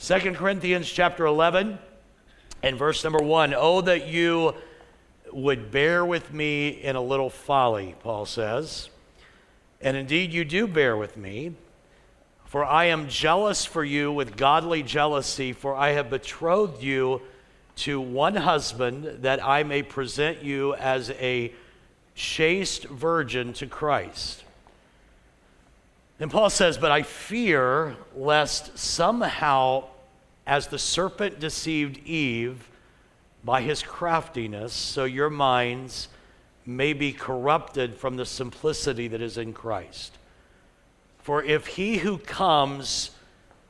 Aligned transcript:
2 0.00 0.32
Corinthians 0.34 0.88
chapter 0.88 1.26
11 1.26 1.76
and 2.62 2.78
verse 2.78 3.02
number 3.02 3.18
1. 3.18 3.52
Oh, 3.56 3.80
that 3.80 4.06
you 4.06 4.54
would 5.32 5.72
bear 5.72 6.06
with 6.06 6.32
me 6.32 6.68
in 6.68 6.94
a 6.94 7.00
little 7.00 7.28
folly, 7.28 7.96
Paul 8.00 8.24
says. 8.24 8.90
And 9.80 9.96
indeed, 9.96 10.32
you 10.32 10.44
do 10.44 10.68
bear 10.68 10.96
with 10.96 11.16
me. 11.16 11.54
For 12.44 12.64
I 12.64 12.86
am 12.86 13.08
jealous 13.08 13.64
for 13.64 13.82
you 13.82 14.12
with 14.12 14.36
godly 14.36 14.84
jealousy, 14.84 15.52
for 15.52 15.74
I 15.74 15.90
have 15.90 16.10
betrothed 16.10 16.80
you 16.80 17.20
to 17.78 18.00
one 18.00 18.36
husband 18.36 19.22
that 19.22 19.44
I 19.44 19.64
may 19.64 19.82
present 19.82 20.44
you 20.44 20.74
as 20.74 21.10
a 21.10 21.52
chaste 22.14 22.84
virgin 22.84 23.52
to 23.54 23.66
Christ. 23.66 24.44
And 26.20 26.30
Paul 26.30 26.50
says, 26.50 26.78
But 26.78 26.90
I 26.90 27.02
fear 27.02 27.96
lest 28.14 28.76
somehow, 28.78 29.84
as 30.46 30.66
the 30.66 30.78
serpent 30.78 31.38
deceived 31.38 31.98
Eve 32.06 32.68
by 33.44 33.62
his 33.62 33.82
craftiness, 33.82 34.72
so 34.72 35.04
your 35.04 35.30
minds 35.30 36.08
may 36.66 36.92
be 36.92 37.12
corrupted 37.12 37.96
from 37.96 38.16
the 38.16 38.26
simplicity 38.26 39.08
that 39.08 39.22
is 39.22 39.38
in 39.38 39.52
Christ. 39.52 40.18
For 41.18 41.42
if 41.42 41.66
he 41.66 41.98
who 41.98 42.18
comes 42.18 43.10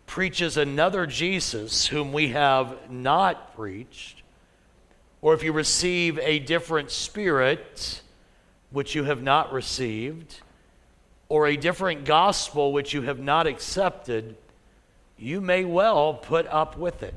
preaches 0.07 0.57
another 0.57 1.07
Jesus 1.07 1.87
whom 1.87 2.12
we 2.12 2.29
have 2.29 2.91
not 2.91 3.55
preached, 3.55 4.23
or 5.21 5.35
if 5.35 5.43
you 5.43 5.52
receive 5.52 6.19
a 6.21 6.38
different 6.38 6.91
spirit 6.91 8.01
which 8.71 8.95
you 8.95 9.05
have 9.05 9.23
not 9.23 9.52
received, 9.52 10.41
or 11.28 11.46
a 11.46 11.56
different 11.56 12.05
gospel 12.05 12.73
which 12.73 12.95
you 12.95 13.02
have 13.02 13.18
not 13.18 13.46
accepted, 13.46 14.37
you 15.18 15.41
may 15.41 15.64
well 15.64 16.14
put 16.14 16.46
up 16.46 16.77
with 16.77 17.02
it. 17.02 17.14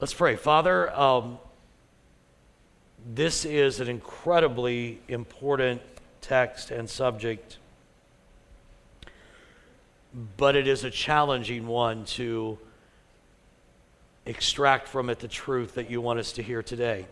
Let's 0.00 0.14
pray. 0.14 0.36
Father, 0.36 0.90
um, 0.98 1.38
this 3.14 3.44
is 3.44 3.80
an 3.80 3.88
incredibly 3.88 5.00
important 5.08 5.82
text 6.20 6.70
and 6.70 6.88
subject 6.88 7.58
but 10.36 10.56
it 10.56 10.66
is 10.66 10.84
a 10.84 10.90
challenging 10.90 11.66
one 11.66 12.04
to 12.04 12.58
extract 14.26 14.88
from 14.88 15.08
it 15.08 15.18
the 15.18 15.28
truth 15.28 15.74
that 15.74 15.90
you 15.90 16.00
want 16.00 16.18
us 16.18 16.32
to 16.32 16.42
hear 16.42 16.62
today. 16.62 17.06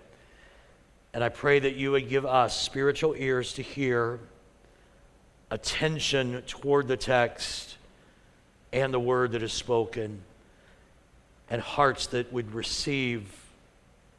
And 1.14 1.25
I 1.25 1.28
pray 1.28 1.58
that 1.60 1.75
you 1.75 1.92
would 1.92 2.08
give 2.08 2.27
us 2.27 2.60
spiritual 2.60 3.14
ears 3.16 3.55
to 3.55 3.62
hear, 3.62 4.20
attention 5.50 6.42
toward 6.46 6.88
the 6.88 6.96
text 6.96 7.77
and 8.72 8.92
the 8.92 9.00
word 9.00 9.32
that 9.32 9.42
is 9.42 9.52
spoken, 9.52 10.20
and 11.50 11.62
hearts 11.62 12.08
that 12.08 12.32
would 12.32 12.52
receive 12.52 13.24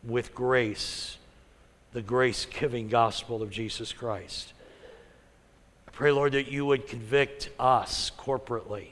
with 0.03 0.33
grace 0.33 1.17
the 1.91 2.01
grace 2.01 2.45
giving 2.45 2.87
gospel 2.87 3.41
of 3.41 3.49
Jesus 3.49 3.93
Christ. 3.93 4.53
I 5.87 5.91
pray, 5.91 6.11
Lord, 6.11 6.33
that 6.33 6.51
you 6.51 6.65
would 6.65 6.87
convict 6.87 7.49
us 7.59 8.11
corporately. 8.17 8.89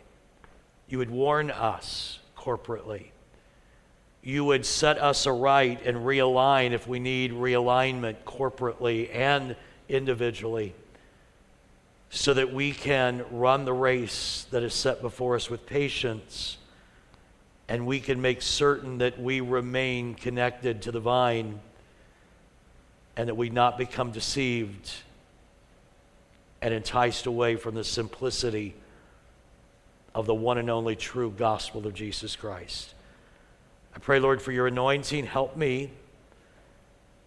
You 0.89 0.97
would 0.97 1.11
warn 1.11 1.51
us 1.51 2.19
corporately. 2.37 3.07
You 4.23 4.45
would 4.45 4.65
set 4.65 4.97
us 4.97 5.27
aright 5.27 5.85
and 5.85 5.97
realign 5.97 6.71
if 6.71 6.87
we 6.87 6.99
need 6.99 7.31
realignment 7.31 8.15
corporately 8.25 9.13
and 9.13 9.55
individually 9.87 10.73
so 12.09 12.33
that 12.33 12.53
we 12.53 12.71
can 12.71 13.25
run 13.31 13.65
the 13.65 13.73
race 13.73 14.45
that 14.51 14.63
is 14.63 14.73
set 14.73 15.01
before 15.01 15.35
us 15.35 15.49
with 15.49 15.65
patience 15.65 16.57
and 17.69 17.85
we 17.85 17.99
can 17.99 18.21
make 18.21 18.41
certain 18.41 18.99
that 18.99 19.19
we 19.19 19.41
remain 19.41 20.15
connected 20.15 20.81
to 20.83 20.91
the 20.91 20.99
vine 20.99 21.59
and 23.17 23.27
that 23.27 23.35
we 23.35 23.49
not 23.49 23.77
become 23.77 24.11
deceived 24.11 24.91
and 26.61 26.73
enticed 26.73 27.25
away 27.25 27.55
from 27.55 27.75
the 27.75 27.83
simplicity 27.83 28.73
of 30.15 30.25
the 30.25 30.33
one 30.33 30.57
and 30.57 30.69
only 30.69 30.95
true 30.95 31.29
gospel 31.29 31.85
of 31.85 31.93
Jesus 31.93 32.35
Christ. 32.35 32.93
I 33.95 33.99
pray, 33.99 34.19
Lord, 34.19 34.41
for 34.41 34.51
your 34.51 34.67
anointing. 34.67 35.25
Help 35.25 35.57
me. 35.57 35.91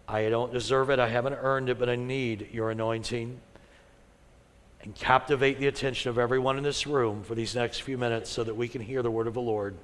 I 0.07 0.27
don't 0.29 0.51
deserve 0.51 0.89
it, 0.89 0.99
I 0.99 1.07
haven't 1.07 1.35
earned 1.35 1.69
it, 1.69 1.79
but 1.79 1.87
I 1.87 1.95
need 1.95 2.49
your 2.51 2.71
anointing. 2.71 3.39
And 4.83 4.95
captivate 4.95 5.59
the 5.59 5.67
attention 5.67 6.09
of 6.09 6.17
everyone 6.17 6.57
in 6.57 6.63
this 6.63 6.87
room 6.87 7.23
for 7.23 7.35
these 7.35 7.55
next 7.55 7.81
few 7.81 7.97
minutes 7.97 8.31
so 8.31 8.43
that 8.43 8.55
we 8.55 8.67
can 8.67 8.81
hear 8.81 9.03
the 9.03 9.11
word 9.11 9.27
of 9.27 9.35
the 9.35 9.41
Lord 9.41 9.75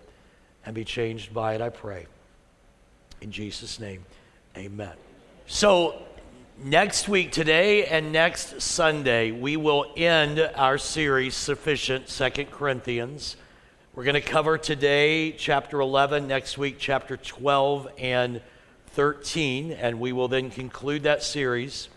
and 0.66 0.74
be 0.74 0.84
changed 0.84 1.34
by 1.34 1.54
it, 1.54 1.62
I 1.62 1.70
pray. 1.70 2.08
In 3.22 3.32
Jesus' 3.32 3.80
name, 3.80 4.04
amen. 4.58 4.94
So, 5.46 6.02
Next 6.64 7.08
week, 7.08 7.32
today 7.32 7.86
and 7.86 8.12
next 8.12 8.64
Sunday, 8.64 9.30
we 9.30 9.58
will 9.58 9.94
end 9.96 10.40
our 10.40 10.80
series, 10.80 11.36
Sufficient, 11.36 12.10
Second 12.10 12.50
Corinthians. 12.50 13.36
We're 13.94 14.06
going 14.06 14.16
to 14.16 14.22
cover 14.22 14.58
today 14.58 15.34
chapter 15.34 15.80
11, 15.80 16.28
next 16.28 16.58
week, 16.58 16.78
chapter 16.80 17.16
12 17.16 17.90
and 18.00 18.42
13, 18.88 19.72
and 19.72 20.00
we 20.00 20.12
will 20.14 20.28
then 20.28 20.50
conclude 20.50 21.04
that 21.04 21.22
series. 21.22 21.90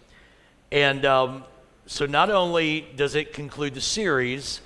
And 0.71 1.06
um, 1.06 1.44
so, 1.92 2.06
not 2.06 2.30
only 2.30 2.86
does 2.94 3.16
it 3.16 3.32
conclude 3.32 3.74
the 3.74 3.80
series, 3.80 4.60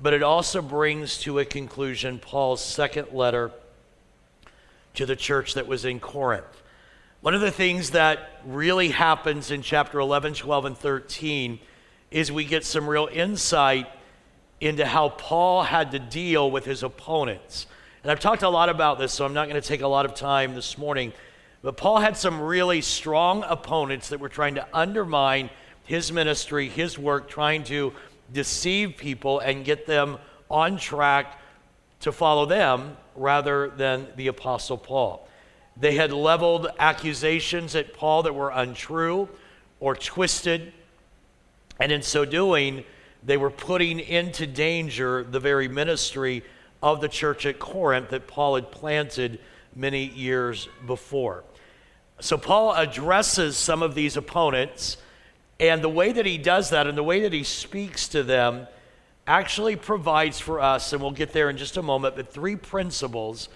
but 0.00 0.14
it 0.14 0.22
also 0.22 0.62
brings 0.62 1.18
to 1.22 1.40
a 1.40 1.44
conclusion 1.44 2.20
Paul's 2.20 2.64
second 2.64 3.08
letter 3.12 3.50
to 4.94 5.06
the 5.06 5.16
church 5.16 5.54
that 5.54 5.66
was 5.66 5.84
in 5.84 5.98
Corinth. 5.98 6.62
One 7.20 7.34
of 7.34 7.40
the 7.40 7.50
things 7.50 7.90
that 7.90 8.42
really 8.46 8.90
happens 8.90 9.50
in 9.50 9.60
chapter 9.60 9.98
11, 9.98 10.34
12, 10.34 10.64
and 10.66 10.78
13 10.78 11.58
is 12.12 12.30
we 12.30 12.44
get 12.44 12.64
some 12.64 12.88
real 12.88 13.08
insight 13.12 13.88
into 14.60 14.86
how 14.86 15.08
Paul 15.08 15.64
had 15.64 15.90
to 15.90 15.98
deal 15.98 16.48
with 16.48 16.64
his 16.64 16.84
opponents. 16.84 17.66
And 18.04 18.12
I've 18.12 18.20
talked 18.20 18.44
a 18.44 18.48
lot 18.48 18.68
about 18.68 19.00
this, 19.00 19.12
so 19.12 19.24
I'm 19.24 19.34
not 19.34 19.48
going 19.48 19.60
to 19.60 19.68
take 19.68 19.80
a 19.80 19.88
lot 19.88 20.04
of 20.04 20.14
time 20.14 20.54
this 20.54 20.78
morning. 20.78 21.12
But 21.62 21.76
Paul 21.76 21.98
had 21.98 22.16
some 22.16 22.40
really 22.40 22.82
strong 22.82 23.42
opponents 23.48 24.10
that 24.10 24.20
were 24.20 24.28
trying 24.28 24.54
to 24.54 24.68
undermine 24.72 25.50
his 25.86 26.12
ministry, 26.12 26.68
his 26.68 26.98
work, 26.98 27.28
trying 27.28 27.64
to 27.64 27.92
deceive 28.32 28.96
people 28.96 29.38
and 29.38 29.64
get 29.64 29.86
them 29.86 30.18
on 30.50 30.76
track 30.76 31.40
to 32.00 32.12
follow 32.12 32.44
them 32.46 32.96
rather 33.14 33.70
than 33.70 34.06
the 34.16 34.26
Apostle 34.26 34.76
Paul. 34.76 35.28
They 35.76 35.94
had 35.94 36.12
leveled 36.12 36.68
accusations 36.78 37.74
at 37.74 37.94
Paul 37.94 38.22
that 38.24 38.34
were 38.34 38.50
untrue 38.50 39.28
or 39.80 39.94
twisted. 39.94 40.72
And 41.78 41.92
in 41.92 42.02
so 42.02 42.24
doing, 42.24 42.84
they 43.22 43.36
were 43.36 43.50
putting 43.50 44.00
into 44.00 44.46
danger 44.46 45.22
the 45.22 45.40
very 45.40 45.68
ministry 45.68 46.42
of 46.82 47.00
the 47.00 47.08
church 47.08 47.46
at 47.46 47.58
Corinth 47.58 48.10
that 48.10 48.26
Paul 48.26 48.54
had 48.54 48.70
planted 48.70 49.38
many 49.74 50.04
years 50.04 50.68
before. 50.86 51.44
So 52.20 52.38
Paul 52.38 52.74
addresses 52.74 53.56
some 53.56 53.82
of 53.82 53.94
these 53.94 54.16
opponents, 54.16 54.96
and 55.58 55.82
the 55.82 55.88
way 55.88 56.12
that 56.12 56.26
he 56.26 56.38
does 56.38 56.70
that 56.70 56.86
and 56.86 56.96
the 56.96 57.02
way 57.02 57.20
that 57.20 57.32
he 57.32 57.44
speaks 57.44 58.08
to 58.08 58.22
them 58.22 58.66
actually 59.26 59.76
provides 59.76 60.38
for 60.38 60.60
us, 60.60 60.92
and 60.92 61.02
we'll 61.02 61.10
get 61.10 61.32
there 61.32 61.50
in 61.50 61.56
just 61.56 61.76
a 61.76 61.82
moment, 61.82 62.14
but 62.14 62.32
three 62.32 62.56
principles 62.56 63.48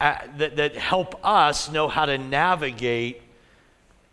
uh, 0.00 0.16
that, 0.36 0.56
that 0.56 0.76
help 0.76 1.18
us 1.24 1.70
know 1.70 1.88
how 1.88 2.06
to 2.06 2.16
navigate 2.16 3.20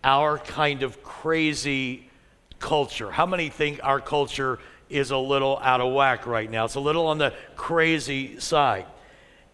our 0.04 0.38
kind 0.38 0.84
of 0.84 1.02
crazy 1.04 2.10
culture. 2.60 3.12
How 3.12 3.26
many 3.26 3.50
think 3.50 3.80
our 3.84 4.02
culture 4.02 4.60
is 4.90 5.12
a 5.12 5.18
little 5.18 5.60
out 5.60 5.82
of 5.82 5.94
whack 5.94 6.26
right 6.26 6.50
now? 6.50 6.66
It's 6.66 6.76
a 6.76 6.80
little 6.80 7.08
on 7.08 7.20
the 7.20 7.34
crazy 7.56 8.40
side. 8.40 8.86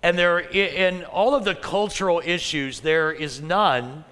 And 0.01 0.17
there, 0.17 0.39
in 0.39 1.03
all 1.05 1.35
of 1.35 1.43
the 1.43 1.53
cultural 1.53 2.21
issues, 2.25 2.79
there 2.79 3.11
is 3.11 3.41
none 3.41 4.03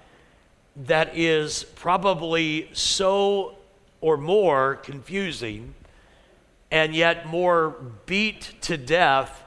that 0.86 1.16
is 1.16 1.64
probably 1.76 2.70
so 2.72 3.56
or 4.00 4.16
more 4.16 4.76
confusing 4.76 5.74
and 6.70 6.94
yet 6.94 7.26
more 7.26 7.76
beat 8.06 8.52
to 8.62 8.76
death 8.76 9.44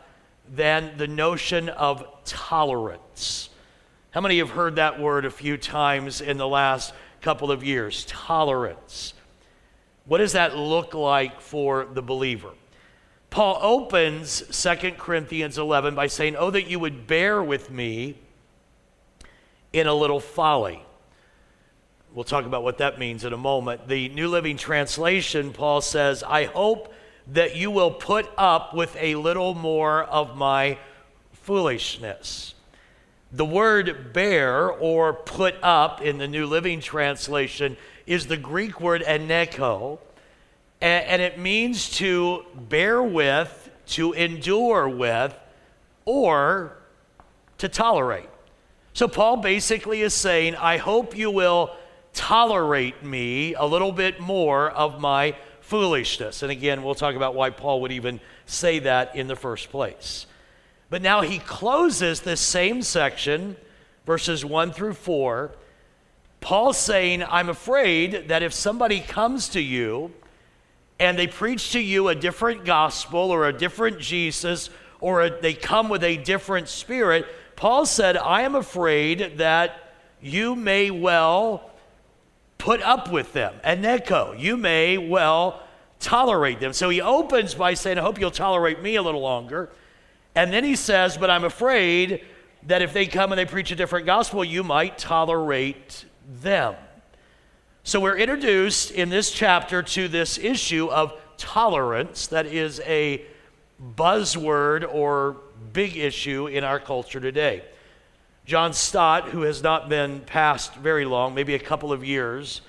than 0.53 0.97
the 0.97 1.07
notion 1.07 1.69
of 1.69 2.05
tolerance. 2.25 3.49
How 4.11 4.21
many 4.21 4.37
have 4.39 4.51
heard 4.51 4.75
that 4.75 4.99
word 4.99 5.25
a 5.25 5.31
few 5.31 5.57
times 5.57 6.21
in 6.21 6.37
the 6.37 6.47
last 6.47 6.93
couple 7.21 7.51
of 7.51 7.63
years? 7.63 8.05
Tolerance. 8.05 9.13
What 10.05 10.19
does 10.19 10.33
that 10.33 10.55
look 10.55 10.93
like 10.93 11.39
for 11.39 11.85
the 11.85 12.01
believer? 12.01 12.51
Paul 13.29 13.57
opens 13.61 14.43
2 14.61 14.91
Corinthians 14.91 15.57
11 15.57 15.95
by 15.95 16.05
saying, 16.05 16.35
Oh, 16.35 16.51
that 16.51 16.67
you 16.67 16.77
would 16.77 17.07
bear 17.07 17.41
with 17.41 17.71
me 17.71 18.15
in 19.71 19.87
a 19.87 19.93
little 19.93 20.19
folly. 20.19 20.83
We'll 22.13 22.23
talk 22.23 22.45
about 22.45 22.61
what 22.61 22.77
that 22.77 22.99
means 22.99 23.25
in 23.25 23.33
a 23.33 23.37
moment. 23.37 23.87
The 23.87 24.07
New 24.09 24.27
Living 24.27 24.55
Translation, 24.55 25.51
Paul 25.51 25.81
says, 25.81 26.21
I 26.21 26.43
hope 26.45 26.93
that 27.29 27.55
you 27.55 27.71
will 27.71 27.89
put 27.89 28.29
up 28.37 28.75
with 28.75 28.95
a 28.99 29.15
little 29.15 29.55
more 29.55 30.03
of 30.03 30.37
my 30.37 30.77
foolishness. 31.31 32.53
The 33.31 33.45
word 33.45 34.13
bear 34.13 34.69
or 34.69 35.13
put 35.13 35.55
up 35.63 36.03
in 36.03 36.19
the 36.19 36.27
New 36.27 36.45
Living 36.45 36.81
Translation 36.81 37.77
is 38.05 38.27
the 38.27 38.37
Greek 38.37 38.79
word 38.79 39.01
aneko, 39.01 39.97
and 40.81 41.19
it 41.19 41.39
means 41.39 41.89
to 41.97 42.45
bear 42.55 43.01
with, 43.01 43.71
to 43.87 44.13
endure 44.13 44.87
with, 44.87 45.35
or 46.05 46.77
to 47.57 47.67
tolerate. 47.67 48.29
So 48.93 49.07
Paul 49.07 49.37
basically 49.37 50.01
is 50.01 50.13
saying, 50.13 50.55
I 50.55 50.77
hope 50.77 51.17
you 51.17 51.31
will 51.31 51.75
tolerate 52.13 53.03
me 53.03 53.53
a 53.55 53.65
little 53.65 53.91
bit 53.91 54.19
more 54.19 54.69
of 54.69 55.01
my 55.01 55.35
foolishness. 55.61 56.43
And 56.43 56.51
again, 56.51 56.83
we'll 56.83 56.95
talk 56.95 57.15
about 57.15 57.35
why 57.35 57.49
Paul 57.49 57.81
would 57.81 57.91
even 57.91 58.19
say 58.45 58.79
that 58.79 59.15
in 59.15 59.27
the 59.27 59.35
first 59.35 59.69
place. 59.69 60.27
But 60.89 61.01
now 61.01 61.21
he 61.21 61.39
closes 61.39 62.21
this 62.21 62.39
same 62.39 62.81
section, 62.81 63.55
verses 64.05 64.45
1 64.45 64.73
through 64.73 64.93
4. 64.93 65.51
Paul 66.39 66.73
saying, 66.73 67.23
I'm 67.23 67.49
afraid 67.49 68.27
that 68.27 68.43
if 68.43 68.53
somebody 68.53 68.99
comes 68.99 69.49
to 69.49 69.61
you 69.61 70.11
and 70.99 71.17
they 71.17 71.27
preach 71.27 71.71
to 71.71 71.79
you 71.79 72.09
a 72.09 72.15
different 72.15 72.65
gospel 72.65 73.31
or 73.31 73.47
a 73.47 73.53
different 73.53 73.99
Jesus 73.99 74.69
or 74.99 75.23
a, 75.23 75.41
they 75.41 75.53
come 75.53 75.89
with 75.89 76.03
a 76.03 76.17
different 76.17 76.67
spirit, 76.67 77.25
Paul 77.55 77.85
said, 77.85 78.17
I 78.17 78.41
am 78.41 78.55
afraid 78.55 79.37
that 79.37 79.95
you 80.21 80.55
may 80.55 80.91
well 80.91 81.71
put 82.63 82.81
up 82.81 83.11
with 83.11 83.33
them. 83.33 83.53
Aneko, 83.65 84.39
you 84.39 84.55
may 84.55 84.97
well 84.97 85.61
tolerate 85.99 86.61
them. 86.61 86.71
So 86.71 86.87
he 86.87 87.01
opens 87.01 87.53
by 87.53 87.73
saying, 87.73 87.97
I 87.97 88.01
hope 88.01 88.17
you'll 88.17 88.31
tolerate 88.31 88.81
me 88.81 88.95
a 88.95 89.01
little 89.01 89.19
longer. 89.19 89.69
And 90.33 90.53
then 90.53 90.63
he 90.63 90.77
says, 90.77 91.17
But 91.17 91.29
I'm 91.29 91.43
afraid 91.43 92.23
that 92.67 92.81
if 92.81 92.93
they 92.93 93.05
come 93.05 93.33
and 93.33 93.39
they 93.39 93.43
preach 93.45 93.71
a 93.71 93.75
different 93.75 94.05
gospel, 94.05 94.45
you 94.45 94.63
might 94.63 94.97
tolerate 94.97 96.05
them. 96.41 96.75
So 97.83 97.99
we're 97.99 98.17
introduced 98.17 98.91
in 98.91 99.09
this 99.09 99.29
chapter 99.29 99.83
to 99.83 100.07
this 100.07 100.37
issue 100.37 100.87
of 100.87 101.19
tolerance 101.35 102.27
that 102.27 102.45
is 102.45 102.79
a 102.85 103.25
buzzword 103.97 104.87
or 104.89 105.35
big 105.73 105.97
issue 105.97 106.47
in 106.47 106.63
our 106.63 106.79
culture 106.79 107.19
today. 107.19 107.65
John 108.45 108.73
Stott, 108.73 109.29
who 109.29 109.41
has 109.43 109.63
not 109.63 109.87
been 109.87 110.19
passed 110.21 110.75
very 110.75 111.05
long, 111.05 111.33
maybe 111.33 111.55
a 111.55 111.59
couple 111.59 111.93
of 111.93 112.03
years, 112.03 112.61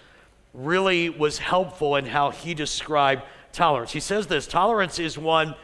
really 0.53 1.09
was 1.11 1.39
helpful 1.39 1.97
in 1.97 2.07
how 2.07 2.31
he 2.31 2.55
described 2.55 3.23
tolerance. 3.53 3.93
He 3.93 4.01
says 4.01 4.29
this 4.29 4.47
tolerance 4.47 4.99
is 5.01 5.19
one 5.19 5.57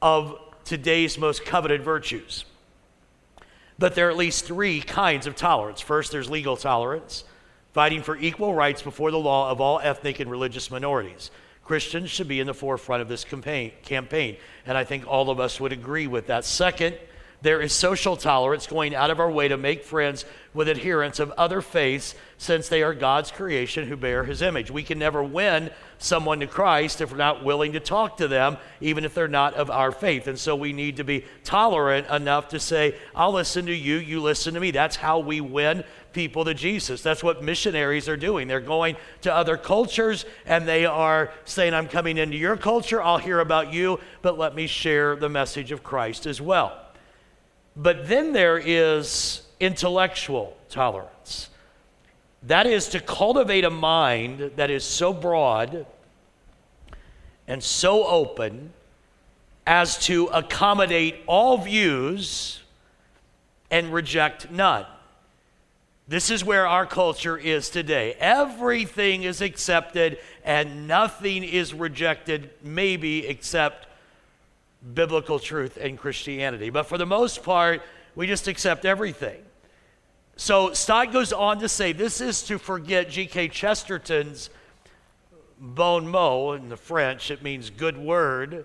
of 0.00 0.36
today's 0.64 1.16
most 1.16 1.44
coveted 1.44 1.82
virtues. 1.82 2.44
But 3.78 3.94
there 3.94 4.08
are 4.08 4.10
at 4.10 4.16
least 4.16 4.44
three 4.44 4.80
kinds 4.80 5.26
of 5.26 5.36
tolerance. 5.36 5.80
First, 5.80 6.10
there's 6.12 6.28
legal 6.28 6.56
tolerance, 6.56 7.24
fighting 7.72 8.02
for 8.02 8.16
equal 8.16 8.54
rights 8.54 8.82
before 8.82 9.10
the 9.12 9.18
law 9.18 9.50
of 9.50 9.60
all 9.60 9.80
ethnic 9.80 10.18
and 10.18 10.30
religious 10.30 10.70
minorities. 10.70 11.30
Christians 11.64 12.10
should 12.10 12.28
be 12.28 12.40
in 12.40 12.48
the 12.48 12.54
forefront 12.54 13.02
of 13.02 13.08
this 13.08 13.24
campaign, 13.24 13.72
campaign, 13.82 14.36
and 14.66 14.76
I 14.76 14.82
think 14.82 15.06
all 15.06 15.30
of 15.30 15.38
us 15.38 15.60
would 15.60 15.72
agree 15.72 16.08
with 16.08 16.26
that. 16.26 16.44
Second, 16.44 16.96
there 17.42 17.60
is 17.60 17.72
social 17.72 18.16
tolerance, 18.16 18.66
going 18.68 18.94
out 18.94 19.10
of 19.10 19.18
our 19.18 19.30
way 19.30 19.48
to 19.48 19.56
make 19.56 19.84
friends 19.84 20.24
with 20.54 20.68
adherents 20.68 21.18
of 21.18 21.32
other 21.32 21.60
faiths 21.60 22.14
since 22.38 22.68
they 22.68 22.82
are 22.82 22.94
God's 22.94 23.30
creation 23.30 23.88
who 23.88 23.96
bear 23.96 24.24
his 24.24 24.42
image. 24.42 24.70
We 24.70 24.84
can 24.84 24.98
never 24.98 25.22
win 25.24 25.70
someone 25.98 26.40
to 26.40 26.46
Christ 26.46 27.00
if 27.00 27.10
we're 27.10 27.16
not 27.16 27.44
willing 27.44 27.72
to 27.72 27.80
talk 27.80 28.18
to 28.18 28.28
them, 28.28 28.58
even 28.80 29.04
if 29.04 29.14
they're 29.14 29.28
not 29.28 29.54
of 29.54 29.70
our 29.70 29.90
faith. 29.90 30.28
And 30.28 30.38
so 30.38 30.54
we 30.54 30.72
need 30.72 30.98
to 30.98 31.04
be 31.04 31.24
tolerant 31.42 32.08
enough 32.08 32.48
to 32.48 32.60
say, 32.60 32.94
I'll 33.14 33.32
listen 33.32 33.66
to 33.66 33.74
you, 33.74 33.96
you 33.96 34.20
listen 34.20 34.54
to 34.54 34.60
me. 34.60 34.70
That's 34.70 34.96
how 34.96 35.18
we 35.18 35.40
win 35.40 35.84
people 36.12 36.44
to 36.44 36.54
Jesus. 36.54 37.02
That's 37.02 37.24
what 37.24 37.42
missionaries 37.42 38.08
are 38.08 38.16
doing. 38.16 38.46
They're 38.46 38.60
going 38.60 38.96
to 39.22 39.34
other 39.34 39.56
cultures 39.56 40.26
and 40.46 40.68
they 40.68 40.84
are 40.84 41.32
saying, 41.44 41.74
I'm 41.74 41.88
coming 41.88 42.18
into 42.18 42.36
your 42.36 42.56
culture, 42.56 43.02
I'll 43.02 43.18
hear 43.18 43.40
about 43.40 43.72
you, 43.72 43.98
but 44.20 44.38
let 44.38 44.54
me 44.54 44.66
share 44.66 45.16
the 45.16 45.28
message 45.28 45.72
of 45.72 45.82
Christ 45.82 46.26
as 46.26 46.40
well. 46.40 46.81
But 47.76 48.08
then 48.08 48.32
there 48.32 48.58
is 48.58 49.42
intellectual 49.60 50.56
tolerance. 50.68 51.48
That 52.42 52.66
is 52.66 52.88
to 52.88 53.00
cultivate 53.00 53.64
a 53.64 53.70
mind 53.70 54.52
that 54.56 54.70
is 54.70 54.84
so 54.84 55.12
broad 55.12 55.86
and 57.46 57.62
so 57.62 58.06
open 58.06 58.72
as 59.66 59.98
to 60.06 60.26
accommodate 60.26 61.16
all 61.26 61.58
views 61.58 62.62
and 63.70 63.92
reject 63.92 64.50
none. 64.50 64.86
This 66.08 66.30
is 66.30 66.44
where 66.44 66.66
our 66.66 66.84
culture 66.84 67.38
is 67.38 67.70
today. 67.70 68.14
Everything 68.18 69.22
is 69.22 69.40
accepted 69.40 70.18
and 70.44 70.88
nothing 70.88 71.44
is 71.44 71.72
rejected, 71.72 72.50
maybe 72.62 73.26
except 73.26 73.86
biblical 74.94 75.38
truth 75.38 75.78
and 75.80 75.98
Christianity. 75.98 76.70
But 76.70 76.84
for 76.84 76.98
the 76.98 77.06
most 77.06 77.42
part, 77.42 77.82
we 78.14 78.26
just 78.26 78.48
accept 78.48 78.84
everything. 78.84 79.42
So 80.36 80.72
Stott 80.72 81.12
goes 81.12 81.32
on 81.32 81.60
to 81.60 81.68
say 81.68 81.92
this 81.92 82.20
is 82.20 82.42
to 82.44 82.58
forget 82.58 83.10
G.K. 83.10 83.48
Chesterton's 83.48 84.50
bon 85.58 86.08
mot 86.08 86.58
in 86.58 86.68
the 86.68 86.76
French, 86.76 87.30
it 87.30 87.42
means 87.42 87.70
good 87.70 87.96
word. 87.96 88.64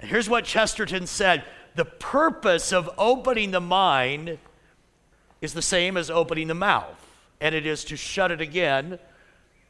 And 0.00 0.10
here's 0.10 0.28
what 0.28 0.44
Chesterton 0.44 1.06
said 1.06 1.44
The 1.74 1.84
purpose 1.84 2.72
of 2.72 2.88
opening 2.96 3.50
the 3.50 3.60
mind 3.60 4.38
is 5.40 5.54
the 5.54 5.62
same 5.62 5.96
as 5.96 6.10
opening 6.10 6.46
the 6.46 6.54
mouth, 6.54 7.04
and 7.40 7.54
it 7.54 7.66
is 7.66 7.84
to 7.84 7.96
shut 7.96 8.30
it 8.30 8.40
again 8.40 8.98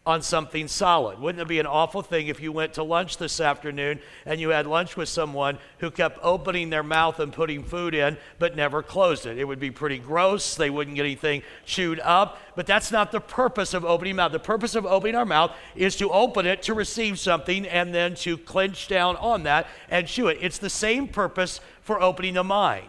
on 0.09 0.23
something 0.23 0.67
solid. 0.69 1.19
Wouldn't 1.19 1.43
it 1.43 1.49
be 1.49 1.61
an 1.61 1.67
awful 1.67 2.01
thing 2.01 2.29
if 2.29 2.41
you 2.41 2.51
went 2.51 2.73
to 2.73 2.83
lunch 2.83 3.19
this 3.19 3.43
afternoon 3.43 4.01
and 4.25 4.41
you 4.41 4.49
had 4.49 4.67
lunch 4.67 4.97
with 4.97 5.07
someone 5.07 5.59
who 5.81 5.91
kept 5.91 6.19
opening 6.23 6.71
their 6.71 6.83
mouth 6.83 7.21
and 7.21 7.31
putting 7.31 7.63
food 7.63 7.95
in 7.95 8.17
but 8.39 8.57
never 8.57 8.83
closed 8.83 9.27
it? 9.27 9.37
It 9.37 9.45
would 9.45 9.61
be 9.61 9.71
pretty 9.71 9.99
gross. 9.99 10.55
They 10.55 10.71
wouldn't 10.71 10.97
get 10.97 11.05
anything 11.05 11.43
chewed 11.67 12.01
up. 12.01 12.39
But 12.57 12.67
that's 12.67 12.91
not 12.91 13.13
the 13.13 13.21
purpose 13.21 13.75
of 13.75 13.85
opening 13.85 14.17
mouth. 14.17 14.33
The 14.33 14.39
purpose 14.39 14.75
of 14.75 14.87
opening 14.87 15.15
our 15.15 15.27
mouth 15.27 15.55
is 15.77 15.95
to 15.97 16.11
open 16.11 16.47
it 16.47 16.63
to 16.63 16.73
receive 16.73 17.19
something 17.19 17.67
and 17.67 17.95
then 17.95 18.15
to 18.15 18.39
clench 18.39 18.89
down 18.89 19.15
on 19.17 19.43
that 19.43 19.67
and 19.91 20.09
chew 20.09 20.29
it. 20.29 20.39
It's 20.41 20.57
the 20.57 20.71
same 20.71 21.07
purpose 21.07 21.61
for 21.83 22.01
opening 22.03 22.33
the 22.33 22.45
mind. 22.45 22.89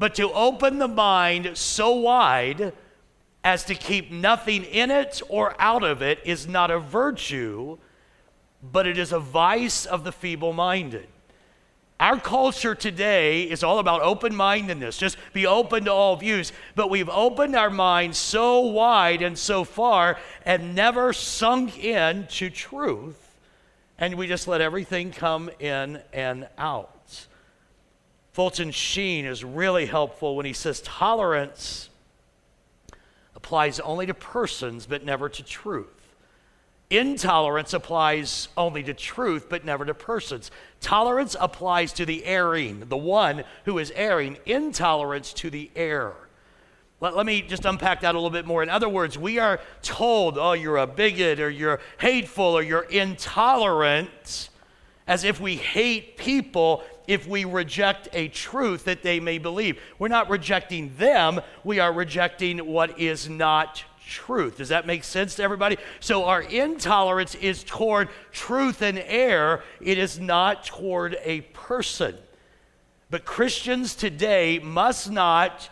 But 0.00 0.16
to 0.16 0.32
open 0.32 0.80
the 0.80 0.88
mind 0.88 1.56
so 1.56 1.92
wide 1.92 2.72
as 3.42 3.64
to 3.64 3.74
keep 3.74 4.10
nothing 4.10 4.64
in 4.64 4.90
it 4.90 5.22
or 5.28 5.54
out 5.58 5.82
of 5.82 6.02
it 6.02 6.20
is 6.24 6.46
not 6.46 6.70
a 6.70 6.78
virtue, 6.78 7.78
but 8.62 8.86
it 8.86 8.98
is 8.98 9.12
a 9.12 9.18
vice 9.18 9.86
of 9.86 10.04
the 10.04 10.12
feeble 10.12 10.52
minded. 10.52 11.06
Our 11.98 12.18
culture 12.18 12.74
today 12.74 13.42
is 13.42 13.62
all 13.62 13.78
about 13.78 14.00
open 14.00 14.34
mindedness, 14.34 14.96
just 14.96 15.18
be 15.34 15.46
open 15.46 15.84
to 15.84 15.92
all 15.92 16.16
views. 16.16 16.50
But 16.74 16.88
we've 16.88 17.10
opened 17.10 17.54
our 17.54 17.68
minds 17.68 18.16
so 18.16 18.60
wide 18.60 19.20
and 19.20 19.38
so 19.38 19.64
far 19.64 20.18
and 20.46 20.74
never 20.74 21.12
sunk 21.12 21.82
in 21.84 22.26
to 22.28 22.48
truth, 22.48 23.36
and 23.98 24.14
we 24.14 24.28
just 24.28 24.48
let 24.48 24.62
everything 24.62 25.12
come 25.12 25.50
in 25.58 26.00
and 26.10 26.48
out. 26.56 27.26
Fulton 28.32 28.70
Sheen 28.70 29.26
is 29.26 29.44
really 29.44 29.84
helpful 29.84 30.36
when 30.36 30.46
he 30.46 30.54
says 30.54 30.80
tolerance 30.80 31.89
applies 33.42 33.80
only 33.80 34.04
to 34.04 34.12
persons 34.12 34.84
but 34.84 35.02
never 35.02 35.26
to 35.26 35.42
truth. 35.42 35.86
Intolerance 36.90 37.72
applies 37.72 38.48
only 38.54 38.82
to 38.82 38.92
truth 38.92 39.46
but 39.48 39.64
never 39.64 39.86
to 39.86 39.94
persons. 39.94 40.50
Tolerance 40.80 41.34
applies 41.40 41.94
to 41.94 42.04
the 42.04 42.24
erring, 42.26 42.84
the 42.88 42.98
one 42.98 43.44
who 43.64 43.78
is 43.78 43.92
erring. 43.92 44.36
Intolerance 44.44 45.32
to 45.32 45.48
the 45.48 45.70
error. 45.74 46.28
Let, 47.00 47.16
let, 47.16 47.24
me 47.24 47.40
just 47.40 47.64
unpack 47.64 48.02
that 48.02 48.14
a 48.14 48.18
little 48.18 48.28
bit 48.28 48.44
more. 48.44 48.62
In 48.62 48.68
other 48.68 48.90
words, 48.90 49.16
we 49.16 49.38
are 49.38 49.58
told, 49.80 50.36
oh, 50.36 50.52
you're 50.52 50.76
a 50.76 50.86
bigot 50.86 51.40
or 51.40 51.48
you're 51.48 51.80
hateful 51.98 52.44
or 52.44 52.62
you're 52.62 52.82
intolerant, 52.82 54.50
as 55.06 55.24
if 55.24 55.40
we 55.40 55.56
hate 55.56 56.18
people 56.18 56.84
if 57.10 57.26
we 57.26 57.44
reject 57.44 58.08
a 58.12 58.28
truth 58.28 58.84
that 58.84 59.02
they 59.02 59.18
may 59.18 59.36
believe. 59.36 59.80
We're 59.98 60.06
not 60.06 60.30
rejecting 60.30 60.94
them, 60.96 61.40
we 61.64 61.80
are 61.80 61.92
rejecting 61.92 62.58
what 62.58 63.00
is 63.00 63.28
not 63.28 63.82
truth. 64.06 64.58
Does 64.58 64.68
that 64.68 64.86
make 64.86 65.02
sense 65.02 65.34
to 65.34 65.42
everybody? 65.42 65.76
So 65.98 66.26
our 66.26 66.40
intolerance 66.40 67.34
is 67.34 67.64
toward 67.64 68.10
truth 68.30 68.80
and 68.80 68.96
error, 68.96 69.64
it 69.80 69.98
is 69.98 70.20
not 70.20 70.64
toward 70.64 71.18
a 71.24 71.40
person. 71.40 72.14
But 73.10 73.24
Christians 73.24 73.96
today 73.96 74.60
must 74.60 75.10
not, 75.10 75.68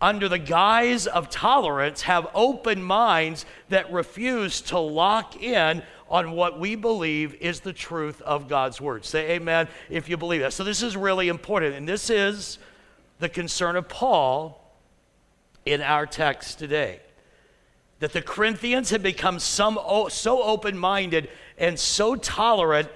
under 0.00 0.28
the 0.28 0.40
guise 0.40 1.06
of 1.06 1.30
tolerance, 1.30 2.02
have 2.02 2.26
open 2.34 2.82
minds 2.82 3.46
that 3.68 3.92
refuse 3.92 4.60
to 4.62 4.78
lock 4.80 5.40
in 5.40 5.84
on 6.08 6.32
what 6.32 6.58
we 6.58 6.74
believe 6.74 7.34
is 7.34 7.60
the 7.60 7.72
truth 7.72 8.20
of 8.22 8.48
God's 8.48 8.80
word. 8.80 9.04
Say 9.04 9.32
amen 9.32 9.68
if 9.90 10.08
you 10.08 10.16
believe 10.16 10.40
that. 10.40 10.52
So, 10.52 10.64
this 10.64 10.82
is 10.82 10.96
really 10.96 11.28
important. 11.28 11.74
And 11.74 11.88
this 11.88 12.10
is 12.10 12.58
the 13.18 13.28
concern 13.28 13.76
of 13.76 13.88
Paul 13.88 14.64
in 15.66 15.80
our 15.80 16.06
text 16.06 16.58
today. 16.58 17.00
That 18.00 18.12
the 18.12 18.22
Corinthians 18.22 18.90
had 18.90 19.02
become 19.02 19.38
some, 19.38 19.78
so 20.08 20.42
open 20.42 20.78
minded 20.78 21.28
and 21.58 21.78
so 21.78 22.14
tolerant 22.14 22.88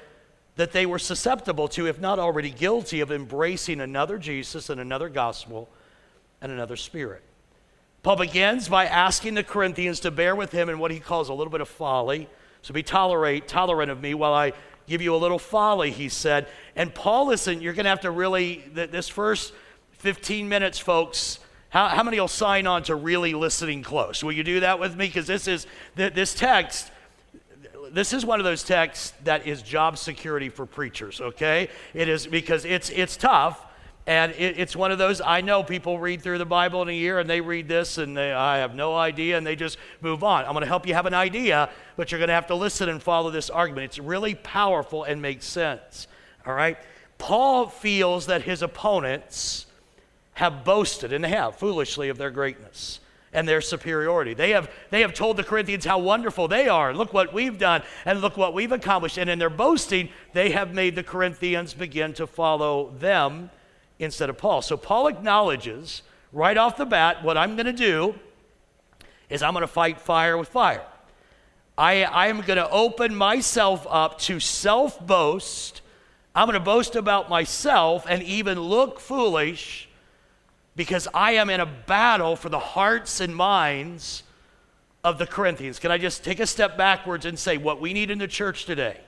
that 0.57 0.73
they 0.73 0.87
were 0.87 0.99
susceptible 0.99 1.67
to, 1.67 1.87
if 1.87 2.01
not 2.01 2.19
already 2.19 2.51
guilty, 2.51 3.01
of 3.01 3.11
embracing 3.11 3.81
another 3.81 4.19
Jesus 4.19 4.71
and 4.71 4.81
another 4.81 5.09
gospel 5.09 5.69
and 6.41 6.53
another 6.53 6.77
spirit. 6.77 7.23
Paul 8.03 8.17
begins 8.17 8.69
by 8.69 8.87
asking 8.87 9.35
the 9.35 9.45
Corinthians 9.45 10.01
to 10.01 10.11
bear 10.11 10.35
with 10.35 10.53
him 10.53 10.69
in 10.69 10.79
what 10.79 10.91
he 10.91 11.01
calls 11.01 11.29
a 11.29 11.35
little 11.35 11.51
bit 11.51 11.61
of 11.61 11.69
folly. 11.69 12.29
So 12.63 12.73
be 12.73 12.83
tolerate, 12.83 13.49
tolerant 13.49 13.91
of 13.91 14.01
me 14.01 14.15
while 14.15 14.35
I 14.35 14.53
give 14.87 15.03
you 15.03 15.15
a 15.15 15.19
little 15.19 15.39
folly, 15.39 15.91
he 15.91 16.09
said. 16.09 16.47
And 16.77 16.95
Paul, 16.95 17.27
listen, 17.27 17.61
you're 17.61 17.73
going 17.73 17.85
to 17.85 17.91
have 17.91 18.01
to 18.01 18.11
really, 18.11 18.65
this 18.73 19.09
first 19.09 19.53
15 19.93 20.49
minutes, 20.49 20.79
folks, 20.79 21.39
how, 21.69 21.89
how 21.89 22.03
many 22.03 22.21
will 22.21 22.29
sign 22.29 22.67
on 22.67 22.83
to 22.85 22.95
really 22.95 23.35
listening 23.35 23.83
close? 23.83 24.23
Will 24.23 24.33
you 24.33 24.45
do 24.45 24.61
that 24.61 24.79
with 24.79 24.97
me? 24.97 25.07
Because 25.07 25.27
this 25.27 25.49
is, 25.49 25.67
this 25.95 26.35
text 26.35 26.91
this 27.93 28.15
is 28.15 28.25
one 28.25 28.41
of 28.41 28.45
those 28.45 28.63
texts 28.63 29.13
that 29.25 29.47
is 29.47 29.61
job 29.61 29.99
security 29.99 30.49
for 30.49 30.65
preachers, 30.65 31.21
okay? 31.21 31.69
It 31.93 32.09
is 32.09 32.27
because 32.27 32.65
it's, 32.65 32.89
it's 32.91 33.17
tough. 33.17 33.67
And 34.07 34.33
it, 34.33 34.59
it's 34.59 34.75
one 34.75 34.91
of 34.91 34.99
those, 34.99 35.21
I 35.21 35.43
know 35.43 35.63
people 35.63 35.99
read 35.99 36.23
through 36.23 36.39
the 36.39 36.45
Bible 36.45 36.83
in 36.83 36.89
a 36.89 36.93
year 36.93 37.21
and 37.21 37.31
they 37.31 37.41
read 37.41 37.69
this 37.69 37.99
and 37.99 38.17
they, 38.17 38.33
I 38.33 38.59
have 38.59 38.75
no 38.75 38.97
idea 38.97 39.39
and 39.39 39.47
they 39.47 39.55
just 39.55 39.79
move 40.01 40.25
on. 40.25 40.45
I'm 40.45 40.53
going 40.53 40.63
to 40.63 40.69
help 40.69 40.87
you 40.87 40.95
have 40.95 41.07
an 41.07 41.15
idea, 41.15 41.71
but 41.97 42.11
you're 42.11 42.19
going 42.19 42.29
to 42.29 42.35
have 42.35 42.49
to 42.49 42.57
listen 42.57 42.89
and 42.89 43.01
follow 43.01 43.31
this 43.31 43.49
argument. 43.49 43.85
It's 43.85 43.99
really 43.99 44.35
powerful 44.35 45.05
and 45.05 45.23
makes 45.23 45.47
sense. 45.47 46.09
All 46.47 46.55
right? 46.55 46.77
Paul 47.19 47.69
feels 47.69 48.27
that 48.27 48.43
his 48.43 48.63
opponents 48.63 49.67
have 50.35 50.65
boasted, 50.65 51.13
and 51.13 51.23
they 51.23 51.29
have 51.29 51.57
foolishly, 51.57 52.09
of 52.09 52.19
their 52.19 52.31
greatness 52.31 52.99
and 53.33 53.47
their 53.47 53.61
superiority. 53.61 54.35
They 54.35 54.51
have, 54.51 54.71
they 54.91 55.03
have 55.03 55.15
told 55.15 55.37
the 55.37 55.45
Corinthians 55.45 55.85
how 55.85 55.99
wonderful 55.99 56.49
they 56.49 56.69
are. 56.69 56.93
Look 56.93 57.13
what 57.13 57.33
we've 57.33 57.59
done 57.59 57.83
and 58.05 58.21
look 58.21 58.37
what 58.37 58.55
we've 58.55 58.73
accomplished. 58.73 59.19
And 59.19 59.31
in 59.31 59.39
their 59.39 59.51
boasting, 59.51 60.09
they 60.33 60.51
have 60.51 60.75
made 60.75 60.97
the 60.97 61.03
Corinthians 61.03 61.73
begin 61.75 62.13
to 62.15 62.27
follow 62.27 62.91
them 62.99 63.51
instead 64.03 64.31
of 64.31 64.39
Paul. 64.39 64.63
So 64.63 64.77
Paul 64.77 65.09
acknowledges 65.09 66.03
right 66.33 66.57
off 66.57 66.77
the 66.77 66.87
bat 66.87 67.23
what 67.23 67.37
I'm 67.37 67.57
going 67.57 67.67
to 67.67 67.73
do 67.73 68.15
is 69.31 69.43
I'm 69.43 69.53
going 69.53 69.63
to 69.63 69.67
fight 69.67 70.01
fire 70.01 70.37
with 70.37 70.49
fire. 70.49 70.85
I, 71.77 72.05
I 72.05 72.27
am 72.27 72.43
going 72.43 72.59
to 72.59 72.69
open 72.71 73.15
myself 73.15 73.87
up 73.89 74.19
to 74.21 74.41
self 74.41 75.05
boast. 75.05 75.81
I'm 76.35 76.47
going 76.47 76.59
to 76.59 76.65
boast 76.65 76.97
about 76.97 77.31
myself 77.31 78.07
and 78.09 78.23
even 78.23 78.59
look 78.59 79.01
foolish 79.01 79.89
because 80.77 81.09
I 81.13 81.33
am 81.33 81.51
in 81.51 81.61
a 81.61 81.67
battle 81.67 82.37
for 82.37 82.49
the 82.49 82.59
hearts 82.59 83.21
and 83.21 83.35
minds 83.35 84.23
of 85.05 85.19
the 85.19 85.27
Corinthians. 85.27 85.79
Can 85.79 85.91
I 85.91 85.99
just 85.99 86.25
take 86.25 86.41
a 86.41 86.47
step 86.47 86.77
backwards 86.77 87.27
and 87.27 87.39
say 87.39 87.57
what 87.57 87.81
we 87.81 87.93
need 87.93 88.11
in 88.11 88.19
the 88.19 88.29
church 88.29 88.65
today 88.65 89.01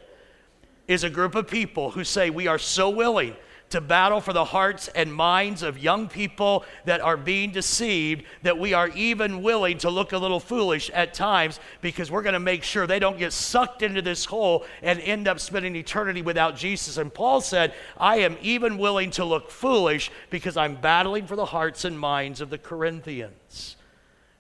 is 0.86 1.04
a 1.04 1.10
group 1.10 1.34
of 1.34 1.48
people 1.48 1.90
who 1.90 2.04
say 2.04 2.28
we 2.28 2.46
are 2.46 2.58
so 2.58 2.90
willing 2.90 3.34
to 3.70 3.80
battle 3.80 4.20
for 4.20 4.32
the 4.32 4.44
hearts 4.44 4.88
and 4.88 5.12
minds 5.12 5.62
of 5.62 5.78
young 5.78 6.08
people 6.08 6.64
that 6.84 7.00
are 7.00 7.16
being 7.16 7.50
deceived, 7.50 8.24
that 8.42 8.58
we 8.58 8.72
are 8.72 8.88
even 8.90 9.42
willing 9.42 9.78
to 9.78 9.90
look 9.90 10.12
a 10.12 10.18
little 10.18 10.40
foolish 10.40 10.90
at 10.90 11.14
times 11.14 11.58
because 11.80 12.10
we're 12.10 12.22
going 12.22 12.34
to 12.34 12.40
make 12.40 12.62
sure 12.62 12.86
they 12.86 12.98
don't 12.98 13.18
get 13.18 13.32
sucked 13.32 13.82
into 13.82 14.00
this 14.00 14.24
hole 14.24 14.64
and 14.82 15.00
end 15.00 15.26
up 15.26 15.40
spending 15.40 15.74
eternity 15.74 16.22
without 16.22 16.56
Jesus. 16.56 16.98
And 16.98 17.12
Paul 17.12 17.40
said, 17.40 17.74
I 17.98 18.16
am 18.18 18.36
even 18.40 18.78
willing 18.78 19.10
to 19.12 19.24
look 19.24 19.50
foolish 19.50 20.10
because 20.30 20.56
I'm 20.56 20.76
battling 20.76 21.26
for 21.26 21.36
the 21.36 21.46
hearts 21.46 21.84
and 21.84 21.98
minds 21.98 22.40
of 22.40 22.50
the 22.50 22.58
Corinthians. 22.58 23.76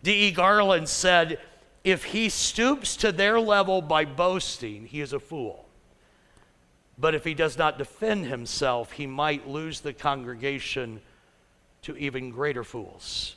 D.E. 0.02 0.30
Garland 0.32 0.88
said, 0.88 1.40
if 1.82 2.04
he 2.04 2.28
stoops 2.30 2.96
to 2.96 3.12
their 3.12 3.38
level 3.38 3.82
by 3.82 4.04
boasting, 4.04 4.86
he 4.86 5.00
is 5.00 5.12
a 5.12 5.20
fool. 5.20 5.63
But 6.96 7.14
if 7.14 7.24
he 7.24 7.34
does 7.34 7.58
not 7.58 7.78
defend 7.78 8.26
himself, 8.26 8.92
he 8.92 9.06
might 9.06 9.48
lose 9.48 9.80
the 9.80 9.92
congregation 9.92 11.00
to 11.82 11.96
even 11.96 12.30
greater 12.30 12.64
fools. 12.64 13.36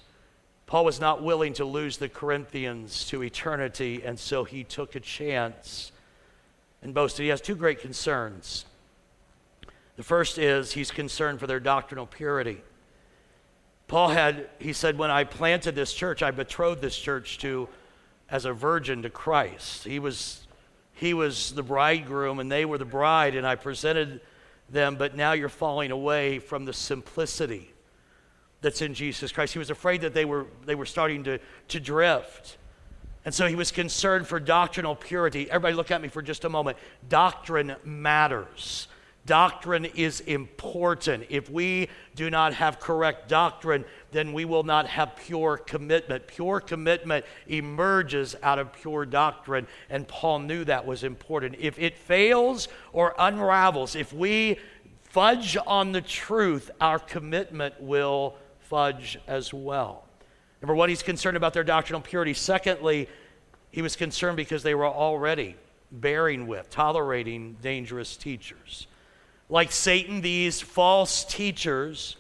Paul 0.68 0.86
was 0.86 1.00
not 1.00 1.24
willing 1.24 1.54
to 1.54 1.66
lose 1.66 1.98
the 1.98 2.10
Corinthians 2.10 3.06
to 3.08 3.24
eternity, 3.24 4.04
and 4.04 4.20
so 4.20 4.44
he 4.44 4.64
took 4.64 4.96
a 4.96 5.00
chance 5.00 5.92
and 6.82 6.94
boasted. 6.94 7.24
He 7.24 7.30
has 7.30 7.42
two 7.42 7.56
great 7.56 7.82
concerns. 7.82 8.66
The 9.96 10.04
first 10.04 10.38
is 10.38 10.74
he's 10.74 10.92
concerned 10.92 11.40
for 11.40 11.48
their 11.48 11.60
doctrinal 11.60 12.06
purity. 12.06 12.62
Paul 13.88 14.10
had, 14.10 14.50
he 14.60 14.74
said, 14.74 14.98
when 14.98 15.10
I 15.10 15.24
planted 15.24 15.74
this 15.74 15.94
church, 15.94 16.22
I 16.22 16.32
betrothed 16.32 16.82
this 16.82 16.98
church 16.98 17.38
to 17.40 17.70
as 18.30 18.46
a 18.46 18.54
virgin 18.54 19.02
to 19.04 19.10
Christ. 19.10 19.86
He 19.86 20.00
was 20.00 20.47
he 21.00 21.14
was 21.14 21.54
the 21.54 21.64
bridegroom 21.64 22.40
and 22.40 22.52
they 22.52 22.66
were 22.66 22.78
the 22.78 22.86
bride, 22.86 23.36
and 23.36 23.46
I 23.46 23.56
presented 23.56 24.22
them, 24.70 24.96
but 24.96 25.16
now 25.16 25.34
you're 25.34 25.50
falling 25.50 25.92
away 25.92 26.40
from 26.40 26.66
the 26.66 26.74
simplicity 26.74 27.72
that's 28.62 28.82
in 28.82 28.94
Jesus 28.94 29.32
Christ. 29.32 29.54
He 29.54 29.60
was 29.60 29.70
afraid 29.70 30.02
that 30.02 30.14
they 30.14 30.26
were, 30.26 30.48
they 30.66 30.76
were 30.76 30.86
starting 30.86 31.24
to, 31.26 31.40
to 31.70 31.80
drift. 31.80 32.58
And 33.26 33.34
so 33.34 33.46
he 33.46 33.56
was 33.56 33.72
concerned 33.72 34.28
for 34.28 34.40
doctrinal 34.40 34.96
purity. 34.96 35.50
Everybody, 35.50 35.76
look 35.76 35.92
at 35.92 36.02
me 36.02 36.08
for 36.08 36.22
just 36.22 36.44
a 36.46 36.50
moment. 36.50 36.78
Doctrine 37.08 37.76
matters. 37.84 38.88
Doctrine 39.28 39.86
is 39.86 40.22
important. 40.22 41.26
If 41.28 41.50
we 41.50 41.90
do 42.16 42.30
not 42.30 42.54
have 42.54 42.80
correct 42.80 43.28
doctrine, 43.28 43.84
then 44.12 44.32
we 44.32 44.46
will 44.46 44.64
not 44.64 44.88
have 44.88 45.18
pure 45.18 45.58
commitment. 45.58 46.26
Pure 46.28 46.62
commitment 46.62 47.26
emerges 47.48 48.38
out 48.42 48.58
of 48.58 48.72
pure 48.72 49.06
doctrine, 49.06 49.68
and 49.90 50.08
Paul 50.08 50.40
knew 50.40 50.64
that 50.64 50.88
was 50.88 51.04
important. 51.04 51.58
If 51.60 51.78
it 51.78 51.98
fails 51.98 52.70
or 52.94 53.14
unravels, 53.20 53.98
if 53.98 54.14
we 54.14 54.60
fudge 55.04 55.58
on 55.68 55.92
the 55.92 56.02
truth, 56.02 56.72
our 56.80 56.98
commitment 56.98 57.82
will 57.82 58.38
fudge 58.62 59.20
as 59.28 59.54
well. 59.54 60.06
Number 60.62 60.74
one, 60.74 60.88
he's 60.88 61.04
concerned 61.04 61.36
about 61.36 61.54
their 61.54 61.66
doctrinal 61.66 62.02
purity. 62.02 62.34
Secondly, 62.34 63.10
he 63.72 63.82
was 63.82 63.98
concerned 63.98 64.38
because 64.38 64.64
they 64.64 64.74
were 64.74 64.88
already 64.88 65.58
bearing 65.92 66.48
with, 66.48 66.70
tolerating 66.70 67.58
dangerous 67.62 68.16
teachers. 68.16 68.88
Like 69.50 69.72
Satan, 69.72 70.22
these 70.22 70.60
false 70.62 71.24
teachers 71.24 72.18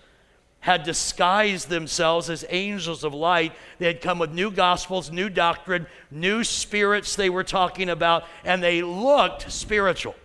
had 0.59 0.83
disguised 0.83 1.69
themselves 1.69 2.29
as 2.29 2.45
angels 2.49 3.03
of 3.03 3.13
light. 3.13 3.53
They 3.79 3.87
had 3.87 4.01
come 4.01 4.19
with 4.19 4.31
new 4.31 4.51
gospels, 4.51 5.11
new 5.11 5.29
doctrine, 5.29 5.87
new 6.11 6.43
spirits 6.43 7.15
they 7.15 7.29
were 7.29 7.43
talking 7.43 7.89
about, 7.89 8.23
and 8.43 8.61
they 8.61 8.81
looked 8.81 9.51
spiritual. 9.51 10.15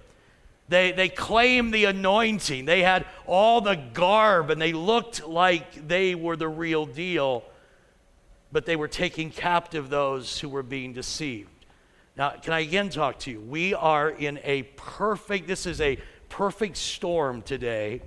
They, 0.68 0.92
they 0.92 1.09
claimed 1.09 1.75
the 1.75 1.85
anointing. 1.85 2.64
They 2.64 2.82
had 2.82 3.04
all 3.26 3.61
the 3.61 3.76
garb, 3.76 4.50
and 4.50 4.61
they 4.61 4.73
looked 4.73 5.26
like 5.26 5.87
they 5.87 6.14
were 6.14 6.37
the 6.37 6.49
real 6.49 6.87
deal, 6.87 7.44
but 8.50 8.64
they 8.64 8.76
were 8.76 8.88
taking 8.88 9.30
captive 9.30 9.90
those 9.90 10.38
who 10.40 10.49
were 10.49 10.62
being 10.62 10.92
deceived. 10.92 11.50
Now, 12.16 12.30
can 12.30 12.52
I 12.52 12.61
again 12.61 12.90
talk 12.90 13.18
to 13.21 13.30
you? 13.30 13.40
We 13.40 13.75
are 13.75 14.11
in 14.11 14.38
a 14.44 14.62
perfect, 14.76 15.47
this 15.47 15.66
is 15.66 15.80
a 15.80 15.99
perfect 16.32 16.78
storm 16.78 17.42
today 17.42 18.00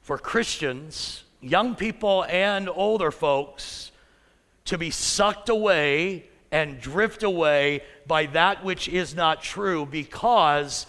for 0.00 0.16
Christians, 0.16 1.24
young 1.40 1.74
people 1.74 2.24
and 2.28 2.68
older 2.68 3.10
folks, 3.10 3.90
to 4.66 4.78
be 4.78 4.88
sucked 4.88 5.48
away 5.48 6.24
and 6.52 6.80
drift 6.80 7.24
away 7.24 7.82
by 8.06 8.26
that 8.26 8.62
which 8.62 8.88
is 8.88 9.12
not 9.12 9.42
true 9.42 9.84
because 9.84 10.86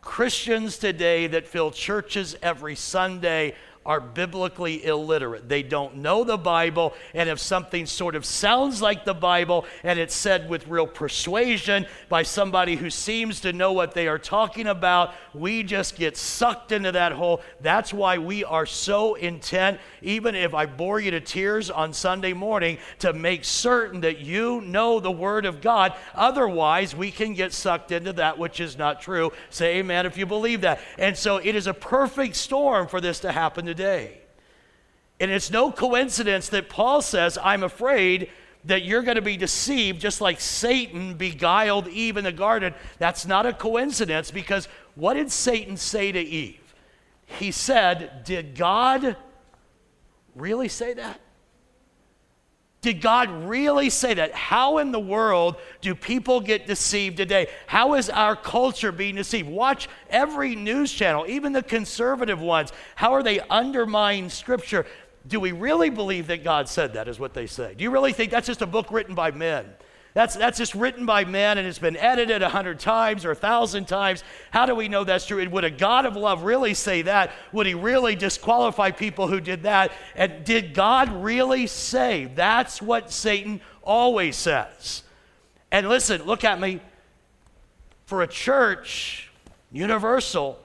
Christians 0.00 0.78
today 0.78 1.26
that 1.26 1.46
fill 1.46 1.70
churches 1.70 2.34
every 2.42 2.74
Sunday 2.74 3.54
are 3.88 4.00
biblically 4.02 4.84
illiterate. 4.84 5.48
They 5.48 5.62
don't 5.62 5.96
know 5.96 6.22
the 6.22 6.36
Bible, 6.36 6.92
and 7.14 7.26
if 7.30 7.38
something 7.40 7.86
sort 7.86 8.14
of 8.14 8.26
sounds 8.26 8.82
like 8.82 9.06
the 9.06 9.14
Bible 9.14 9.64
and 9.82 9.98
it's 9.98 10.14
said 10.14 10.46
with 10.50 10.68
real 10.68 10.86
persuasion 10.86 11.86
by 12.10 12.22
somebody 12.22 12.76
who 12.76 12.90
seems 12.90 13.40
to 13.40 13.52
know 13.54 13.72
what 13.72 13.94
they 13.94 14.06
are 14.06 14.18
talking 14.18 14.66
about, 14.66 15.14
we 15.32 15.62
just 15.62 15.96
get 15.96 16.18
sucked 16.18 16.70
into 16.70 16.92
that 16.92 17.12
hole. 17.12 17.40
That's 17.62 17.90
why 17.90 18.18
we 18.18 18.44
are 18.44 18.66
so 18.66 19.14
intent, 19.14 19.80
even 20.02 20.34
if 20.34 20.52
I 20.52 20.66
bore 20.66 21.00
you 21.00 21.10
to 21.12 21.20
tears 21.20 21.70
on 21.70 21.94
Sunday 21.94 22.34
morning, 22.34 22.76
to 22.98 23.14
make 23.14 23.42
certain 23.42 24.02
that 24.02 24.18
you 24.18 24.60
know 24.60 25.00
the 25.00 25.10
Word 25.10 25.46
of 25.46 25.62
God. 25.62 25.94
Otherwise, 26.14 26.94
we 26.94 27.10
can 27.10 27.32
get 27.32 27.54
sucked 27.54 27.90
into 27.90 28.12
that 28.12 28.36
which 28.36 28.60
is 28.60 28.76
not 28.76 29.00
true. 29.00 29.32
Say 29.48 29.78
amen 29.78 30.04
if 30.04 30.18
you 30.18 30.26
believe 30.26 30.60
that. 30.60 30.78
And 30.98 31.16
so 31.16 31.38
it 31.38 31.56
is 31.56 31.66
a 31.66 31.72
perfect 31.72 32.36
storm 32.36 32.86
for 32.86 33.00
this 33.00 33.20
to 33.20 33.32
happen 33.32 33.64
today 33.64 33.77
today. 33.78 34.18
And 35.20 35.30
it's 35.30 35.52
no 35.52 35.70
coincidence 35.70 36.48
that 36.48 36.68
Paul 36.68 37.00
says, 37.00 37.38
I'm 37.42 37.62
afraid 37.62 38.28
that 38.64 38.82
you're 38.82 39.02
going 39.02 39.14
to 39.14 39.22
be 39.22 39.36
deceived 39.36 40.00
just 40.00 40.20
like 40.20 40.40
Satan 40.40 41.14
beguiled 41.14 41.86
Eve 41.86 42.16
in 42.16 42.24
the 42.24 42.32
garden. 42.32 42.74
That's 42.98 43.24
not 43.24 43.46
a 43.46 43.52
coincidence 43.52 44.32
because 44.32 44.66
what 44.96 45.14
did 45.14 45.30
Satan 45.30 45.76
say 45.76 46.10
to 46.10 46.18
Eve? 46.20 46.74
He 47.24 47.52
said, 47.52 48.24
Did 48.24 48.56
God 48.56 49.16
really 50.34 50.68
say 50.68 50.94
that? 50.94 51.20
Did 52.80 53.00
God 53.00 53.28
really 53.48 53.90
say 53.90 54.14
that? 54.14 54.32
How 54.32 54.78
in 54.78 54.92
the 54.92 55.00
world 55.00 55.56
do 55.80 55.96
people 55.96 56.40
get 56.40 56.66
deceived 56.66 57.16
today? 57.16 57.48
How 57.66 57.94
is 57.94 58.08
our 58.08 58.36
culture 58.36 58.92
being 58.92 59.16
deceived? 59.16 59.48
Watch 59.48 59.88
every 60.10 60.54
news 60.54 60.92
channel, 60.92 61.24
even 61.26 61.52
the 61.52 61.62
conservative 61.62 62.40
ones. 62.40 62.72
How 62.94 63.14
are 63.14 63.22
they 63.22 63.40
undermining 63.40 64.30
Scripture? 64.30 64.86
Do 65.26 65.40
we 65.40 65.50
really 65.50 65.90
believe 65.90 66.28
that 66.28 66.44
God 66.44 66.68
said 66.68 66.94
that, 66.94 67.08
is 67.08 67.18
what 67.18 67.34
they 67.34 67.46
say? 67.46 67.74
Do 67.74 67.82
you 67.82 67.90
really 67.90 68.12
think 68.12 68.30
that's 68.30 68.46
just 68.46 68.62
a 68.62 68.66
book 68.66 68.92
written 68.92 69.14
by 69.14 69.32
men? 69.32 69.66
That's, 70.14 70.34
that's 70.34 70.58
just 70.58 70.74
written 70.74 71.06
by 71.06 71.24
men 71.24 71.58
and 71.58 71.66
it's 71.66 71.78
been 71.78 71.96
edited 71.96 72.42
a 72.42 72.48
hundred 72.48 72.80
times 72.80 73.24
or 73.24 73.30
a 73.30 73.36
thousand 73.36 73.86
times. 73.86 74.24
How 74.50 74.66
do 74.66 74.74
we 74.74 74.88
know 74.88 75.04
that's 75.04 75.26
true? 75.26 75.38
And 75.38 75.52
would 75.52 75.64
a 75.64 75.70
God 75.70 76.06
of 76.06 76.16
love 76.16 76.42
really 76.42 76.74
say 76.74 77.02
that? 77.02 77.30
Would 77.52 77.66
he 77.66 77.74
really 77.74 78.16
disqualify 78.16 78.90
people 78.90 79.28
who 79.28 79.40
did 79.40 79.62
that? 79.64 79.92
And 80.16 80.44
did 80.44 80.74
God 80.74 81.12
really 81.22 81.66
say 81.66 82.30
that's 82.34 82.82
what 82.82 83.12
Satan 83.12 83.60
always 83.82 84.36
says? 84.36 85.02
And 85.70 85.88
listen, 85.88 86.24
look 86.24 86.44
at 86.44 86.60
me. 86.60 86.80
For 88.06 88.22
a 88.22 88.26
church, 88.26 89.30
universal, 89.70 90.58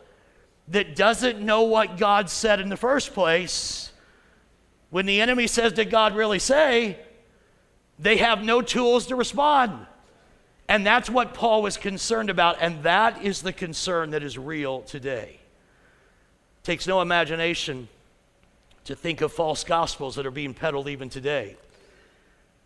that 0.70 0.96
doesn't 0.96 1.42
know 1.42 1.64
what 1.64 1.98
God 1.98 2.30
said 2.30 2.62
in 2.62 2.70
the 2.70 2.78
first 2.78 3.14
place, 3.14 3.92
when 4.90 5.06
the 5.06 5.20
enemy 5.22 5.48
says, 5.48 5.74
Did 5.74 5.90
God 5.90 6.16
really 6.16 6.40
say? 6.40 6.98
They 8.04 8.18
have 8.18 8.44
no 8.44 8.62
tools 8.62 9.08
to 9.08 9.16
respond. 9.16 9.88
And 10.68 10.86
that's 10.86 11.10
what 11.10 11.34
Paul 11.34 11.62
was 11.62 11.78
concerned 11.78 12.30
about, 12.30 12.58
and 12.60 12.84
that 12.84 13.24
is 13.24 13.42
the 13.42 13.54
concern 13.54 14.12
that 14.12 14.24
is 14.24 14.38
real 14.38 14.82
today. 14.82 15.40
It 15.40 16.64
takes 16.64 16.86
no 16.86 17.02
imagination 17.02 17.88
to 18.86 18.96
think 18.96 19.22
of 19.22 19.32
false 19.32 19.64
gospels 19.64 20.16
that 20.16 20.26
are 20.26 20.32
being 20.32 20.54
peddled 20.54 20.90
even 20.90 21.10
today. 21.10 21.56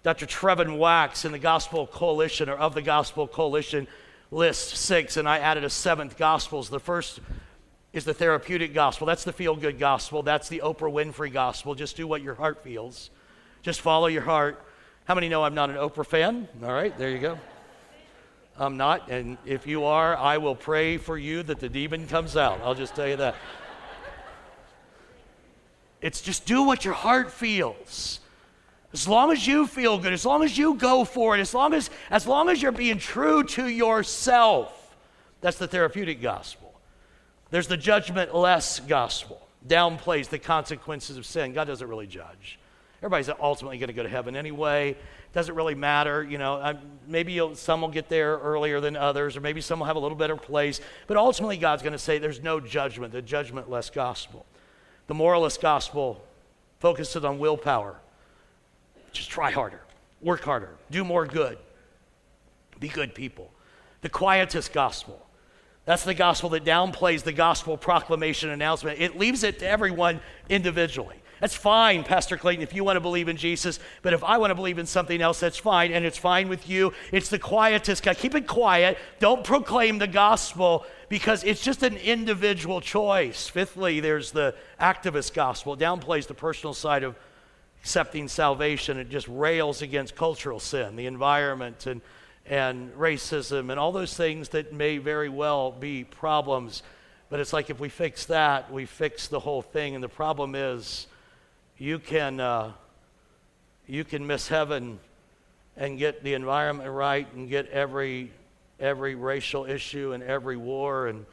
Dr. 0.02 0.26
Trevin 0.26 0.78
Wax 0.78 1.24
in 1.24 1.32
the 1.32 1.40
Gospel 1.40 1.86
Coalition 1.86 2.50
or 2.50 2.56
of 2.56 2.74
the 2.74 2.82
Gospel 2.82 3.28
Coalition 3.28 3.88
lists 4.32 4.80
six, 4.80 5.18
and 5.18 5.30
I 5.30 5.38
added 5.38 5.64
a 5.64 5.70
seventh 5.70 6.18
gospels. 6.18 6.70
The 6.70 6.80
first 6.80 7.20
is 7.94 8.06
the 8.06 8.14
therapeutic 8.14 8.74
gospel. 8.74 9.06
That's 9.06 9.24
the 9.24 9.34
feel 9.34 9.56
good 9.56 9.78
gospel. 9.78 10.24
That's 10.24 10.50
the 10.50 10.62
Oprah 10.64 10.92
Winfrey 10.92 11.32
gospel. 11.32 11.76
Just 11.76 11.96
do 11.96 12.08
what 12.08 12.24
your 12.24 12.36
heart 12.36 12.64
feels. 12.64 13.12
Just 13.62 13.82
follow 13.82 14.08
your 14.08 14.24
heart. 14.24 14.64
How 15.08 15.16
many 15.16 15.30
know 15.30 15.42
I'm 15.42 15.56
not 15.56 15.70
an 15.70 15.78
Oprah 15.78 16.06
fan? 16.06 16.50
All 16.62 16.74
right, 16.74 16.96
there 16.98 17.10
you 17.10 17.20
go. 17.20 17.40
I'm 18.60 18.76
not, 18.76 19.10
and 19.10 19.38
if 19.46 19.66
you 19.66 19.86
are, 19.86 20.18
I 20.18 20.38
will 20.38 20.54
pray 20.54 20.98
for 20.98 21.18
you 21.18 21.44
that 21.44 21.62
the 21.62 21.70
demon 21.70 22.08
comes 22.08 22.36
out. 22.36 22.60
I'll 22.62 22.76
just 22.76 22.94
tell 22.94 23.08
you 23.08 23.16
that. 23.16 23.36
It's 26.02 26.20
just 26.20 26.46
do 26.46 26.64
what 26.64 26.84
your 26.84 26.94
heart 26.94 27.32
feels. 27.32 28.20
As 28.92 29.08
long 29.08 29.32
as 29.32 29.48
you 29.48 29.66
feel 29.66 29.98
good, 29.98 30.12
as 30.12 30.26
long 30.26 30.44
as 30.44 30.58
you 30.58 30.74
go 30.74 31.06
for 31.06 31.38
it, 31.38 31.40
as 31.40 31.54
long 31.54 31.74
as, 31.74 31.90
as 32.10 32.28
long 32.28 32.50
as 32.50 32.62
you're 32.62 32.74
being 32.74 32.98
true 32.98 33.44
to 33.44 33.66
yourself, 33.66 34.94
that's 35.40 35.58
the 35.58 35.70
therapeutic 35.70 36.22
gospel. 36.22 36.74
There's 37.50 37.70
the 37.70 37.78
judgment 37.78 38.36
less 38.36 38.82
gospel, 38.82 39.48
downplays 39.66 40.28
the 40.28 40.40
consequences 40.40 41.16
of 41.16 41.26
sin. 41.26 41.54
God 41.54 41.68
doesn't 41.68 41.88
really 41.88 42.08
judge. 42.08 42.60
Everybody's 43.00 43.30
ultimately 43.40 43.78
going 43.78 43.88
to 43.88 43.94
go 43.94 44.04
to 44.04 44.10
heaven 44.10 44.36
anyway. 44.36 44.98
Doesn't 45.34 45.54
really 45.54 45.76
matter, 45.76 46.24
you 46.24 46.38
know. 46.40 46.78
maybe 47.08 47.40
some 47.54 47.82
will 47.82 47.90
get 47.90 48.10
there 48.10 48.38
earlier 48.38 48.80
than 48.80 48.96
others, 48.96 49.38
or 49.38 49.42
maybe 49.42 49.62
some 49.62 49.80
will 49.80 49.86
have 49.86 49.96
a 49.96 50.00
little 50.00 50.18
better 50.18 50.36
place. 50.36 50.82
But 51.06 51.18
ultimately, 51.18 51.58
God's 51.58 51.84
going 51.84 51.94
to 51.94 52.00
say 52.00 52.18
there's 52.18 52.42
no 52.42 52.60
judgment, 52.60 53.14
the 53.14 53.22
judgmentless 53.22 53.94
gospel. 53.94 54.46
The 55.06 55.14
moralist 55.14 55.62
gospel 55.62 56.24
focuses 56.80 57.24
on 57.24 57.38
willpower. 57.38 57.98
Just 59.12 59.30
try 59.30 59.52
harder, 59.52 59.82
work 60.22 60.42
harder, 60.42 60.76
do 60.90 61.04
more 61.04 61.26
good, 61.26 61.58
be 62.80 62.88
good 62.88 63.14
people. 63.14 63.52
The 64.02 64.10
quietist 64.10 64.74
gospel. 64.74 65.24
That's 65.86 66.04
the 66.04 66.14
gospel 66.14 66.50
that 66.50 66.66
downplays 66.66 67.24
the 67.24 67.32
gospel 67.32 67.78
proclamation 67.78 68.50
announcement. 68.50 69.00
It 69.00 69.18
leaves 69.18 69.44
it 69.44 69.60
to 69.60 69.68
everyone 69.68 70.20
individually. 70.50 71.16
That's 71.40 71.56
fine, 71.56 72.04
Pastor 72.04 72.38
Clayton, 72.38 72.64
if 72.64 72.74
you 72.74 72.84
want 72.84 72.96
to 72.96 73.02
believe 73.02 73.28
in 73.28 73.38
Jesus. 73.38 73.80
But 74.02 74.14
if 74.14 74.24
I 74.24 74.38
want 74.38 74.52
to 74.52 74.56
believe 74.56 74.80
in 74.80 74.86
something 74.86 75.22
else, 75.22 75.40
that's 75.40 75.58
fine, 75.58 75.92
and 75.92 76.06
it's 76.06 76.18
fine 76.18 76.50
with 76.50 76.70
you. 76.70 76.94
It's 77.12 77.30
the 77.30 77.40
quietist 77.40 78.04
guy. 78.04 78.14
Keep 78.14 78.36
it 78.36 78.48
quiet. 78.48 78.98
Don't 79.20 79.44
proclaim 79.44 80.00
the 80.00 80.08
gospel 80.08 80.86
because 81.10 81.44
it's 81.44 81.62
just 81.62 81.84
an 81.84 81.98
individual 81.98 82.82
choice. 82.82 83.48
Fifthly, 83.48 84.00
there's 84.00 84.32
the 84.32 84.56
activist 84.82 85.34
gospel. 85.34 85.74
It 85.74 85.80
downplays 85.80 86.28
the 86.28 86.34
personal 86.34 86.74
side 86.74 87.04
of 87.04 87.16
accepting 87.82 88.28
salvation. 88.28 88.98
It 88.98 89.10
just 89.10 89.28
rails 89.28 89.82
against 89.82 90.16
cultural 90.16 90.60
sin, 90.60 90.96
the 90.96 91.06
environment, 91.06 91.86
and, 91.86 92.02
and 92.46 92.92
racism, 92.94 93.70
and 93.70 93.80
all 93.80 93.92
those 93.92 94.16
things 94.16 94.50
that 94.50 94.74
may 94.74 94.98
very 94.98 95.30
well 95.30 95.72
be 95.72 96.04
problems. 96.04 96.84
But 97.30 97.40
it's 97.40 97.54
like 97.54 97.70
if 97.70 97.80
we 97.80 97.90
fix 97.90 98.26
that, 98.26 98.72
we 98.72 98.86
fix 98.86 99.28
the 99.28 99.40
whole 99.40 99.62
thing. 99.62 99.96
And 99.96 100.04
the 100.04 100.10
problem 100.10 100.56
is, 100.56 101.08
you 101.78 102.00
can, 102.00 102.40
uh, 102.40 102.72
you 103.86 104.04
can 104.04 104.26
miss 104.26 104.48
heaven 104.48 105.00
and 105.76 106.00
get 106.00 106.24
the 106.24 106.34
environment 106.34 106.90
right 106.90 107.32
and 107.34 107.50
get 107.50 107.70
every, 107.70 108.32
every 108.80 109.16
racial 109.16 109.66
issue 109.66 110.14
and 110.14 110.24
every 110.24 110.58
war 110.58 111.08
and 111.08 111.26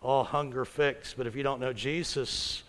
all 0.00 0.24
hunger 0.24 0.64
fixed. 0.64 1.16
But 1.16 1.26
if 1.26 1.36
you 1.36 1.42
don't 1.42 1.60
know 1.60 1.74
Jesus, 1.74 2.62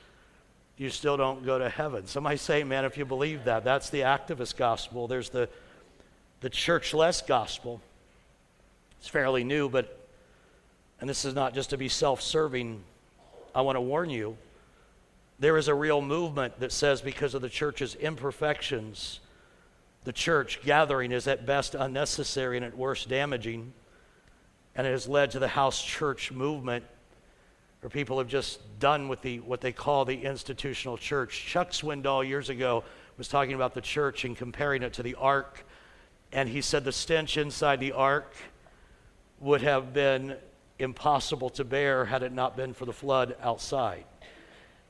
you 0.78 0.90
still 0.90 1.16
don't 1.16 1.46
go 1.46 1.58
to 1.58 1.70
heaven. 1.70 2.08
Somebody 2.08 2.38
say, 2.38 2.64
man, 2.64 2.84
if 2.84 2.98
you 2.98 3.06
believe 3.06 3.46
that, 3.46 3.64
that's 3.64 3.90
the 3.90 4.02
activist 4.02 4.58
gospel. 4.58 5.08
There's 5.08 5.30
the, 5.30 5.48
the 6.42 6.50
churchless 6.50 7.26
gospel. 7.26 7.80
It's 9.00 9.08
fairly 9.08 9.46
new, 9.46 9.70
but, 9.70 9.98
and 11.00 11.10
this 11.10 11.24
is 11.24 11.34
not 11.34 11.54
just 11.54 11.70
to 11.70 11.78
be 11.78 11.88
self 11.88 12.22
serving, 12.22 12.84
I 13.56 13.62
want 13.62 13.78
to 13.78 13.82
warn 13.82 14.10
you 14.10 14.38
there 15.44 15.58
is 15.58 15.68
a 15.68 15.76
real 15.76 16.02
movement 16.02 16.58
that 16.62 16.72
says 16.72 17.02
because 17.02 17.34
of 17.34 17.42
the 17.42 17.50
church's 17.50 17.96
imperfections, 17.96 19.20
the 20.06 20.14
church 20.14 20.62
gathering 20.64 21.12
is 21.12 21.28
at 21.28 21.46
best 21.46 21.76
unnecessary 21.76 22.56
and 22.56 22.66
at 22.66 22.78
worst 22.78 23.10
damaging. 23.10 23.74
And 24.74 24.88
it 24.88 24.92
has 24.92 25.06
led 25.06 25.32
to 25.32 25.40
the 25.40 25.50
house 25.50 25.84
church 25.84 26.32
movement 26.32 26.86
where 27.82 27.90
people 27.90 28.20
have 28.20 28.30
just 28.30 28.62
done 28.80 29.10
with 29.10 29.22
the 29.22 29.42
what 29.42 29.60
they 29.60 29.74
call 29.74 30.06
the 30.06 30.24
institutional 30.24 30.98
church. 30.98 31.46
Chuck 31.46 31.72
Swindoll 31.72 32.26
years 32.26 32.48
ago 32.48 32.86
was 33.18 33.28
talking 33.28 33.54
about 33.54 33.74
the 33.74 33.82
church 33.82 34.24
and 34.24 34.38
comparing 34.38 34.82
it 34.82 34.94
to 34.94 35.04
the 35.04 35.16
ark. 35.16 35.66
And 36.32 36.48
he 36.48 36.62
said 36.62 36.86
the 36.86 36.94
stench 36.94 37.36
inside 37.36 37.82
the 37.82 37.92
ark 37.92 38.34
would 39.42 39.62
have 39.62 39.94
been 39.94 40.38
impossible 40.80 41.50
to 41.50 41.66
bear 41.66 42.06
had 42.06 42.24
it 42.24 42.32
not 42.32 42.56
been 42.56 42.74
for 42.74 42.86
the 42.86 42.94
flood 42.94 43.36
outside. 43.42 44.06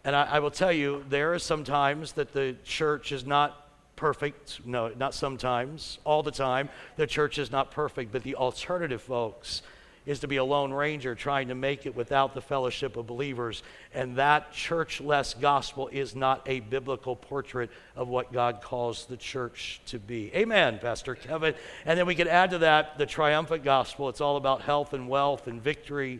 And 0.06 0.16
I, 0.16 0.24
I, 0.24 0.40
will 0.40 0.52
tell 0.52 0.72
you, 0.72 1.04
there 1.10 1.34
are 1.34 1.40
some 1.40 1.64
times 1.64 2.14
that 2.14 2.34
the 2.34 2.56
church 2.66 3.12
is 3.12 3.26
not 3.26 3.70
perfect. 3.96 4.60
No, 4.66 4.90
not 4.90 5.14
sometimes, 5.14 6.00
all 6.04 6.24
the 6.24 6.32
time. 6.32 6.70
The 6.98 7.08
church 7.08 7.38
is 7.38 7.52
not 7.52 7.72
perfect. 7.72 8.12
But 8.12 8.24
the 8.24 8.36
alternative, 8.36 9.02
folks, 9.02 9.62
is 10.06 10.20
to 10.20 10.28
be 10.28 10.36
a 10.36 10.44
lone 10.44 10.74
ranger 10.74 11.16
trying 11.16 11.48
to 11.48 11.56
make 11.56 11.86
it 11.86 11.96
without 11.96 12.34
the 12.34 12.42
fellowship 12.42 12.98
of 12.98 13.08
believers. 13.08 13.64
And 13.94 14.18
that 14.18 14.52
churchless 14.52 15.40
gospel 15.40 15.88
is 15.88 16.18
not 16.18 16.42
a 16.48 16.60
biblical 16.60 17.16
portrait 17.16 17.70
of 17.96 18.10
what 18.10 18.34
God 18.34 18.62
calls 18.62 19.06
the 19.06 19.16
church 19.16 19.80
to 19.86 20.00
be. 20.00 20.30
Amen, 20.36 20.80
Pastor 20.80 21.16
Kevin. 21.16 21.56
And 21.86 21.98
then 21.98 22.06
we 22.06 22.16
can 22.16 22.28
add 22.28 22.50
to 22.50 22.58
that 22.58 22.98
the 22.98 23.06
triumphant 23.06 23.64
gospel. 23.64 24.10
It's 24.10 24.20
all 24.20 24.36
about 24.36 24.64
health 24.64 24.94
and 24.94 25.08
wealth 25.08 25.48
and 25.48 25.62
victory. 25.62 26.20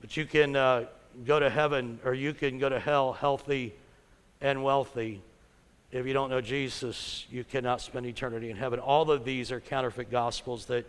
But 0.00 0.16
you 0.16 0.24
can. 0.24 0.56
Uh, 0.56 0.86
go 1.24 1.38
to 1.38 1.50
heaven 1.50 2.00
or 2.04 2.14
you 2.14 2.34
can 2.34 2.58
go 2.58 2.68
to 2.68 2.78
hell 2.78 3.12
healthy 3.12 3.74
and 4.40 4.62
wealthy. 4.62 5.22
If 5.92 6.06
you 6.06 6.12
don't 6.12 6.30
know 6.30 6.40
Jesus, 6.40 7.26
you 7.30 7.44
cannot 7.44 7.80
spend 7.80 8.06
eternity 8.06 8.50
in 8.50 8.56
heaven. 8.56 8.80
All 8.80 9.10
of 9.10 9.24
these 9.24 9.52
are 9.52 9.60
counterfeit 9.60 10.10
gospels 10.10 10.66
that 10.66 10.86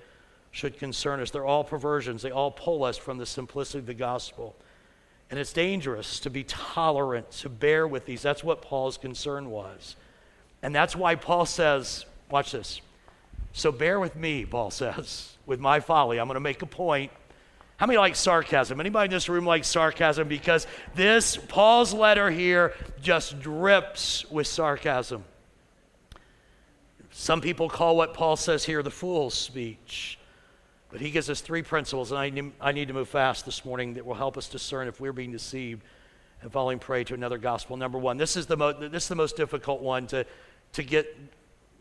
should 0.52 0.80
concern 0.80 1.20
us. 1.20 1.32
They're 1.32 1.46
all 1.46 1.64
perversions, 1.64 2.22
they 2.22 2.32
all 2.32 2.52
pull 2.52 2.84
us 2.84 2.98
from 2.98 3.18
the 3.18 3.26
simplicity 3.26 3.80
of 3.80 3.86
the 3.86 3.94
gospel. 3.94 4.56
And 5.30 5.40
it's 5.40 5.54
dangerous 5.54 6.20
to 6.22 6.30
be 6.30 6.44
tolerant, 6.44 7.32
to 7.32 7.50
bear 7.50 7.88
with 7.88 8.06
these. 8.06 8.22
That's 8.22 8.44
what 8.44 8.62
Paul's 8.62 8.98
concern 8.98 9.50
was. 9.50 9.96
And 10.62 10.74
that's 10.74 10.96
why 10.96 11.16
Paul 11.16 11.46
says, 11.46 12.06
watch 12.30 12.52
this. 12.52 12.82
So 13.54 13.72
bear 13.72 14.00
with 14.00 14.16
me, 14.16 14.46
Paul 14.46 14.72
says, 14.72 15.36
with 15.46 15.60
my 15.60 15.80
folly. 15.80 16.20
I'm 16.20 16.28
going 16.28 16.36
to 16.36 16.40
make 16.40 16.62
a 16.62 16.68
point 16.68 17.12
how 17.78 17.86
many 17.88 17.98
like 17.98 18.16
sarcasm? 18.16 18.80
Anybody 18.80 19.06
in 19.06 19.12
this 19.12 19.28
room 19.28 19.46
like 19.46 19.66
sarcasm? 19.66 20.28
Because 20.28 20.66
this, 20.96 21.36
Paul's 21.36 21.94
letter 21.94 22.32
here, 22.32 22.74
just 23.02 23.40
drips 23.40 24.30
with 24.32 24.48
sarcasm. 24.48 25.26
Some 27.12 27.42
people 27.42 27.70
call 27.70 27.98
what 27.98 28.14
Paul 28.14 28.36
says 28.38 28.64
here 28.64 28.82
the 28.82 28.92
fool's 28.92 29.34
speech. 29.34 30.18
But 30.90 31.02
he 31.02 31.12
gives 31.12 31.30
us 31.30 31.42
three 31.42 31.62
principles, 31.62 32.12
and 32.12 32.20
I 32.20 32.30
need, 32.30 32.52
I 32.62 32.72
need 32.72 32.88
to 32.88 32.94
move 32.94 33.10
fast 33.10 33.46
this 33.46 33.66
morning 33.66 33.96
that 33.96 34.06
will 34.06 34.14
help 34.16 34.38
us 34.38 34.48
discern 34.48 34.88
if 34.88 35.02
we're 35.02 35.12
being 35.12 35.32
deceived 35.32 35.84
and 36.42 36.52
falling 36.52 36.80
prey 36.80 37.04
to 37.06 37.14
another 37.14 37.38
gospel. 37.38 37.76
Number 37.76 37.98
one, 37.98 38.16
this 38.16 38.38
is 38.38 38.46
the, 38.46 38.56
mo- 38.56 38.72
this 38.72 39.04
is 39.04 39.10
the 39.10 39.16
most 39.16 39.36
difficult 39.36 39.82
one 39.82 40.08
to, 40.08 40.26
to 40.74 40.84
get 40.84 41.18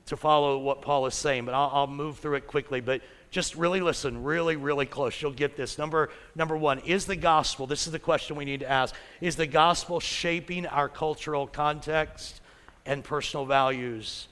to 0.07 0.17
follow 0.17 0.59
what 0.59 0.83
Paul 0.83 1.07
is 1.07 1.15
saying, 1.15 1.45
but 1.45 1.55
I'll, 1.55 1.71
I'll 1.73 1.87
move 1.87 2.19
through 2.19 2.35
it 2.35 2.47
quickly. 2.47 2.81
But 2.81 3.03
just 3.35 3.57
really 3.57 3.81
listen, 3.81 4.23
really, 4.23 4.55
really 4.55 4.87
close. 4.87 5.21
You'll 5.21 5.33
get 5.33 5.57
this. 5.57 5.77
Number, 5.77 6.09
number 6.37 6.57
one, 6.57 6.79
is 6.79 7.05
the 7.05 7.17
gospel, 7.17 7.67
this 7.67 7.85
is 7.85 7.93
the 7.93 7.99
question 7.99 8.37
we 8.37 8.45
need 8.45 8.61
to 8.61 8.71
ask, 8.71 8.95
is 9.21 9.35
the 9.35 9.49
gospel 9.49 9.99
shaping 9.99 10.67
our 10.67 10.89
cultural 10.89 11.49
context 11.49 12.41
and 12.87 13.03
personal 13.03 13.45
values, 13.45 14.29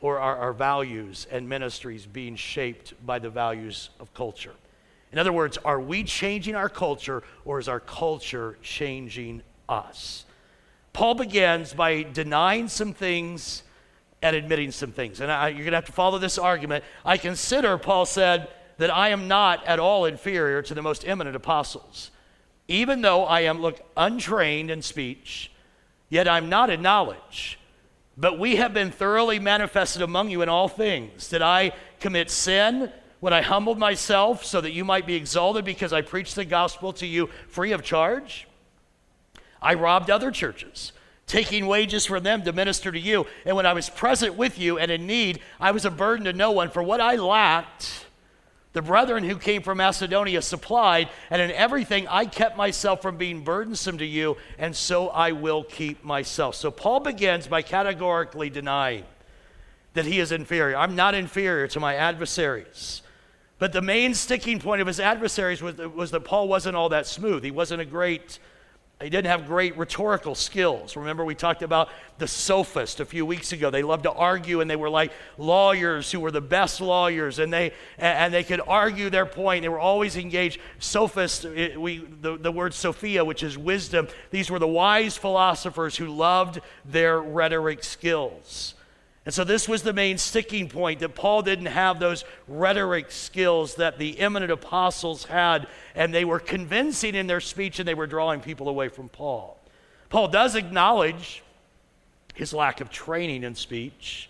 or 0.00 0.18
are 0.18 0.36
our 0.38 0.52
values 0.52 1.28
and 1.30 1.48
ministries 1.48 2.04
being 2.04 2.34
shaped 2.34 2.94
by 3.06 3.20
the 3.20 3.30
values 3.30 3.90
of 4.00 4.12
culture? 4.12 4.54
In 5.12 5.20
other 5.20 5.32
words, 5.32 5.56
are 5.58 5.78
we 5.78 6.02
changing 6.02 6.56
our 6.56 6.68
culture, 6.68 7.22
or 7.44 7.60
is 7.60 7.68
our 7.68 7.78
culture 7.78 8.58
changing 8.60 9.42
us? 9.68 10.24
Paul 10.92 11.14
begins 11.14 11.74
by 11.74 12.02
denying 12.02 12.66
some 12.66 12.92
things 12.92 13.62
and 14.22 14.36
admitting 14.36 14.70
some 14.70 14.92
things. 14.92 15.20
And 15.20 15.30
I, 15.30 15.48
you're 15.48 15.58
going 15.58 15.72
to 15.72 15.76
have 15.76 15.84
to 15.86 15.92
follow 15.92 16.18
this 16.18 16.38
argument. 16.38 16.84
I 17.04 17.16
consider, 17.16 17.76
Paul 17.76 18.06
said, 18.06 18.48
that 18.78 18.94
I 18.94 19.08
am 19.08 19.28
not 19.28 19.64
at 19.66 19.78
all 19.78 20.04
inferior 20.04 20.62
to 20.62 20.74
the 20.74 20.82
most 20.82 21.06
eminent 21.06 21.36
apostles. 21.36 22.10
Even 22.68 23.02
though 23.02 23.24
I 23.24 23.40
am, 23.40 23.60
look, 23.60 23.80
untrained 23.96 24.70
in 24.70 24.80
speech, 24.80 25.50
yet 26.08 26.28
I'm 26.28 26.48
not 26.48 26.70
in 26.70 26.80
knowledge. 26.80 27.58
But 28.16 28.38
we 28.38 28.56
have 28.56 28.72
been 28.72 28.90
thoroughly 28.90 29.38
manifested 29.38 30.02
among 30.02 30.30
you 30.30 30.42
in 30.42 30.48
all 30.48 30.68
things. 30.68 31.28
Did 31.28 31.42
I 31.42 31.72
commit 31.98 32.30
sin 32.30 32.92
when 33.20 33.32
I 33.32 33.42
humbled 33.42 33.78
myself 33.78 34.44
so 34.44 34.60
that 34.60 34.72
you 34.72 34.84
might 34.84 35.06
be 35.06 35.14
exalted 35.14 35.64
because 35.64 35.92
I 35.92 36.02
preached 36.02 36.36
the 36.36 36.44
gospel 36.44 36.92
to 36.94 37.06
you 37.06 37.28
free 37.48 37.72
of 37.72 37.82
charge? 37.82 38.46
I 39.60 39.74
robbed 39.74 40.10
other 40.10 40.30
churches 40.30 40.92
taking 41.26 41.66
wages 41.66 42.06
from 42.06 42.22
them 42.22 42.42
to 42.42 42.52
minister 42.52 42.92
to 42.92 42.98
you. 42.98 43.26
And 43.46 43.56
when 43.56 43.66
I 43.66 43.72
was 43.72 43.88
present 43.88 44.34
with 44.34 44.58
you 44.58 44.78
and 44.78 44.90
in 44.90 45.06
need, 45.06 45.40
I 45.60 45.70
was 45.70 45.84
a 45.84 45.90
burden 45.90 46.24
to 46.26 46.32
no 46.32 46.50
one. 46.50 46.70
For 46.70 46.82
what 46.82 47.00
I 47.00 47.16
lacked, 47.16 48.06
the 48.72 48.82
brethren 48.82 49.24
who 49.24 49.36
came 49.36 49.62
from 49.62 49.78
Macedonia 49.78 50.40
supplied, 50.42 51.08
and 51.30 51.42
in 51.42 51.50
everything 51.50 52.08
I 52.08 52.24
kept 52.24 52.56
myself 52.56 53.02
from 53.02 53.16
being 53.16 53.44
burdensome 53.44 53.98
to 53.98 54.06
you, 54.06 54.36
and 54.58 54.74
so 54.74 55.08
I 55.08 55.32
will 55.32 55.62
keep 55.64 56.04
myself. 56.04 56.54
So 56.54 56.70
Paul 56.70 57.00
begins 57.00 57.46
by 57.46 57.62
categorically 57.62 58.50
denying 58.50 59.04
that 59.94 60.06
he 60.06 60.20
is 60.20 60.32
inferior. 60.32 60.76
I'm 60.76 60.96
not 60.96 61.14
inferior 61.14 61.68
to 61.68 61.80
my 61.80 61.96
adversaries. 61.96 63.02
But 63.58 63.72
the 63.72 63.82
main 63.82 64.14
sticking 64.14 64.58
point 64.58 64.80
of 64.80 64.86
his 64.86 64.98
adversaries 64.98 65.62
was, 65.62 65.76
was 65.76 66.10
that 66.10 66.24
Paul 66.24 66.48
wasn't 66.48 66.74
all 66.74 66.88
that 66.88 67.06
smooth. 67.06 67.44
He 67.44 67.50
wasn't 67.50 67.82
a 67.82 67.84
great 67.84 68.38
he 69.02 69.10
didn't 69.10 69.30
have 69.30 69.46
great 69.46 69.76
rhetorical 69.76 70.34
skills. 70.34 70.96
Remember, 70.96 71.24
we 71.24 71.34
talked 71.34 71.62
about 71.62 71.88
the 72.18 72.28
sophist 72.28 73.00
a 73.00 73.04
few 73.04 73.26
weeks 73.26 73.52
ago. 73.52 73.70
They 73.70 73.82
loved 73.82 74.04
to 74.04 74.12
argue, 74.12 74.60
and 74.60 74.70
they 74.70 74.76
were 74.76 74.90
like 74.90 75.12
lawyers 75.38 76.10
who 76.10 76.20
were 76.20 76.30
the 76.30 76.40
best 76.40 76.80
lawyers, 76.80 77.38
and 77.38 77.52
they 77.52 77.72
and 77.98 78.32
they 78.32 78.44
could 78.44 78.60
argue 78.66 79.10
their 79.10 79.26
point. 79.26 79.62
They 79.62 79.68
were 79.68 79.78
always 79.78 80.16
engaged. 80.16 80.60
Sophists, 80.78 81.44
we 81.44 81.98
the, 81.98 82.36
the 82.36 82.52
word 82.52 82.74
Sophia, 82.74 83.24
which 83.24 83.42
is 83.42 83.58
wisdom. 83.58 84.08
These 84.30 84.50
were 84.50 84.58
the 84.58 84.68
wise 84.68 85.16
philosophers 85.16 85.96
who 85.96 86.06
loved 86.06 86.60
their 86.84 87.20
rhetoric 87.20 87.84
skills. 87.84 88.74
And 89.24 89.32
so 89.32 89.44
this 89.44 89.68
was 89.68 89.82
the 89.82 89.92
main 89.92 90.18
sticking 90.18 90.68
point 90.68 91.00
that 91.00 91.14
Paul 91.14 91.42
didn't 91.42 91.66
have 91.66 92.00
those 92.00 92.24
rhetoric 92.48 93.12
skills 93.12 93.76
that 93.76 93.98
the 93.98 94.18
eminent 94.18 94.50
apostles 94.50 95.24
had, 95.24 95.68
and 95.94 96.12
they 96.12 96.24
were 96.24 96.40
convincing 96.40 97.14
in 97.14 97.28
their 97.28 97.40
speech 97.40 97.78
and 97.78 97.86
they 97.86 97.94
were 97.94 98.08
drawing 98.08 98.40
people 98.40 98.68
away 98.68 98.88
from 98.88 99.08
Paul. 99.08 99.58
Paul 100.08 100.28
does 100.28 100.56
acknowledge 100.56 101.42
his 102.34 102.52
lack 102.52 102.80
of 102.80 102.90
training 102.90 103.44
in 103.44 103.54
speech 103.54 104.28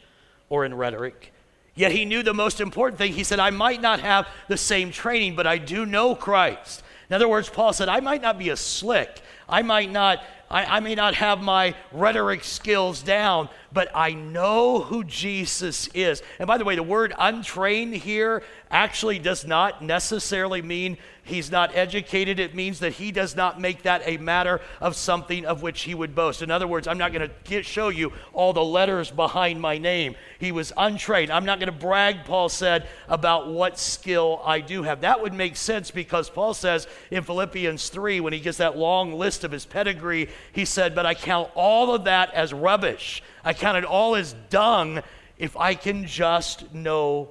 or 0.51 0.65
in 0.67 0.75
rhetoric. 0.75 1.33
Yet 1.75 1.93
he 1.93 2.05
knew 2.05 2.23
the 2.23 2.35
most 2.35 2.61
important 2.61 2.99
thing. 2.99 3.15
He 3.15 3.25
said, 3.25 3.41
I 3.41 3.51
might 3.51 3.81
not 3.81 4.01
have 4.01 4.29
the 4.49 4.59
same 4.59 4.91
training, 4.91 5.37
but 5.37 5.47
I 5.47 5.57
do 5.57 5.87
know 5.87 6.15
Christ. 6.15 6.83
In 7.09 7.15
other 7.15 7.29
words, 7.29 7.49
Paul 7.49 7.73
said, 7.73 7.89
I 7.89 8.01
might 8.01 8.21
not 8.21 8.39
be 8.39 8.51
a 8.51 8.57
slick. 8.57 9.23
I 9.49 9.63
might 9.63 9.91
not 9.91 10.23
I, 10.53 10.77
I 10.77 10.81
may 10.81 10.95
not 10.95 11.15
have 11.15 11.43
my 11.43 11.75
rhetoric 11.91 12.45
skills 12.45 13.03
down, 13.03 13.49
but 13.73 13.89
I 13.95 14.13
know 14.13 14.83
who 14.83 15.03
Jesus 15.03 15.89
is. 15.89 16.23
And 16.39 16.47
by 16.47 16.59
the 16.59 16.65
way, 16.65 16.77
the 16.77 16.83
word 16.83 17.15
untrained 17.19 17.95
here 17.95 18.45
actually 18.73 19.19
does 19.19 19.47
not 19.47 19.83
necessarily 19.83 20.63
mean 20.63 20.97
he's 21.25 21.51
not 21.51 21.77
educated. 21.77 22.41
It 22.41 22.55
means 22.55 22.81
that 22.81 22.95
he 22.95 23.13
does 23.13 23.37
not 23.37 23.61
make 23.61 23.83
that 23.83 24.03
a 24.07 24.17
matter 24.17 24.61
of 24.81 24.97
something 24.97 25.45
of 25.45 25.63
which 25.63 25.83
he 25.83 25.95
would 25.95 26.15
boast. 26.15 26.43
In 26.43 26.51
other 26.51 26.67
words, 26.67 26.89
I'm 26.89 26.99
not 26.99 27.13
going 27.13 27.31
to 27.45 27.63
show 27.63 27.91
you 27.91 28.13
all 28.33 28.53
the 28.53 28.65
letters 28.65 29.11
behind 29.11 29.61
my 29.61 29.79
name. 29.79 30.17
He 30.39 30.51
was 30.51 30.73
untrained. 30.77 31.31
I'm 31.31 31.45
not 31.45 31.61
going 31.61 31.71
to 31.71 31.79
brag, 31.79 32.25
Paul 32.25 32.49
said, 32.49 32.89
about 33.09 33.49
what 33.49 33.79
skill 33.79 34.41
I 34.45 34.61
do 34.61 34.83
have. 34.83 35.03
That 35.03 35.21
would 35.21 35.35
make 35.35 35.57
sense 35.57 35.91
because 35.91 36.31
Paul 36.31 36.55
says 36.55 36.87
in 37.11 37.23
Philippians 37.23 37.91
3, 37.91 38.21
when 38.21 38.33
he 38.33 38.41
gives 38.41 38.57
that 38.57 38.77
long 38.79 39.13
list 39.13 39.45
of 39.45 39.53
his 39.53 39.67
pedigree, 39.67 40.31
he 40.53 40.65
said, 40.65 40.95
But 40.95 41.07
I 41.07 41.15
count 41.15 41.51
all 41.55 41.95
of 41.95 42.05
that 42.05 42.33
as 42.33 42.53
rubbish. 42.53 43.23
I 43.45 43.53
count 43.53 43.77
it 43.77 43.85
all 43.85 44.17
as 44.17 44.35
dung 44.49 45.03
if 45.39 45.57
I 45.57 45.75
can 45.75 46.07
just 46.07 46.73
know 46.73 47.29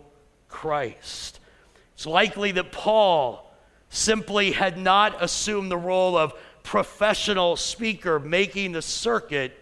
Christ. 0.52 1.40
It's 1.96 2.06
likely 2.06 2.52
that 2.52 2.72
Paul 2.72 3.52
simply 3.90 4.52
had 4.52 4.78
not 4.78 5.22
assumed 5.22 5.72
the 5.72 5.78
role 5.78 6.18
of 6.18 6.34
professional 6.64 7.56
speaker 7.56 8.20
making 8.20 8.74
the 8.74 8.82
circuit, 8.82 9.58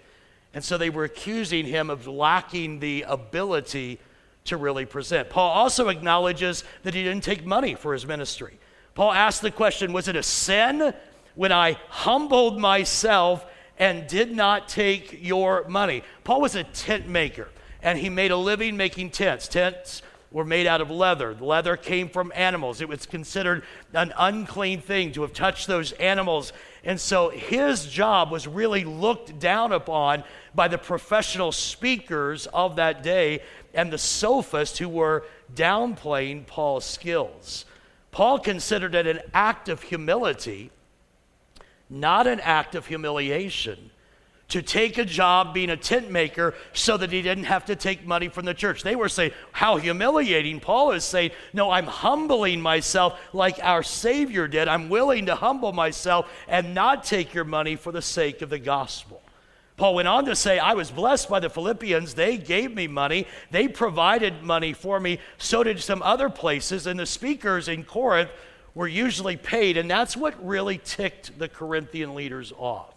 and 0.54 0.64
so 0.64 0.78
they 0.78 0.90
were 0.90 1.06
accusing 1.06 1.66
him 1.66 1.90
of 1.90 2.08
lacking 2.08 2.80
the 2.80 3.04
ability 3.08 4.00
to 4.46 4.58
really 4.58 4.86
present. 4.86 5.30
Paul 5.30 5.50
also 5.50 5.90
acknowledges 5.90 6.64
that 6.84 6.94
he 6.94 7.04
didn't 7.04 7.24
take 7.24 7.46
money 7.46 7.76
for 7.76 7.94
his 7.94 8.06
ministry. 8.06 8.60
Paul 8.96 9.12
asked 9.12 9.42
the 9.42 9.52
question 9.52 9.94
Was 9.94 10.08
it 10.08 10.16
a 10.16 10.24
sin 10.24 10.94
when 11.36 11.52
I 11.52 11.78
humbled 11.88 12.60
myself 12.60 13.46
and 13.78 14.08
did 14.08 14.32
not 14.32 14.68
take 14.68 15.20
your 15.24 15.68
money? 15.68 16.04
Paul 16.24 16.42
was 16.42 16.56
a 16.56 16.64
tent 16.64 17.08
maker, 17.08 17.48
and 17.82 17.98
he 17.98 18.10
made 18.10 18.32
a 18.32 18.38
living 18.38 18.76
making 18.76 19.12
tents. 19.12 19.48
Tents 19.48 20.02
were 20.32 20.46
made 20.46 20.68
out 20.68 20.82
of 20.82 20.92
leather. 20.92 21.34
The 21.34 21.46
leather 21.46 21.76
came 21.76 22.08
from 22.08 22.32
animals. 22.36 22.82
It 22.82 22.90
was 22.90 23.06
considered 23.06 23.64
an 23.94 24.14
unclean 24.18 24.82
thing 24.82 25.12
to 25.14 25.24
have 25.24 25.34
touched 25.34 25.68
those 25.68 25.92
animals. 25.94 26.54
And 26.84 27.00
so 27.00 27.30
his 27.30 27.88
job 27.88 28.32
was 28.32 28.48
really 28.48 28.84
looked 28.84 29.40
down 29.40 29.72
upon 29.72 30.24
by 30.54 30.68
the 30.68 30.78
professional 30.78 31.52
speakers 31.52 32.48
of 32.48 32.76
that 32.76 33.02
day 33.02 33.42
and 33.74 33.92
the 33.92 33.98
sophists 33.98 34.78
who 34.78 34.90
were 34.90 35.26
downplaying 35.56 36.46
Paul's 36.46 36.86
skills. 36.86 37.66
Paul 38.12 38.40
considered 38.40 38.96
it 38.96 39.08
an 39.08 39.22
act 39.34 39.70
of 39.70 39.82
humility, 39.82 40.72
not 41.90 42.28
an 42.28 42.40
act 42.40 42.76
of 42.76 42.86
humiliation 42.88 43.92
to 44.50 44.62
take 44.64 44.98
a 44.98 45.06
job 45.06 45.54
being 45.54 45.70
a 45.70 45.78
tent 45.78 46.10
maker 46.10 46.56
so 46.74 46.98
that 46.98 47.12
he 47.12 47.22
didn't 47.22 47.44
have 47.46 47.66
to 47.66 47.76
take 47.76 48.06
money 48.06 48.28
from 48.28 48.46
the 48.46 48.54
church. 48.54 48.84
They 48.84 48.96
were 48.96 49.10
saying, 49.10 49.32
How 49.52 49.78
humiliating. 49.78 50.60
Paul 50.60 50.92
is 50.92 51.04
saying, 51.04 51.32
No, 51.54 51.72
I'm 51.72 51.86
humbling 51.86 52.60
myself 52.60 53.20
like 53.32 53.60
our 53.62 53.84
Savior 53.84 54.48
did. 54.48 54.68
I'm 54.68 54.90
willing 54.90 55.28
to 55.28 55.36
humble 55.36 55.72
myself 55.72 56.30
and 56.48 56.74
not 56.74 57.04
take 57.04 57.34
your 57.34 57.46
money 57.46 57.76
for 57.76 57.92
the 57.92 58.02
sake 58.02 58.42
of 58.42 58.50
the 58.50 58.60
gospel. 58.60 59.22
Paul 59.78 59.96
went 59.96 60.10
on 60.10 60.26
to 60.26 60.36
say, 60.36 60.60
I 60.60 60.74
was 60.74 60.92
blessed 60.92 61.30
by 61.30 61.40
the 61.40 61.50
Philippians. 61.50 62.14
They 62.14 62.38
gave 62.38 62.76
me 62.76 62.88
money. 62.88 63.28
They 63.50 63.70
provided 63.70 64.44
money 64.44 64.74
for 64.74 65.00
me. 65.00 65.20
So 65.38 65.64
did 65.64 65.80
some 65.80 66.02
other 66.02 66.30
places. 66.30 66.86
And 66.86 67.00
the 67.00 67.06
speakers 67.06 67.70
in 67.70 67.86
Corinth 67.86 68.30
were 68.76 68.90
usually 68.90 69.38
paid. 69.38 69.78
And 69.78 69.90
that's 69.90 70.18
what 70.18 70.46
really 70.46 70.80
ticked 70.80 71.40
the 71.40 71.48
Corinthian 71.48 72.14
leaders 72.14 72.52
off. 72.58 72.94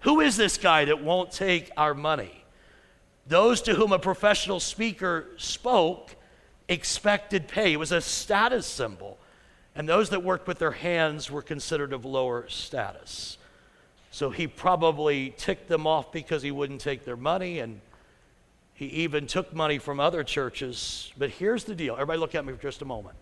Who 0.00 0.20
is 0.20 0.36
this 0.36 0.56
guy 0.56 0.84
that 0.86 1.02
won't 1.02 1.32
take 1.32 1.70
our 1.76 1.94
money? 1.94 2.44
Those 3.26 3.62
to 3.62 3.74
whom 3.74 3.92
a 3.92 3.98
professional 3.98 4.60
speaker 4.60 5.26
spoke 5.36 6.14
expected 6.68 7.48
pay. 7.48 7.72
It 7.72 7.78
was 7.78 7.92
a 7.92 8.00
status 8.00 8.66
symbol. 8.66 9.18
And 9.74 9.88
those 9.88 10.10
that 10.10 10.22
worked 10.22 10.46
with 10.46 10.58
their 10.58 10.72
hands 10.72 11.30
were 11.30 11.42
considered 11.42 11.92
of 11.92 12.04
lower 12.04 12.48
status. 12.48 13.36
So 14.10 14.30
he 14.30 14.46
probably 14.46 15.34
ticked 15.36 15.68
them 15.68 15.86
off 15.86 16.10
because 16.10 16.42
he 16.42 16.50
wouldn't 16.50 16.80
take 16.80 17.04
their 17.04 17.18
money, 17.18 17.58
and 17.58 17.82
he 18.72 18.86
even 18.86 19.26
took 19.26 19.52
money 19.52 19.76
from 19.76 20.00
other 20.00 20.24
churches. 20.24 21.12
But 21.18 21.30
here's 21.30 21.64
the 21.64 21.74
deal 21.74 21.94
everybody, 21.94 22.18
look 22.18 22.34
at 22.34 22.46
me 22.46 22.54
for 22.54 22.62
just 22.62 22.80
a 22.80 22.86
moment. 22.86 23.16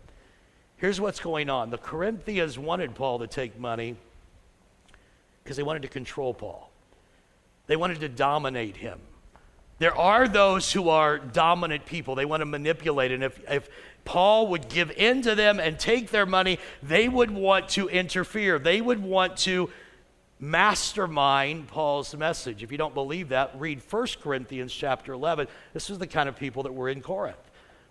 Here's 0.76 1.00
what's 1.00 1.18
going 1.18 1.50
on 1.50 1.70
the 1.70 1.78
Corinthians 1.78 2.58
wanted 2.58 2.94
Paul 2.94 3.18
to 3.18 3.26
take 3.26 3.58
money 3.58 3.96
because 5.44 5.56
they 5.56 5.62
wanted 5.62 5.82
to 5.82 5.88
control 5.88 6.34
Paul, 6.34 6.70
they 7.66 7.76
wanted 7.76 8.00
to 8.00 8.08
dominate 8.08 8.76
him. 8.76 8.98
There 9.78 9.96
are 9.96 10.26
those 10.28 10.72
who 10.72 10.88
are 10.88 11.18
dominant 11.18 11.84
people. 11.84 12.14
They 12.14 12.24
want 12.24 12.40
to 12.40 12.46
manipulate. 12.46 13.10
And 13.10 13.24
if, 13.24 13.40
if 13.50 13.68
Paul 14.04 14.48
would 14.48 14.68
give 14.68 14.90
in 14.92 15.22
to 15.22 15.34
them 15.34 15.58
and 15.58 15.78
take 15.78 16.10
their 16.10 16.26
money, 16.26 16.58
they 16.82 17.08
would 17.08 17.30
want 17.30 17.68
to 17.70 17.88
interfere. 17.88 18.58
They 18.58 18.80
would 18.80 19.02
want 19.02 19.36
to 19.38 19.70
mastermind 20.38 21.68
Paul's 21.68 22.14
message. 22.14 22.62
If 22.62 22.70
you 22.70 22.78
don't 22.78 22.94
believe 22.94 23.30
that, 23.30 23.52
read 23.58 23.82
1 23.88 24.06
Corinthians 24.22 24.72
chapter 24.72 25.12
11. 25.12 25.48
This 25.72 25.90
is 25.90 25.98
the 25.98 26.06
kind 26.06 26.28
of 26.28 26.36
people 26.36 26.62
that 26.62 26.72
were 26.72 26.88
in 26.88 27.02
Corinth 27.02 27.36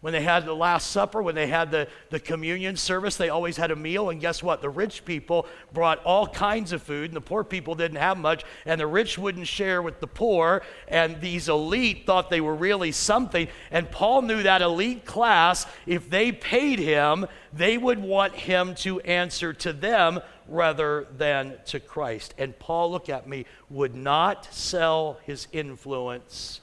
when 0.04 0.12
they 0.12 0.22
had 0.22 0.46
the 0.46 0.54
Last 0.54 0.92
Supper, 0.92 1.24
when 1.24 1.34
they 1.34 1.48
had 1.48 1.72
the, 1.72 1.88
the 2.10 2.20
communion 2.20 2.76
service, 2.76 3.16
they 3.16 3.30
always 3.30 3.56
had 3.56 3.72
a 3.72 3.76
meal. 3.78 4.10
And 4.10 4.20
guess 4.20 4.44
what? 4.44 4.62
The 4.62 4.70
rich 4.70 5.06
people 5.06 5.48
brought 5.72 6.04
all 6.04 6.28
kinds 6.28 6.74
of 6.74 6.84
food, 6.84 7.12
and 7.12 7.16
the 7.16 7.22
poor 7.22 7.46
people 7.46 7.74
didn't 7.74 8.00
have 8.00 8.18
much. 8.18 8.44
And 8.66 8.82
the 8.82 8.86
rich 8.86 9.18
wouldn't 9.18 9.48
share 9.48 9.82
with 9.82 10.02
the 10.02 10.08
poor. 10.08 10.62
And 10.90 11.22
these 11.22 11.48
elite 11.48 12.06
thought 12.06 12.30
they 12.30 12.42
were 12.42 12.54
really 12.54 12.92
something. 12.92 13.48
And 13.72 13.90
Paul 13.90 14.24
knew 14.24 14.44
that 14.44 14.62
elite 14.62 15.06
class, 15.06 15.66
if 15.86 16.10
they 16.10 16.34
paid 16.34 16.80
him, 16.80 17.26
they 17.54 17.78
would 17.78 18.00
want 18.00 18.36
him 18.36 18.76
to 18.76 19.00
answer 19.00 19.54
to 19.54 19.72
them 19.72 20.20
rather 20.50 21.08
than 21.16 21.60
to 21.68 21.80
Christ. 21.80 22.34
And 22.38 22.60
Paul, 22.60 22.92
look 22.92 23.08
at 23.08 23.26
me, 23.26 23.46
would 23.70 23.96
not 23.96 24.54
sell 24.54 25.18
his 25.24 25.48
influence 25.54 26.60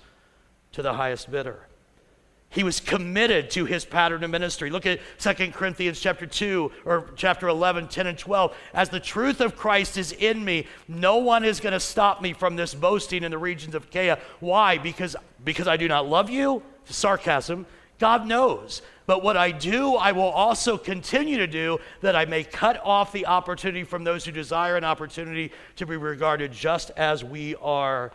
to 0.72 0.82
the 0.82 0.92
highest 0.92 1.30
bidder. 1.30 1.69
He 2.52 2.64
was 2.64 2.80
committed 2.80 3.48
to 3.52 3.64
his 3.64 3.84
pattern 3.84 4.24
of 4.24 4.30
ministry. 4.30 4.70
Look 4.70 4.84
at 4.84 4.98
2 5.20 5.52
Corinthians 5.52 6.00
chapter 6.00 6.26
2 6.26 6.72
or 6.84 7.10
chapter 7.14 7.46
11, 7.46 7.86
10 7.86 8.08
and 8.08 8.18
12. 8.18 8.56
As 8.74 8.88
the 8.88 8.98
truth 8.98 9.40
of 9.40 9.56
Christ 9.56 9.96
is 9.96 10.10
in 10.10 10.44
me, 10.44 10.66
no 10.88 11.18
one 11.18 11.44
is 11.44 11.60
going 11.60 11.74
to 11.74 11.80
stop 11.80 12.20
me 12.20 12.32
from 12.32 12.56
this 12.56 12.74
boasting 12.74 13.22
in 13.22 13.30
the 13.30 13.38
regions 13.38 13.76
of 13.76 13.84
Achaia. 13.84 14.18
Why? 14.40 14.78
Because, 14.78 15.14
because 15.44 15.68
I 15.68 15.76
do 15.76 15.86
not 15.86 16.08
love 16.08 16.28
you? 16.28 16.60
Sarcasm. 16.86 17.66
God 18.00 18.26
knows. 18.26 18.82
But 19.06 19.22
what 19.22 19.36
I 19.36 19.52
do, 19.52 19.94
I 19.94 20.10
will 20.10 20.22
also 20.22 20.76
continue 20.76 21.38
to 21.38 21.46
do, 21.46 21.78
that 22.00 22.16
I 22.16 22.24
may 22.24 22.42
cut 22.42 22.80
off 22.82 23.12
the 23.12 23.26
opportunity 23.26 23.84
from 23.84 24.02
those 24.02 24.24
who 24.24 24.32
desire 24.32 24.76
an 24.76 24.84
opportunity 24.84 25.52
to 25.76 25.86
be 25.86 25.96
regarded 25.96 26.50
just 26.50 26.90
as 26.96 27.22
we 27.22 27.54
are 27.56 28.10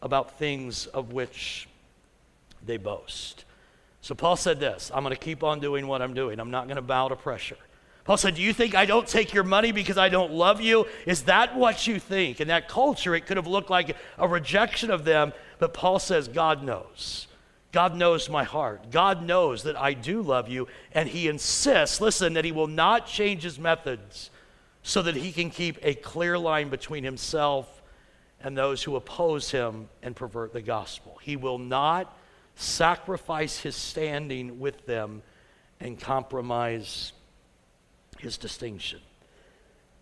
about 0.00 0.38
things 0.38 0.86
of 0.86 1.12
which 1.12 1.68
they 2.64 2.76
boast. 2.76 3.44
So 4.00 4.14
Paul 4.14 4.36
said 4.36 4.60
this 4.60 4.90
I'm 4.94 5.02
going 5.02 5.14
to 5.14 5.20
keep 5.20 5.42
on 5.42 5.60
doing 5.60 5.86
what 5.86 6.02
I'm 6.02 6.14
doing. 6.14 6.40
I'm 6.40 6.50
not 6.50 6.66
going 6.66 6.76
to 6.76 6.82
bow 6.82 7.08
to 7.08 7.16
pressure. 7.16 7.56
Paul 8.04 8.16
said, 8.16 8.34
Do 8.34 8.42
you 8.42 8.52
think 8.52 8.74
I 8.74 8.84
don't 8.84 9.06
take 9.06 9.32
your 9.32 9.44
money 9.44 9.72
because 9.72 9.96
I 9.96 10.08
don't 10.08 10.32
love 10.32 10.60
you? 10.60 10.86
Is 11.06 11.22
that 11.22 11.56
what 11.56 11.86
you 11.86 12.00
think? 12.00 12.40
In 12.40 12.48
that 12.48 12.68
culture, 12.68 13.14
it 13.14 13.26
could 13.26 13.36
have 13.36 13.46
looked 13.46 13.70
like 13.70 13.96
a 14.18 14.26
rejection 14.26 14.90
of 14.90 15.04
them, 15.04 15.32
but 15.58 15.72
Paul 15.72 15.98
says, 15.98 16.26
God 16.26 16.64
knows. 16.64 17.28
God 17.70 17.96
knows 17.96 18.28
my 18.28 18.44
heart. 18.44 18.90
God 18.90 19.24
knows 19.24 19.62
that 19.62 19.80
I 19.80 19.94
do 19.94 20.20
love 20.20 20.48
you, 20.48 20.68
and 20.92 21.08
he 21.08 21.28
insists, 21.28 22.00
listen, 22.00 22.34
that 22.34 22.44
he 22.44 22.52
will 22.52 22.66
not 22.66 23.06
change 23.06 23.44
his 23.44 23.58
methods 23.58 24.30
so 24.82 25.00
that 25.02 25.16
he 25.16 25.32
can 25.32 25.48
keep 25.48 25.78
a 25.82 25.94
clear 25.94 26.36
line 26.36 26.68
between 26.68 27.04
himself 27.04 27.82
and 28.42 28.58
those 28.58 28.82
who 28.82 28.96
oppose 28.96 29.52
him 29.52 29.88
and 30.02 30.16
pervert 30.16 30.52
the 30.52 30.60
gospel. 30.60 31.18
He 31.22 31.36
will 31.36 31.58
not 31.58 32.14
sacrifice 32.56 33.58
his 33.58 33.76
standing 33.76 34.60
with 34.60 34.86
them 34.86 35.22
and 35.80 35.98
compromise 35.98 37.12
his 38.18 38.36
distinction. 38.36 39.00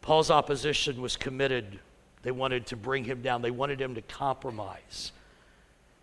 Paul's 0.03 0.31
opposition 0.31 1.01
was 1.01 1.17
committed. 1.17 1.79
They 2.23 2.31
wanted 2.31 2.67
to 2.67 2.77
bring 2.77 3.05
him 3.05 3.23
down, 3.23 3.43
they 3.43 3.51
wanted 3.51 3.81
him 3.81 3.95
to 3.95 4.03
compromise, 4.03 5.13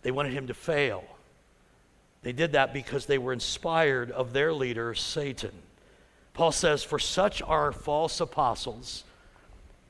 they 0.01 0.11
wanted 0.11 0.33
him 0.33 0.47
to 0.47 0.53
fail. 0.53 1.03
They 2.23 2.33
did 2.33 2.53
that 2.53 2.73
because 2.73 3.05
they 3.05 3.19
were 3.19 3.31
inspired 3.31 4.11
of 4.11 4.33
their 4.33 4.51
leader, 4.51 4.93
Satan. 4.95 5.51
Paul 6.33 6.51
says, 6.51 6.83
For 6.83 6.99
such 6.99 7.41
are 7.41 7.71
false 7.71 8.19
apostles, 8.19 9.03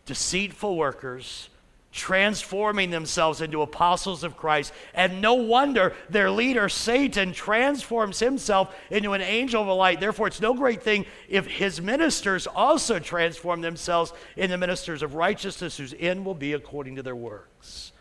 deceitful 0.05 0.75
workers 0.75 1.49
transforming 1.91 2.91
themselves 2.91 3.41
into 3.41 3.61
apostles 3.61 4.23
of 4.23 4.37
Christ. 4.37 4.73
And 4.93 5.21
no 5.21 5.35
wonder 5.35 5.93
their 6.09 6.29
leader, 6.29 6.69
Satan, 6.69 7.33
transforms 7.33 8.19
himself 8.19 8.75
into 8.91 9.13
an 9.13 9.21
angel 9.21 9.61
of 9.61 9.77
light. 9.77 9.99
Therefore, 9.99 10.27
it's 10.27 10.41
no 10.41 10.53
great 10.53 10.83
thing 10.83 11.05
if 11.27 11.47
his 11.47 11.81
ministers 11.81 12.45
also 12.47 12.99
transform 12.99 13.61
themselves 13.61 14.13
into 14.35 14.57
ministers 14.57 15.01
of 15.01 15.15
righteousness, 15.15 15.77
whose 15.77 15.95
end 15.99 16.25
will 16.25 16.35
be 16.35 16.53
according 16.53 16.95
to 16.97 17.03
their 17.03 17.15
works. 17.15 17.91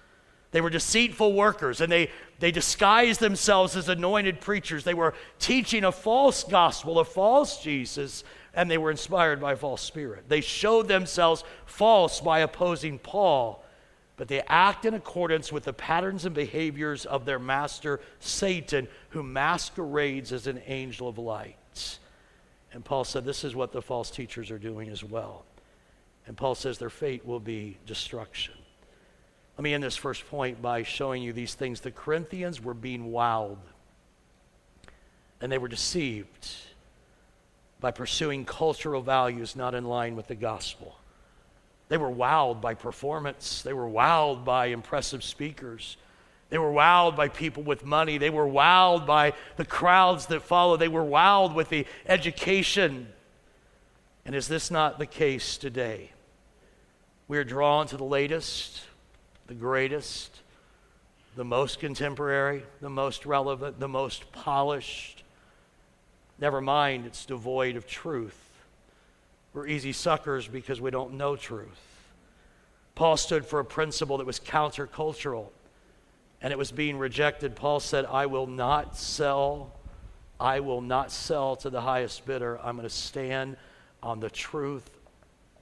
They 0.53 0.61
were 0.61 0.71
deceitful 0.71 1.35
workers 1.35 1.81
and 1.81 1.93
they, 1.93 2.11
they 2.39 2.51
disguised 2.51 3.21
themselves 3.21 3.77
as 3.77 3.89
anointed 3.89 4.41
preachers. 4.41 4.85
They 4.85 4.95
were 4.95 5.15
teaching 5.39 5.85
a 5.85 5.93
false 5.93 6.45
gospel, 6.45 6.99
a 6.99 7.05
false 7.05 7.63
Jesus, 7.63 8.25
and 8.55 8.71
they 8.71 8.79
were 8.79 8.91
inspired 8.91 9.41
by 9.41 9.53
a 9.53 9.57
false 9.57 9.83
spirit. 9.83 10.29
They 10.29 10.41
showed 10.41 10.89
themselves 10.89 11.45
false 11.67 12.21
by 12.21 12.41
opposing 12.41 12.99
Paul 12.99 13.63
but 14.17 14.29
they 14.29 14.41
act 14.49 14.85
in 14.85 14.95
accordance 14.95 15.53
with 15.53 15.65
the 15.65 15.73
patterns 15.73 16.25
and 16.25 16.35
behaviors 16.35 17.05
of 17.05 17.25
their 17.25 17.39
master, 17.39 18.01
Satan, 18.19 18.89
who 19.11 19.23
masquerades 19.23 20.33
as 20.33 20.47
an 20.47 20.63
angel 20.67 21.09
of 21.09 21.19
light. 21.19 21.99
And 22.73 22.85
Paul 22.85 23.05
said, 23.05 23.25
This 23.25 23.45
is 23.45 23.55
what 23.55 23.73
the 23.73 23.83
false 23.83 24.11
teachers 24.11 24.51
are 24.51 24.59
doing 24.59 24.89
as 24.89 25.05
well. 25.05 25.45
And 26.27 26.37
Paul 26.37 26.55
says 26.55 26.79
their 26.79 26.91
fate 26.91 27.27
will 27.27 27.41
be 27.41 27.77
destruction. 27.87 28.55
Let 29.57 29.63
me 29.63 29.75
end 29.75 29.83
this 29.83 29.97
first 29.97 30.29
point 30.29 30.61
by 30.61 30.83
showing 30.83 31.23
you 31.23 31.33
these 31.33 31.55
things. 31.55 31.81
The 31.81 31.91
Corinthians 31.91 32.61
were 32.61 32.75
being 32.75 33.11
wowed, 33.11 33.59
and 35.41 35.51
they 35.51 35.59
were 35.59 35.69
deceived 35.69 36.49
by 37.81 37.91
pursuing 37.91 38.45
cultural 38.45 39.03
values 39.03 39.57
not 39.57 39.75
in 39.75 39.85
line 39.85 40.17
with 40.17 40.27
the 40.27 40.35
gospel. 40.35 40.99
They 41.89 41.97
were 41.97 42.11
wowed 42.11 42.61
by 42.61 42.75
performance. 42.75 43.63
They 43.63 43.73
were 43.73 43.89
wowed 43.89 44.45
by 44.45 44.67
impressive 44.67 45.23
speakers. 45.23 45.97
They 46.51 46.59
were 46.59 46.73
wowed 46.73 47.17
by 47.17 47.29
people 47.29 47.63
with 47.63 47.85
money. 47.85 48.19
They 48.19 48.31
were 48.31 48.47
wowed 48.47 49.07
by 49.07 49.35
the 49.57 49.65
crowds 49.65 50.27
that 50.27 50.43
follow. 50.43 50.77
They 50.77 50.89
were 50.89 51.05
wowed 51.05 51.55
with 51.55 51.69
the 51.69 51.87
education. 52.07 53.09
And 54.25 54.35
is 54.35 54.49
this 54.49 54.71
not 54.71 54.99
the 54.99 55.07
case 55.07 55.57
today? 55.57 56.11
We 57.29 57.39
are 57.39 57.45
drawn 57.45 57.87
to 57.89 57.97
the 57.97 58.05
latest, 58.05 58.83
the 59.47 59.55
greatest, 59.55 60.43
the 61.35 61.45
most 61.45 61.81
contemporary, 61.81 62.63
the 62.81 62.91
most 62.91 63.27
relevant, 63.27 63.79
the 63.79 63.89
most 63.89 64.31
polished. 64.33 65.25
Never 66.39 66.61
mind, 66.61 67.07
it's 67.07 67.27
devoid 67.27 67.77
of 67.77 67.87
truth. 67.87 68.46
We're 69.57 69.69
easy 69.69 69.95
suckers 69.95 70.47
because 70.47 70.83
we 70.83 70.91
don't 70.91 71.15
know 71.15 71.35
truth. 71.35 71.81
Paul 72.95 73.17
stood 73.17 73.47
for 73.47 73.59
a 73.59 73.65
principle 73.65 74.19
that 74.19 74.27
was 74.27 74.39
countercultural 74.39 75.47
and 76.43 76.53
it 76.53 76.59
was 76.59 76.71
being 76.71 76.99
rejected. 76.99 77.57
Paul 77.57 77.81
said, 77.81 78.05
I 78.05 78.27
will 78.27 78.47
not 78.47 78.99
sell, 78.99 79.73
I 80.39 80.61
will 80.61 80.83
not 80.83 81.11
sell 81.11 81.57
to 81.57 81.71
the 81.71 81.81
highest 81.81 82.27
bidder. 82.27 82.61
I'm 82.63 82.77
going 82.77 82.87
to 82.87 82.95
stand 82.95 83.57
on 84.03 84.21
the 84.21 84.29
truth 84.29 84.91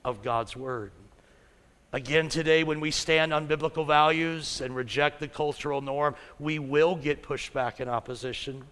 of 0.04 0.24
God's 0.24 0.56
word. 0.56 0.90
Again, 1.92 2.28
today, 2.28 2.64
when 2.64 2.80
we 2.80 2.90
stand 2.90 3.32
on 3.32 3.46
biblical 3.46 3.84
values 3.84 4.60
and 4.60 4.74
reject 4.74 5.20
the 5.20 5.28
cultural 5.28 5.80
norm, 5.80 6.16
we 6.40 6.58
will 6.58 6.96
get 6.96 7.22
pushback 7.22 7.78
and 7.78 7.88
opposition. 7.88 8.64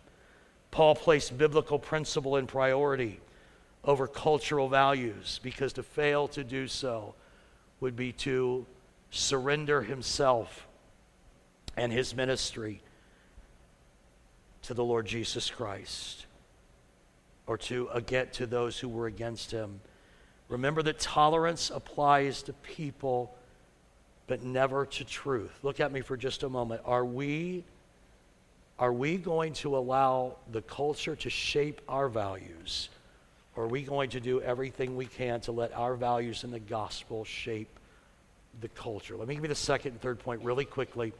Paul 0.73 0.97
placed 0.97 1.39
biblical 1.39 1.79
principle 1.79 2.39
in 2.39 2.49
priority 2.49 3.21
over 3.85 4.07
cultural 4.07 4.69
values 4.69 5.41
because 5.43 5.73
to 5.73 5.83
fail 5.83 6.29
to 6.29 6.45
do 6.45 6.69
so 6.69 7.15
would 7.81 7.97
be 7.97 8.13
to 8.13 8.65
surrender 9.11 9.83
himself 9.83 10.67
and 11.77 11.93
his 11.93 12.15
ministry 12.15 12.81
to 14.63 14.75
the 14.75 14.85
Lord 14.85 15.07
Jesus 15.07 15.51
Christ 15.51 16.27
or 17.47 17.59
to 17.59 17.89
uh, 17.89 18.01
get 18.01 18.33
to 18.35 18.47
those 18.47 18.79
who 18.79 18.89
were 18.89 19.07
against 19.07 19.51
him. 19.51 19.81
Remember 20.49 20.83
that 20.83 21.01
tolerance 21.01 21.71
applies 21.71 22.43
to 22.45 22.53
people 22.53 23.35
but 24.29 24.43
never 24.43 24.87
to 24.87 25.05
truth. 25.05 25.59
Look 25.63 25.81
at 25.81 25.91
me 25.93 26.01
for 26.01 26.17
just 26.17 26.43
a 26.45 26.49
moment. 26.49 26.83
Are 26.85 27.05
we 27.05 27.65
are 28.79 28.93
we 28.93 29.17
going 29.17 29.53
to 29.55 29.77
allow 29.77 30.37
the 30.51 30.63
culture 30.63 31.15
to 31.15 31.31
shape 31.31 31.81
our 31.89 32.09
values? 32.09 32.89
Or 33.55 33.65
are 33.65 33.69
we 33.69 33.83
going 33.83 34.11
to 34.11 34.21
do 34.21 34.41
everything 34.41 34.97
we 34.97 35.07
can 35.07 35.41
to 35.43 35.53
let 35.53 35.75
our 35.75 35.95
values 35.95 36.45
in 36.45 36.51
the 36.51 36.61
gospel 36.61 37.25
shape 37.25 37.69
the 38.61 38.69
culture? 38.69 39.17
Let 39.17 39.29
me 39.29 39.35
give 39.35 39.45
you 39.45 39.49
the 39.49 39.55
second 39.55 39.93
and 39.93 40.01
third 40.01 40.19
point 40.19 40.43
really 40.43 40.65
quickly. 40.65 41.13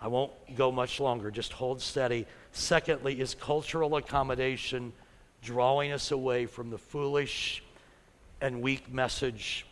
I 0.00 0.08
won't 0.08 0.32
go 0.56 0.70
much 0.70 1.00
longer, 1.00 1.30
just 1.30 1.52
hold 1.52 1.80
steady. 1.80 2.26
Secondly, 2.52 3.20
is 3.20 3.34
cultural 3.34 3.96
accommodation 3.96 4.92
drawing 5.42 5.92
us 5.92 6.10
away 6.10 6.46
from 6.46 6.70
the 6.70 6.78
foolish 6.78 7.62
and 8.40 8.60
weak 8.62 8.92
message 8.92 9.66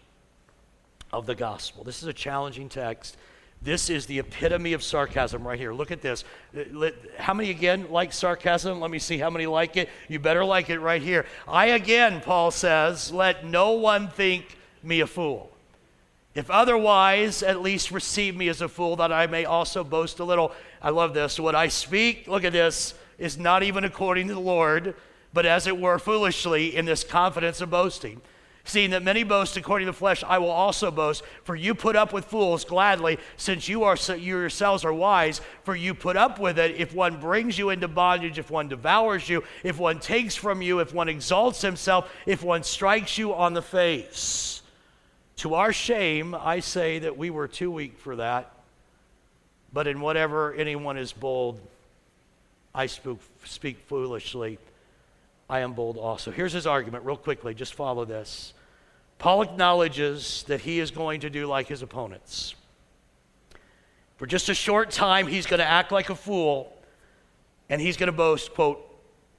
of 1.13 1.27
the 1.27 1.35
gospel? 1.35 1.85
This 1.85 2.03
is 2.03 2.09
a 2.09 2.13
challenging 2.13 2.69
text. 2.69 3.17
This 3.65 3.91
is 3.91 4.07
the 4.07 4.19
epitome 4.19 4.73
of 4.73 4.83
sarcasm 4.83 5.47
right 5.47 5.59
here. 5.59 5.73
Look 5.73 5.93
at 5.93 6.03
this. 6.03 6.25
Uh, 6.57 6.91
how 7.17 7.33
many 7.33 7.51
again 7.51 7.91
like 7.91 8.13
sarcasm? 8.13 8.81
Let 8.81 8.91
me 8.91 8.99
see 8.99 9.19
how 9.19 9.31
many 9.31 9.47
like 9.47 9.77
it. 9.77 9.89
You 10.09 10.19
better 10.19 10.45
like 10.45 10.69
it 10.69 10.81
right 10.81 11.01
here. 11.01 11.27
I 11.47 11.67
again, 11.67 12.21
Paul 12.21 12.51
says, 12.51 13.13
let 13.13 13.45
no 13.45 13.73
one 13.73 14.09
think 14.09 14.57
me 14.83 15.01
a 15.01 15.07
fool. 15.07 15.53
If 16.35 16.51
otherwise, 16.51 17.43
at 17.43 17.63
least 17.63 17.91
receive 17.91 18.35
me 18.35 18.49
as 18.49 18.63
a 18.63 18.69
fool, 18.69 18.97
that 18.97 19.13
I 19.13 19.27
may 19.27 19.45
also 19.45 19.85
boast 19.85 20.19
a 20.19 20.25
little. 20.25 20.53
I 20.81 20.91
love 20.91 21.15
this. 21.15 21.39
What 21.39 21.55
I 21.55 21.69
speak, 21.69 22.27
look 22.27 22.45
at 22.45 22.53
this, 22.53 22.95
is 23.19 23.39
not 23.39 23.63
even 23.63 23.85
according 23.85 24.29
to 24.29 24.35
the 24.35 24.41
Lord, 24.41 24.95
but 25.33 25.47
as 25.47 25.67
it 25.67 25.79
were 25.79 25.99
foolishly 25.99 26.75
in 26.75 26.85
this 26.87 27.05
confidence 27.05 27.61
of 27.61 27.71
boasting. 27.71 28.23
Seeing 28.65 28.91
that 28.91 29.03
many 29.03 29.25
boast 29.25 29.57
according 29.57 29.87
to 29.87 29.93
the 29.93 29.99
flesh, 29.99 30.23
I 30.23 30.39
will 30.39 30.51
also 30.51 30.91
boast. 30.91 31.25
For 31.43 31.57
you 31.57 31.75
put 31.75 31.97
up 31.97 32.13
with 32.13 32.27
fools 32.27 32.65
gladly, 32.65 33.19
since 33.37 33.69
you 33.69 33.83
are 33.83 33.97
you 34.09 34.39
yourselves 34.39 34.85
are 34.85 34.93
wise. 34.93 35.41
For 35.65 35.75
you 35.75 35.95
put 35.95 36.17
up 36.17 36.39
with 36.39 36.59
it. 36.59 36.77
If 36.77 36.95
one 36.95 37.19
brings 37.19 37.59
you 37.59 37.71
into 37.71 37.89
bondage, 37.89 38.39
if 38.39 38.51
one 38.51 38.69
devours 38.69 39.29
you, 39.29 39.43
if 39.65 39.79
one 39.79 39.99
takes 39.99 40.37
from 40.37 40.63
you, 40.63 40.79
if 40.79 40.95
one 40.95 41.09
exalts 41.09 41.61
himself, 41.61 42.11
if 42.25 42.45
one 42.45 42.63
strikes 42.63 43.19
you 43.19 43.35
on 43.35 43.53
the 43.55 43.63
face. 43.63 44.63
To 45.37 45.55
our 45.55 45.73
shame, 45.73 46.35
I 46.35 46.61
say 46.61 47.01
that 47.01 47.17
we 47.17 47.31
were 47.31 47.49
too 47.49 47.71
weak 47.71 47.99
for 47.99 48.17
that. 48.17 48.53
But 49.73 49.89
in 49.89 50.01
whatever 50.01 50.53
anyone 50.53 50.99
is 50.99 51.13
bold, 51.13 51.61
I 52.73 52.87
speak, 52.87 53.19
speak 53.45 53.79
foolishly. 53.89 54.59
I 55.53 55.61
am 55.61 55.75
bold 55.75 55.99
also. 55.99 56.31
Here's 56.31 56.55
his 56.55 56.67
argument, 56.67 57.05
real 57.05 57.15
quickly. 57.15 57.53
Just 57.53 57.75
follow 57.75 58.07
this. 58.07 58.55
Paul 59.19 59.43
acknowledges 59.43 60.45
that 60.45 60.63
he 60.63 60.81
is 60.81 60.91
going 60.91 61.21
to 61.21 61.29
do 61.29 61.47
like 61.47 61.67
his 61.67 61.83
opponents. 61.83 62.55
For 64.17 64.27
just 64.27 64.49
a 64.49 64.55
short 64.55 64.91
time, 64.91 65.27
he's 65.27 65.45
going 65.45 65.59
to 65.59 65.67
act 65.67 65.93
like 65.93 66.09
a 66.09 66.15
fool 66.15 66.75
and 67.69 67.83
he's 67.83 67.99
going 67.99 68.07
to 68.07 68.17
boast, 68.17 68.55
quote, 68.55 68.81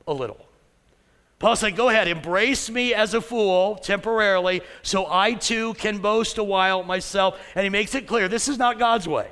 a 0.07 0.13
little. 0.13 0.45
Paul 1.39 1.55
said, 1.55 1.75
Go 1.75 1.89
ahead, 1.89 2.07
embrace 2.07 2.69
me 2.69 2.93
as 2.93 3.15
a 3.15 3.21
fool 3.21 3.77
temporarily 3.77 4.61
so 4.83 5.07
I 5.09 5.33
too 5.33 5.73
can 5.73 5.97
boast 5.97 6.37
a 6.37 6.43
while 6.43 6.83
myself. 6.83 7.39
And 7.55 7.63
he 7.63 7.71
makes 7.71 7.95
it 7.95 8.05
clear 8.05 8.27
this 8.27 8.47
is 8.47 8.59
not 8.59 8.77
God's 8.77 9.07
way. 9.07 9.31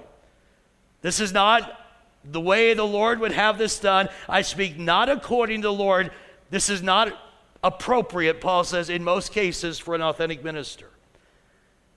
This 1.03 1.19
is 1.19 1.31
not 1.31 1.77
the 2.23 2.41
way 2.41 2.73
the 2.73 2.83
Lord 2.83 3.19
would 3.19 3.33
have 3.33 3.59
this 3.59 3.77
done. 3.77 4.09
I 4.27 4.41
speak 4.41 4.79
not 4.79 5.09
according 5.09 5.61
to 5.61 5.67
the 5.67 5.73
Lord, 5.73 6.09
this 6.51 6.69
is 6.69 6.83
not 6.83 7.17
appropriate, 7.63 8.39
Paul 8.39 8.63
says, 8.63 8.89
in 8.89 9.03
most 9.03 9.31
cases 9.31 9.79
for 9.79 9.95
an 9.95 10.01
authentic 10.01 10.43
minister. 10.43 10.89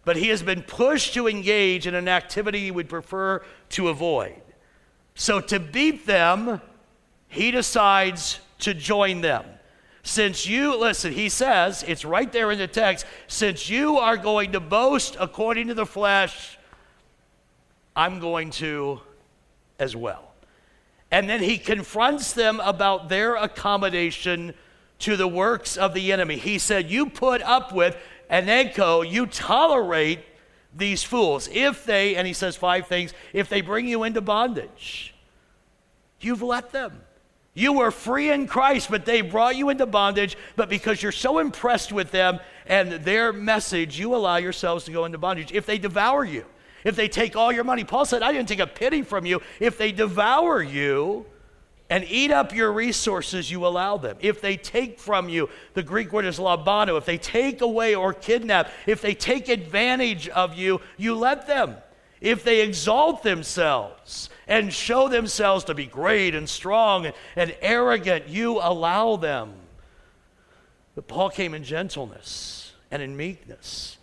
But 0.05 0.17
he 0.17 0.29
has 0.29 0.43
been 0.43 0.63
pushed 0.63 1.15
to 1.15 1.29
engage 1.29 1.87
in 1.87 1.95
an 1.95 2.09
activity 2.09 2.61
he 2.61 2.71
would 2.71 2.89
prefer 2.89 3.43
to 3.71 3.89
avoid. 3.89 4.41
So 5.15 5.41
to 5.41 5.61
beat 5.61 6.07
them, 6.07 6.61
he 7.29 7.51
decides 7.51 8.41
to 8.61 8.75
join 8.75 9.21
them. 9.21 9.45
Since 10.03 10.47
you, 10.47 10.77
listen, 10.77 11.13
he 11.13 11.31
says, 11.31 11.83
it's 11.87 12.05
right 12.05 12.31
there 12.31 12.51
in 12.51 12.59
the 12.59 12.69
text, 12.69 13.07
since 13.27 13.71
you 13.71 13.97
are 13.97 14.19
going 14.19 14.53
to 14.53 14.61
boast 14.61 15.17
according 15.19 15.69
to 15.69 15.75
the 15.75 15.87
flesh, 15.87 16.59
I'm 17.97 18.21
going 18.21 18.51
to 18.53 19.01
as 19.79 19.97
well. 19.97 20.24
And 21.15 21.31
then 21.31 21.45
he 21.45 21.59
confronts 21.59 22.33
them 22.33 22.59
about 22.59 23.09
their 23.09 23.37
accommodation 23.37 24.53
to 24.99 25.17
the 25.17 25.29
works 25.29 25.77
of 25.77 25.95
the 25.95 26.11
enemy. 26.11 26.35
He 26.35 26.59
said, 26.59 26.91
You 26.91 27.07
put 27.07 27.41
up 27.43 27.73
with 27.73 27.97
anecho, 28.29 29.09
you 29.09 29.27
tolerate 29.27 30.25
these 30.75 31.05
fools. 31.05 31.49
If 31.53 31.85
they, 31.85 32.17
and 32.17 32.27
he 32.27 32.33
says 32.33 32.57
five 32.57 32.89
things, 32.89 33.15
if 33.33 33.49
they 33.49 33.61
bring 33.61 33.87
you 33.87 34.03
into 34.03 34.21
bondage, 34.21 35.15
you've 36.19 36.43
let 36.43 36.73
them. 36.73 37.01
You 37.55 37.75
were 37.75 37.93
free 37.93 38.33
in 38.33 38.49
Christ, 38.49 38.91
but 38.91 39.07
they 39.07 39.21
brought 39.21 39.55
you 39.55 39.69
into 39.69 39.87
bondage. 39.87 40.37
But 40.57 40.69
because 40.69 41.01
you're 41.01 41.13
so 41.13 41.39
impressed 41.39 41.93
with 41.93 42.11
them 42.11 42.41
and 42.67 42.91
their 42.91 43.33
message, 43.33 44.01
you 44.01 44.17
allow 44.17 44.39
yourselves 44.39 44.85
to 44.87 44.91
go 44.91 45.05
into 45.05 45.19
bondage. 45.19 45.53
If 45.53 45.65
they 45.65 45.79
devour 45.79 46.25
you, 46.25 46.45
if 46.85 46.97
they 46.97 47.09
take 47.09 47.35
all 47.35 47.51
your 47.51 47.65
money. 47.65 47.85
Paul 47.85 48.05
said, 48.05 48.23
I 48.23 48.33
didn't 48.33 48.49
take 48.49 48.61
a 48.61 48.67
pity 48.67 49.03
from 49.03 49.27
you. 49.27 49.43
If 49.59 49.79
they 49.79 49.91
devour 49.91 50.63
you 50.63 51.27
and 51.91 52.05
eat 52.05 52.31
up 52.31 52.55
your 52.55 52.73
resources, 52.73 53.51
you 53.51 53.67
allow 53.67 53.97
them. 53.97 54.17
If 54.21 54.41
they 54.41 54.57
take 54.57 54.99
from 54.99 55.29
you, 55.29 55.49
the 55.75 55.83
Greek 55.83 56.13
word 56.13 56.25
is 56.25 56.39
lambano, 56.39 56.97
if 56.99 57.05
they 57.05 57.19
take 57.19 57.61
away 57.61 57.95
or 57.95 58.13
kidnap, 58.13 58.71
if 58.87 59.01
they 59.01 59.15
take 59.15 59.49
advantage 59.49 60.29
of 60.29 60.55
you, 60.55 60.81
you 60.97 61.15
let 61.15 61.47
them. 61.47 61.77
If 62.21 62.43
they 62.43 62.63
exalt 62.63 63.23
themselves 63.23 64.31
and 64.47 64.73
show 64.73 65.09
themselves 65.09 65.65
to 65.65 65.75
be 65.75 65.85
great 65.85 66.35
and 66.35 66.49
strong 66.49 67.13
and 67.37 67.55
arrogant, 67.61 68.29
you 68.29 68.61
allow 68.63 69.17
them. 69.17 69.53
But 70.95 71.07
Paul 71.07 71.29
came 71.29 71.53
in 71.53 71.65
gentleness 71.65 72.73
and 72.91 73.03
in 73.03 73.17
meekness. 73.17 73.99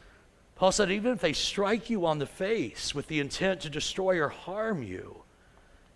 Paul 0.62 0.72
said, 0.72 0.92
even 0.92 1.14
if 1.14 1.22
they 1.22 1.34
strike 1.34 1.90
you 1.90 2.06
on 2.06 2.20
the 2.20 2.28
face 2.28 2.94
with 2.94 3.08
the 3.08 3.20
intent 3.20 3.62
to 3.62 3.70
destroy 3.72 4.20
or 4.20 4.28
harm 4.28 4.84
you, 4.84 5.24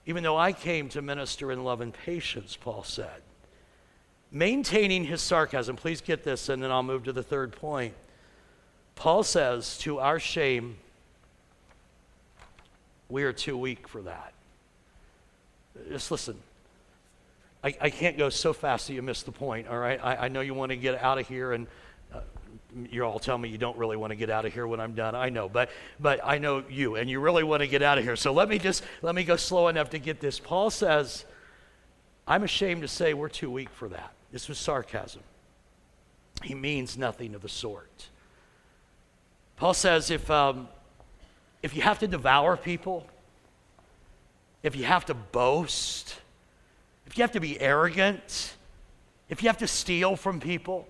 even 0.08 0.23
though 0.23 0.38
I 0.38 0.54
came 0.54 0.89
to 0.89 1.04
minister 1.04 1.51
in 1.51 1.63
love 1.63 1.82
and 1.82 1.93
patience, 1.93 2.58
Paul 2.60 2.82
said. 2.82 3.21
Maintaining 4.32 5.04
his 5.04 5.21
sarcasm, 5.21 5.75
please 5.75 6.01
get 6.01 6.23
this, 6.23 6.49
and 6.49 6.63
then 6.63 6.71
I'll 6.71 6.82
move 6.82 7.04
to 7.04 7.13
the 7.13 7.21
third 7.21 7.51
point. 7.51 7.93
Paul 8.95 9.21
says, 9.21 9.78
to 9.82 9.99
our 9.99 10.19
shame, 10.19 10.78
we 13.08 13.21
are 13.21 13.34
too 13.34 13.60
weak 13.60 13.88
for 13.88 14.01
that. 14.01 14.34
Just 15.89 16.10
listen. 16.10 16.39
I, 17.63 17.75
I 17.80 17.89
can't 17.91 18.17
go 18.17 18.30
so 18.30 18.51
fast 18.51 18.88
that 18.88 18.95
you 18.95 19.04
miss 19.04 19.21
the 19.21 19.32
point, 19.32 19.67
all 19.67 19.78
right? 19.78 19.99
I, 20.04 20.15
I 20.15 20.28
know 20.28 20.41
you 20.41 20.56
want 20.56 20.71
to 20.71 20.75
get 20.75 21.04
out 21.04 21.19
of 21.19 21.28
here 21.28 21.54
and 21.54 21.67
you 22.92 23.04
all 23.04 23.20
tell 23.20 23.38
me 23.38 23.50
you 23.50 23.58
don't 23.58 23.78
really 23.78 23.98
want 23.98 24.12
to 24.12 24.16
get 24.16 24.30
out 24.30 24.46
of 24.46 24.54
here 24.54 24.68
when 24.68 24.80
I'm 24.80 24.94
done. 24.94 25.16
I 25.16 25.30
know, 25.30 25.48
but 25.48 25.70
but 26.00 26.20
I 26.24 26.38
know 26.38 26.64
you, 26.70 26.96
and 26.96 27.10
you 27.10 27.20
really 27.20 27.44
want 27.44 27.62
to 27.62 27.68
get 27.68 27.82
out 27.82 27.98
of 27.98 28.04
here. 28.04 28.16
So 28.16 28.34
let 28.34 28.50
me 28.50 28.60
just 28.60 28.84
let 29.02 29.16
me 29.16 29.24
go 29.24 29.36
slow 29.36 29.68
enough 29.68 29.92
to 29.92 30.00
get 30.00 30.20
this. 30.20 30.40
Paul 30.40 30.70
says, 30.70 31.26
"I'm 32.28 32.44
ashamed 32.44 32.82
to 32.82 32.88
say 32.88 33.14
we're 33.14 33.30
too 33.30 33.50
weak 33.50 33.70
for 33.70 33.88
that." 33.90 34.14
This 34.32 34.50
was 34.50 34.58
sarcasm. 34.58 35.22
He 36.44 36.54
means 36.54 36.98
nothing 36.98 37.34
of 37.36 37.42
the 37.42 37.50
sort. 37.50 38.10
Paul 39.58 39.74
says, 39.74 40.12
if 40.12 40.30
um, 40.30 40.68
if 41.64 41.76
you 41.76 41.82
have 41.82 42.00
to 42.00 42.08
devour 42.08 42.58
people, 42.58 43.08
if 44.62 44.76
you 44.76 44.84
have 44.84 45.06
to 45.06 45.14
boast, 45.14 46.16
if 47.08 47.18
you 47.18 47.22
have 47.24 47.32
to 47.32 47.40
be 47.40 47.60
arrogant, 47.62 48.56
if 49.30 49.42
you 49.42 49.50
have 49.50 49.60
to 49.60 49.68
steal 49.68 50.16
from 50.16 50.40
people 50.40 50.88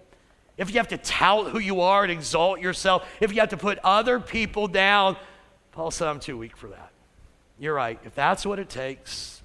if 0.57 0.69
you 0.69 0.77
have 0.77 0.87
to 0.89 0.97
tout 0.97 1.49
who 1.49 1.59
you 1.59 1.81
are 1.81 2.03
and 2.03 2.11
exalt 2.11 2.59
yourself, 2.61 3.07
if 3.19 3.33
you 3.33 3.39
have 3.41 3.49
to 3.49 3.57
put 3.57 3.77
other 3.83 4.19
people 4.19 4.67
down, 4.67 5.17
Paul 5.71 5.91
said, 5.91 6.07
I'm 6.07 6.19
too 6.19 6.37
weak 6.37 6.55
for 6.55 6.67
that. 6.67 6.91
You're 7.59 7.73
right. 7.73 7.99
If 8.05 8.15
that's 8.15 8.45
what 8.45 8.59
it 8.59 8.69
takes, 8.69 9.41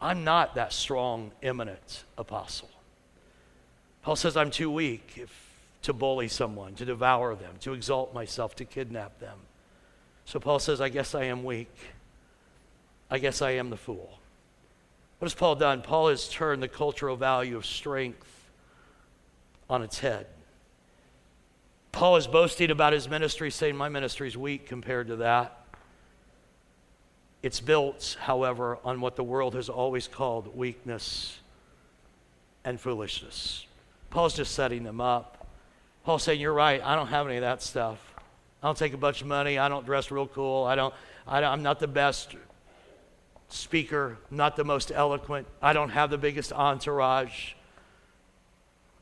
I'm 0.00 0.24
not 0.24 0.54
that 0.56 0.72
strong, 0.72 1.32
eminent 1.42 2.04
apostle. 2.18 2.68
Paul 4.02 4.16
says, 4.16 4.36
I'm 4.36 4.50
too 4.50 4.70
weak 4.70 5.14
if, 5.16 5.30
to 5.82 5.92
bully 5.92 6.28
someone, 6.28 6.74
to 6.74 6.84
devour 6.84 7.34
them, 7.34 7.54
to 7.60 7.72
exalt 7.72 8.14
myself, 8.14 8.54
to 8.56 8.64
kidnap 8.64 9.18
them. 9.18 9.38
So 10.26 10.38
Paul 10.38 10.58
says, 10.58 10.80
I 10.80 10.90
guess 10.90 11.14
I 11.14 11.24
am 11.24 11.44
weak. 11.44 11.74
I 13.10 13.18
guess 13.18 13.40
I 13.40 13.52
am 13.52 13.70
the 13.70 13.76
fool. 13.76 14.18
What 15.18 15.26
has 15.26 15.34
Paul 15.34 15.54
done? 15.54 15.80
Paul 15.80 16.08
has 16.08 16.28
turned 16.28 16.62
the 16.62 16.68
cultural 16.68 17.16
value 17.16 17.56
of 17.56 17.64
strength 17.64 18.35
on 19.68 19.82
its 19.82 19.98
head. 19.98 20.26
Paul 21.92 22.16
is 22.16 22.26
boasting 22.26 22.70
about 22.70 22.92
his 22.92 23.08
ministry, 23.08 23.50
saying, 23.50 23.76
My 23.76 23.88
ministry 23.88 24.28
is 24.28 24.36
weak 24.36 24.66
compared 24.66 25.08
to 25.08 25.16
that. 25.16 25.60
It's 27.42 27.60
built, 27.60 28.16
however, 28.20 28.78
on 28.84 29.00
what 29.00 29.16
the 29.16 29.24
world 29.24 29.54
has 29.54 29.68
always 29.68 30.08
called 30.08 30.56
weakness 30.56 31.38
and 32.64 32.80
foolishness. 32.80 33.66
Paul's 34.10 34.34
just 34.34 34.54
setting 34.54 34.82
them 34.82 35.00
up. 35.00 35.46
Paul's 36.04 36.22
saying, 36.22 36.40
You're 36.40 36.52
right, 36.52 36.82
I 36.84 36.94
don't 36.96 37.08
have 37.08 37.26
any 37.26 37.36
of 37.36 37.42
that 37.42 37.62
stuff. 37.62 37.98
I 38.62 38.68
don't 38.68 38.76
take 38.76 38.94
a 38.94 38.98
bunch 38.98 39.20
of 39.20 39.26
money. 39.26 39.58
I 39.58 39.68
don't 39.68 39.86
dress 39.86 40.10
real 40.10 40.26
cool. 40.26 40.64
I 40.64 40.74
don't, 40.74 40.92
I 41.26 41.40
don't, 41.40 41.52
I'm 41.52 41.62
not 41.62 41.78
the 41.78 41.88
best 41.88 42.34
speaker, 43.48 44.18
not 44.30 44.56
the 44.56 44.64
most 44.64 44.90
eloquent. 44.94 45.46
I 45.62 45.72
don't 45.72 45.90
have 45.90 46.10
the 46.10 46.18
biggest 46.18 46.52
entourage. 46.52 47.52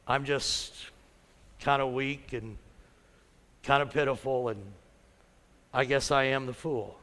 I'm 0.07 0.25
just 0.25 0.75
kind 1.61 1.81
of 1.81 1.93
weak 1.93 2.33
and 2.33 2.59
kind 3.63 3.83
of 3.83 3.91
pitiful, 3.91 4.49
and 4.49 4.61
I 5.73 5.85
guess 5.85 6.11
I 6.11 6.25
am 6.25 6.47
the 6.47 6.53
fool. 6.53 6.99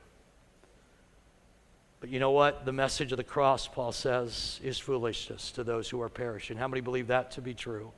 But 2.00 2.10
you 2.10 2.20
know 2.20 2.32
what? 2.32 2.66
The 2.66 2.72
message 2.72 3.12
of 3.12 3.18
the 3.18 3.24
cross, 3.24 3.68
Paul 3.68 3.92
says, 3.92 4.60
is 4.64 4.80
foolishness 4.80 5.52
to 5.52 5.64
those 5.64 5.90
who 5.90 6.02
are 6.02 6.10
perishing. 6.10 6.58
How 6.58 6.68
many 6.68 6.82
believe 6.82 7.08
that 7.08 7.32
to 7.32 7.42
be 7.42 7.54
true? 7.54 7.92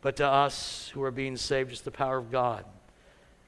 But 0.00 0.16
to 0.16 0.26
us 0.26 0.90
who 0.94 1.02
are 1.02 1.10
being 1.10 1.36
saved, 1.36 1.72
it's 1.72 1.80
the 1.80 1.90
power 1.90 2.18
of 2.18 2.30
God. 2.30 2.64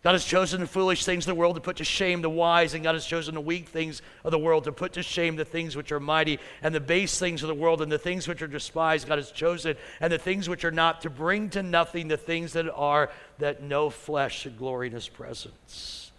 God 0.03 0.13
has 0.13 0.25
chosen 0.25 0.61
the 0.61 0.67
foolish 0.67 1.05
things 1.05 1.25
of 1.25 1.35
the 1.35 1.39
world 1.39 1.57
to 1.57 1.61
put 1.61 1.77
to 1.77 1.85
shame 1.85 2.23
the 2.23 2.31
wise, 2.31 2.73
and 2.73 2.83
God 2.83 2.95
has 2.95 3.05
chosen 3.05 3.35
the 3.35 3.41
weak 3.41 3.69
things 3.69 4.01
of 4.25 4.31
the 4.31 4.39
world 4.39 4.65
to 4.65 4.73
put 4.73 4.95
to 4.95 5.03
shame 5.03 5.37
the 5.37 5.45
things 5.45 5.77
which 5.77 5.93
are 5.93 6.01
mighty, 6.01 6.39
and 6.63 6.75
the 6.75 6.81
base 6.81 7.19
things 7.19 7.43
of 7.43 7.49
the 7.49 7.55
world, 7.55 7.83
and 7.83 7.93
the 7.93 7.99
things 7.99 8.27
which 8.27 8.41
are 8.41 8.47
despised, 8.47 9.07
God 9.07 9.19
has 9.19 9.31
chosen, 9.31 9.77
and 10.01 10.11
the 10.11 10.19
things 10.19 10.49
which 10.49 10.65
are 10.65 10.71
not, 10.71 11.03
to 11.03 11.11
bring 11.11 11.51
to 11.51 11.63
nothing 11.63 12.09
the 12.09 12.17
things 12.17 12.55
that 12.55 12.67
are, 12.75 13.11
that 13.39 13.63
no 13.63 13.91
flesh 13.91 14.41
should 14.41 14.57
glory 14.57 14.87
in 14.87 14.95
his 14.95 15.09
presence. 15.09 16.13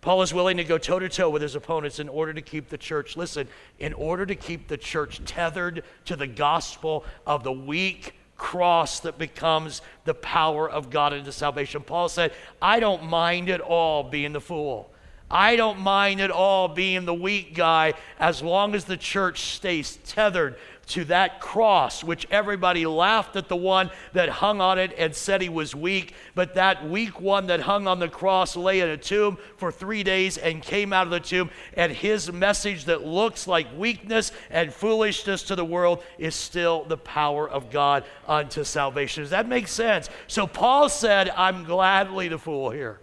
Paul 0.00 0.22
is 0.22 0.32
willing 0.32 0.56
to 0.58 0.64
go 0.64 0.78
toe 0.78 1.00
to 1.00 1.08
toe 1.08 1.30
with 1.30 1.42
his 1.42 1.56
opponents 1.56 1.98
in 1.98 2.08
order 2.08 2.32
to 2.32 2.40
keep 2.40 2.68
the 2.68 2.78
church, 2.78 3.16
listen, 3.16 3.48
in 3.80 3.94
order 3.94 4.26
to 4.26 4.36
keep 4.36 4.68
the 4.68 4.76
church 4.76 5.20
tethered 5.24 5.82
to 6.04 6.14
the 6.14 6.26
gospel 6.28 7.04
of 7.26 7.42
the 7.42 7.52
weak 7.52 8.14
cross 8.36 9.00
that 9.00 9.18
becomes 9.18 9.82
the 10.04 10.14
power 10.14 10.68
of 10.68 10.90
God 10.90 11.12
into 11.12 11.32
salvation. 11.32 11.82
Paul 11.82 12.08
said, 12.08 12.32
I 12.60 12.80
don't 12.80 13.04
mind 13.04 13.48
at 13.48 13.60
all 13.60 14.02
being 14.02 14.32
the 14.32 14.40
fool. 14.40 14.91
I 15.32 15.56
don't 15.56 15.80
mind 15.80 16.20
at 16.20 16.30
all 16.30 16.68
being 16.68 17.06
the 17.06 17.14
weak 17.14 17.54
guy 17.54 17.94
as 18.20 18.42
long 18.42 18.74
as 18.74 18.84
the 18.84 18.98
church 18.98 19.54
stays 19.54 19.98
tethered 20.04 20.56
to 20.88 21.04
that 21.04 21.40
cross, 21.40 22.04
which 22.04 22.26
everybody 22.30 22.84
laughed 22.84 23.36
at 23.36 23.48
the 23.48 23.56
one 23.56 23.90
that 24.12 24.28
hung 24.28 24.60
on 24.60 24.78
it 24.78 24.92
and 24.98 25.14
said 25.14 25.40
he 25.40 25.48
was 25.48 25.74
weak. 25.74 26.14
But 26.34 26.54
that 26.54 26.86
weak 26.86 27.18
one 27.18 27.46
that 27.46 27.60
hung 27.60 27.86
on 27.86 27.98
the 27.98 28.08
cross 28.08 28.56
lay 28.56 28.80
in 28.80 28.90
a 28.90 28.96
tomb 28.98 29.38
for 29.56 29.72
three 29.72 30.02
days 30.02 30.36
and 30.36 30.60
came 30.60 30.92
out 30.92 31.06
of 31.06 31.10
the 31.10 31.20
tomb. 31.20 31.50
And 31.74 31.92
his 31.92 32.30
message 32.30 32.84
that 32.86 33.06
looks 33.06 33.46
like 33.46 33.66
weakness 33.76 34.32
and 34.50 34.70
foolishness 34.72 35.44
to 35.44 35.56
the 35.56 35.64
world 35.64 36.02
is 36.18 36.34
still 36.34 36.84
the 36.84 36.98
power 36.98 37.48
of 37.48 37.70
God 37.70 38.04
unto 38.28 38.62
salvation. 38.62 39.22
Does 39.22 39.30
that 39.30 39.48
make 39.48 39.68
sense? 39.68 40.10
So 40.26 40.46
Paul 40.46 40.90
said, 40.90 41.30
I'm 41.30 41.64
gladly 41.64 42.28
the 42.28 42.38
fool 42.38 42.70
here. 42.70 42.98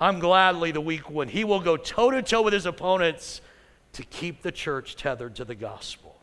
I'm 0.00 0.20
gladly 0.20 0.70
the 0.70 0.80
weak 0.80 1.10
one. 1.10 1.28
He 1.28 1.44
will 1.44 1.60
go 1.60 1.76
toe 1.76 2.10
to 2.10 2.22
toe 2.22 2.42
with 2.42 2.52
his 2.52 2.66
opponents 2.66 3.40
to 3.94 4.04
keep 4.04 4.42
the 4.42 4.52
church 4.52 4.96
tethered 4.96 5.36
to 5.36 5.44
the 5.44 5.54
gospel. 5.54 6.16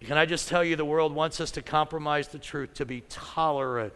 Can 0.00 0.16
I 0.16 0.26
just 0.26 0.48
tell 0.48 0.62
you, 0.62 0.76
the 0.76 0.84
world 0.84 1.12
wants 1.12 1.40
us 1.40 1.50
to 1.52 1.62
compromise 1.62 2.28
the 2.28 2.38
truth, 2.38 2.74
to 2.74 2.86
be 2.86 3.02
tolerant 3.08 3.92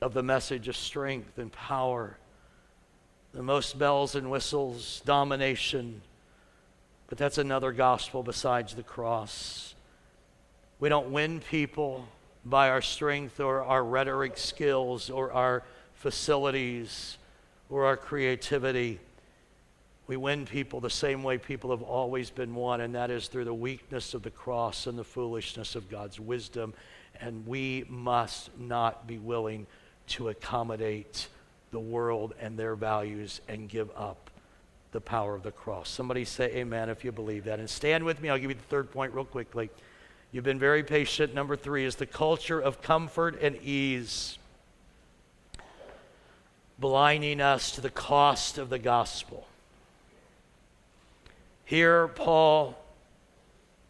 of 0.00 0.14
the 0.14 0.22
message 0.22 0.68
of 0.68 0.76
strength 0.76 1.38
and 1.38 1.50
power, 1.50 2.16
the 3.32 3.42
most 3.42 3.78
bells 3.78 4.14
and 4.14 4.30
whistles, 4.30 5.02
domination. 5.04 6.00
But 7.08 7.18
that's 7.18 7.38
another 7.38 7.72
gospel 7.72 8.22
besides 8.22 8.74
the 8.74 8.82
cross. 8.82 9.74
We 10.78 10.88
don't 10.88 11.10
win 11.10 11.40
people 11.40 12.06
by 12.44 12.70
our 12.70 12.82
strength 12.82 13.40
or 13.40 13.62
our 13.62 13.82
rhetoric 13.82 14.36
skills 14.36 15.10
or 15.10 15.32
our 15.32 15.64
facilities 16.06 17.18
or 17.68 17.84
our 17.84 17.96
creativity. 17.96 19.00
We 20.06 20.16
win 20.16 20.46
people 20.46 20.78
the 20.78 20.88
same 20.88 21.24
way 21.24 21.36
people 21.36 21.70
have 21.70 21.82
always 21.82 22.30
been 22.30 22.54
won, 22.54 22.80
and 22.80 22.94
that 22.94 23.10
is 23.10 23.26
through 23.26 23.46
the 23.46 23.52
weakness 23.52 24.14
of 24.14 24.22
the 24.22 24.30
cross 24.30 24.86
and 24.86 24.96
the 24.96 25.02
foolishness 25.02 25.74
of 25.74 25.90
God's 25.90 26.20
wisdom. 26.20 26.74
And 27.20 27.44
we 27.44 27.86
must 27.88 28.56
not 28.56 29.08
be 29.08 29.18
willing 29.18 29.66
to 30.10 30.28
accommodate 30.28 31.26
the 31.72 31.80
world 31.80 32.34
and 32.40 32.56
their 32.56 32.76
values 32.76 33.40
and 33.48 33.68
give 33.68 33.90
up 33.96 34.30
the 34.92 35.00
power 35.00 35.34
of 35.34 35.42
the 35.42 35.50
cross. 35.50 35.88
Somebody 35.88 36.24
say 36.24 36.54
amen 36.54 36.88
if 36.88 37.04
you 37.04 37.10
believe 37.10 37.42
that. 37.46 37.58
And 37.58 37.68
stand 37.68 38.04
with 38.04 38.22
me. 38.22 38.28
I'll 38.28 38.38
give 38.38 38.50
you 38.50 38.56
the 38.56 38.62
third 38.62 38.92
point 38.92 39.12
real 39.12 39.24
quickly. 39.24 39.70
You've 40.30 40.44
been 40.44 40.60
very 40.60 40.84
patient. 40.84 41.34
Number 41.34 41.56
three 41.56 41.84
is 41.84 41.96
the 41.96 42.06
culture 42.06 42.60
of 42.60 42.80
comfort 42.80 43.42
and 43.42 43.56
ease, 43.56 44.38
blinding 46.78 47.40
us 47.40 47.70
to 47.72 47.80
the 47.80 47.90
cost 47.90 48.58
of 48.58 48.68
the 48.68 48.78
gospel. 48.78 49.46
Here, 51.64 52.08
Paul 52.08 52.76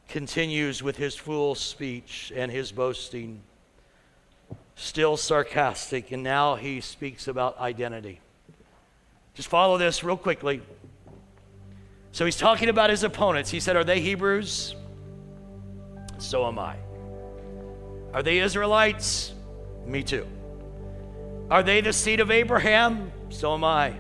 continues 0.09 0.83
with 0.83 0.97
his 0.97 1.15
fool 1.15 1.55
speech 1.55 2.33
and 2.35 2.51
his 2.51 2.73
boasting, 2.73 3.41
still 4.77 5.17
sarcastic, 5.17 6.13
and 6.13 6.23
now 6.23 6.55
he 6.55 6.81
speaks 6.81 7.29
about 7.29 7.59
identity. 7.59 8.21
Just 9.35 9.49
follow 9.49 9.77
this 9.77 10.03
real 10.03 10.17
quickly. 10.17 10.63
So 12.13 12.25
he's 12.25 12.37
talking 12.37 12.71
about 12.71 12.89
his 12.89 13.03
opponents. 13.03 13.51
He 13.51 13.61
said, 13.61 13.77
Are 13.77 13.85
they 13.85 14.01
Hebrews? 14.01 14.75
So 16.19 16.47
am 16.47 16.59
I. 16.59 16.77
Are 18.15 18.23
they 18.23 18.39
Israelites? 18.39 19.35
Me 19.85 20.03
too. 20.03 20.27
Are 21.51 21.63
they 21.63 21.81
the 21.81 21.93
seed 21.93 22.21
of 22.21 22.31
Abraham? 22.31 23.13
So 23.29 23.55
am 23.55 23.63
I. 23.63 23.95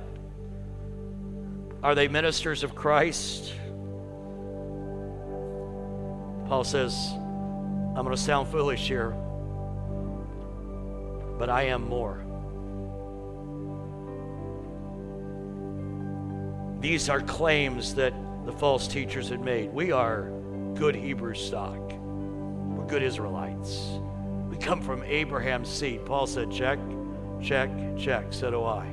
Are 1.82 1.94
they 1.94 2.08
ministers 2.08 2.64
of 2.64 2.74
Christ? 2.74 3.52
Paul 6.48 6.64
says, 6.64 6.94
I'm 7.12 8.04
going 8.04 8.10
to 8.10 8.16
sound 8.16 8.48
foolish 8.48 8.88
here, 8.88 9.10
but 11.38 11.48
I 11.48 11.64
am 11.64 11.88
more. 11.88 12.24
These 16.80 17.08
are 17.08 17.20
claims 17.20 17.94
that 17.94 18.12
the 18.44 18.52
false 18.52 18.86
teachers 18.86 19.28
had 19.28 19.40
made. 19.40 19.72
We 19.72 19.92
are 19.92 20.30
good 20.74 20.94
Hebrew 20.94 21.34
stock. 21.34 21.78
We're 21.78 22.86
good 22.86 23.02
Israelites. 23.02 23.88
We 24.48 24.56
come 24.56 24.80
from 24.80 25.02
Abraham's 25.04 25.68
seed. 25.68 26.04
Paul 26.04 26.26
said, 26.26 26.52
check, 26.52 26.78
check, 27.42 27.70
check. 27.98 28.26
So 28.30 28.50
do 28.50 28.64
I. 28.64 28.86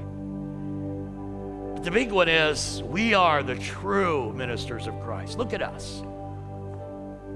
But 1.76 1.84
the 1.84 1.92
big 1.92 2.12
one 2.12 2.30
is 2.30 2.82
we 2.84 3.14
are 3.14 3.44
the 3.44 3.56
true 3.56 4.32
ministers 4.34 4.88
of 4.88 5.00
Christ. 5.02 5.38
Look 5.38 5.54
at 5.54 5.62
us. 5.62 6.02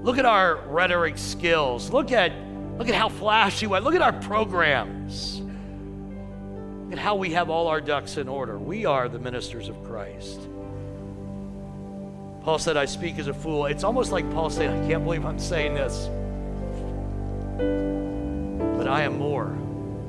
Look 0.02 0.18
at 0.18 0.24
our 0.24 0.56
rhetoric 0.68 1.18
skills. 1.18 1.90
Look 1.90 2.12
at, 2.12 2.32
look 2.78 2.88
at 2.88 2.94
how 2.94 3.08
flashy 3.08 3.66
we 3.66 3.76
are. 3.76 3.80
Look 3.80 3.94
at 3.94 4.02
our 4.02 4.12
programs. 4.12 5.40
Look 6.84 6.92
at 6.92 6.98
how 6.98 7.16
we 7.16 7.32
have 7.32 7.50
all 7.50 7.66
our 7.66 7.80
ducks 7.80 8.16
in 8.16 8.28
order. 8.28 8.56
We 8.58 8.86
are 8.86 9.08
the 9.08 9.18
ministers 9.18 9.68
of 9.68 9.82
Christ. 9.84 10.40
Paul 12.42 12.58
said, 12.58 12.78
I 12.78 12.86
speak 12.86 13.18
as 13.18 13.26
a 13.28 13.34
fool. 13.34 13.66
It's 13.66 13.84
almost 13.84 14.10
like 14.10 14.30
Paul 14.32 14.48
saying, 14.48 14.70
I 14.70 14.88
can't 14.88 15.04
believe 15.04 15.26
I'm 15.26 15.38
saying 15.38 15.74
this. 15.74 16.08
But 18.78 18.88
I 18.88 19.02
am 19.02 19.18
more 19.18 19.54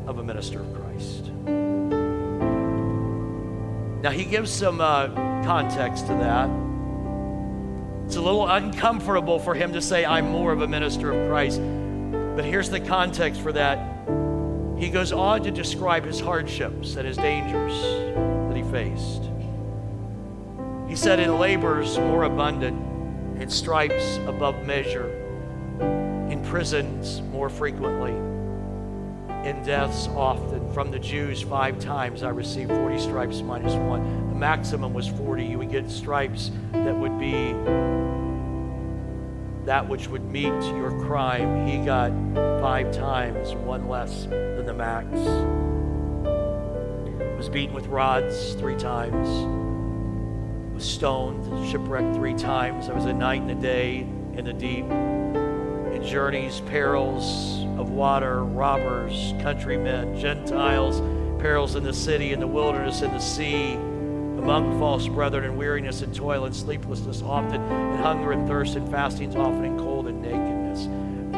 of 0.07 0.19
a 0.19 0.23
minister 0.23 0.61
of 0.61 0.67
Christ. 0.67 0.78
Now, 4.01 4.11
he 4.11 4.23
gives 4.23 4.51
some 4.51 4.79
uh, 4.79 5.07
context 5.43 6.07
to 6.07 6.13
that. 6.13 6.49
It's 8.05 8.15
a 8.15 8.21
little 8.21 8.47
uncomfortable 8.47 9.39
for 9.39 9.53
him 9.53 9.73
to 9.73 9.81
say, 9.81 10.05
I'm 10.05 10.29
more 10.29 10.51
of 10.53 10.61
a 10.61 10.67
minister 10.67 11.11
of 11.11 11.29
Christ. 11.29 11.59
But 11.59 12.45
here's 12.45 12.69
the 12.69 12.79
context 12.79 13.41
for 13.41 13.51
that. 13.51 13.77
He 14.77 14.89
goes 14.89 15.11
on 15.11 15.43
to 15.43 15.51
describe 15.51 16.05
his 16.05 16.21
hardships 16.21 16.95
and 16.95 17.05
his 17.05 17.17
dangers 17.17 17.73
that 18.47 18.55
he 18.55 18.63
faced. 18.63 19.29
He 20.87 20.95
said, 20.95 21.19
In 21.19 21.37
labors 21.37 21.97
more 21.97 22.23
abundant, 22.23 23.41
in 23.41 23.49
stripes 23.49 24.17
above 24.25 24.65
measure, 24.65 25.09
in 26.29 26.41
prisons 26.45 27.21
more 27.33 27.49
frequently, 27.49 28.13
in 29.45 29.63
deaths 29.63 30.07
often. 30.09 30.71
From 30.73 30.91
the 30.91 30.99
Jews, 30.99 31.41
five 31.41 31.79
times 31.79 32.23
I 32.23 32.29
received 32.29 32.71
40 32.71 32.99
stripes 32.99 33.41
minus 33.41 33.73
one. 33.73 34.29
The 34.29 34.35
maximum 34.35 34.93
was 34.93 35.07
40. 35.07 35.45
You 35.45 35.57
would 35.59 35.71
get 35.71 35.89
stripes 35.89 36.51
that 36.71 36.95
would 36.95 37.17
be 37.19 37.53
that 39.65 39.87
which 39.87 40.07
would 40.07 40.23
meet 40.23 40.47
your 40.47 40.91
crime. 41.05 41.67
He 41.67 41.77
got 41.85 42.11
five 42.59 42.91
times, 42.91 43.53
one 43.53 43.87
less 43.87 44.23
than 44.23 44.65
the 44.65 44.73
max. 44.73 45.07
Was 47.37 47.49
beaten 47.49 47.75
with 47.75 47.87
rods 47.87 48.53
three 48.55 48.75
times. 48.75 49.27
Was 50.73 50.83
stoned, 50.83 51.69
shipwrecked 51.69 52.15
three 52.15 52.33
times. 52.33 52.89
I 52.89 52.93
was 52.93 53.05
a 53.05 53.13
night 53.13 53.41
and 53.41 53.51
a 53.51 53.55
day 53.55 53.99
in 54.33 54.43
the 54.43 54.53
deep. 54.53 54.85
In 54.85 56.03
journeys, 56.03 56.61
perils 56.61 57.65
of 57.79 57.91
water, 57.91 58.43
robbers, 58.43 59.33
countrymen, 59.39 60.19
Gentiles, 60.19 60.99
perils 61.41 61.75
in 61.75 61.83
the 61.83 61.93
city, 61.93 62.33
in 62.33 62.39
the 62.41 62.47
wilderness, 62.47 63.01
in 63.01 63.11
the 63.11 63.19
sea 63.19 63.73
among 64.37 64.77
false 64.79 65.07
brethren, 65.07 65.45
and 65.45 65.57
weariness 65.57 66.01
and 66.01 66.13
toil 66.13 66.45
and 66.45 66.55
sleeplessness 66.55 67.21
often, 67.21 67.61
and 67.61 67.99
hunger 67.99 68.31
and 68.31 68.47
thirst 68.47 68.75
and 68.75 68.89
fastings 68.89 69.35
often, 69.35 69.63
and 69.65 69.79
cold 69.79 70.07
and 70.07 70.21
nakedness. 70.21 70.87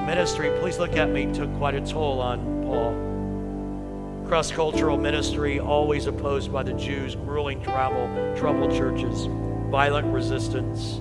Ministry, 0.05 0.51
please 0.59 0.79
look 0.79 0.95
at 0.95 1.09
me, 1.09 1.31
took 1.33 1.53
quite 1.57 1.75
a 1.75 1.81
toll 1.81 2.19
on 2.19 2.63
Paul. 2.63 4.27
Cross 4.27 4.51
cultural 4.51 4.97
ministry, 4.97 5.59
always 5.59 6.05
opposed 6.05 6.53
by 6.53 6.63
the 6.63 6.73
Jews, 6.73 7.15
grueling 7.15 7.61
travel, 7.61 8.07
troubled 8.37 8.71
churches, 8.71 9.27
violent 9.69 10.07
resistance, 10.13 10.99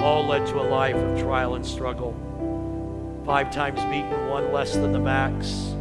all 0.00 0.26
led 0.26 0.46
to 0.46 0.60
a 0.60 0.66
life 0.68 0.96
of 0.96 1.18
trial 1.18 1.56
and 1.56 1.66
struggle. 1.66 2.14
Five 3.28 3.52
times 3.52 3.78
beaten, 3.84 4.30
one 4.30 4.52
less 4.54 4.72
than 4.72 4.90
the 4.90 4.98
max, 4.98 5.74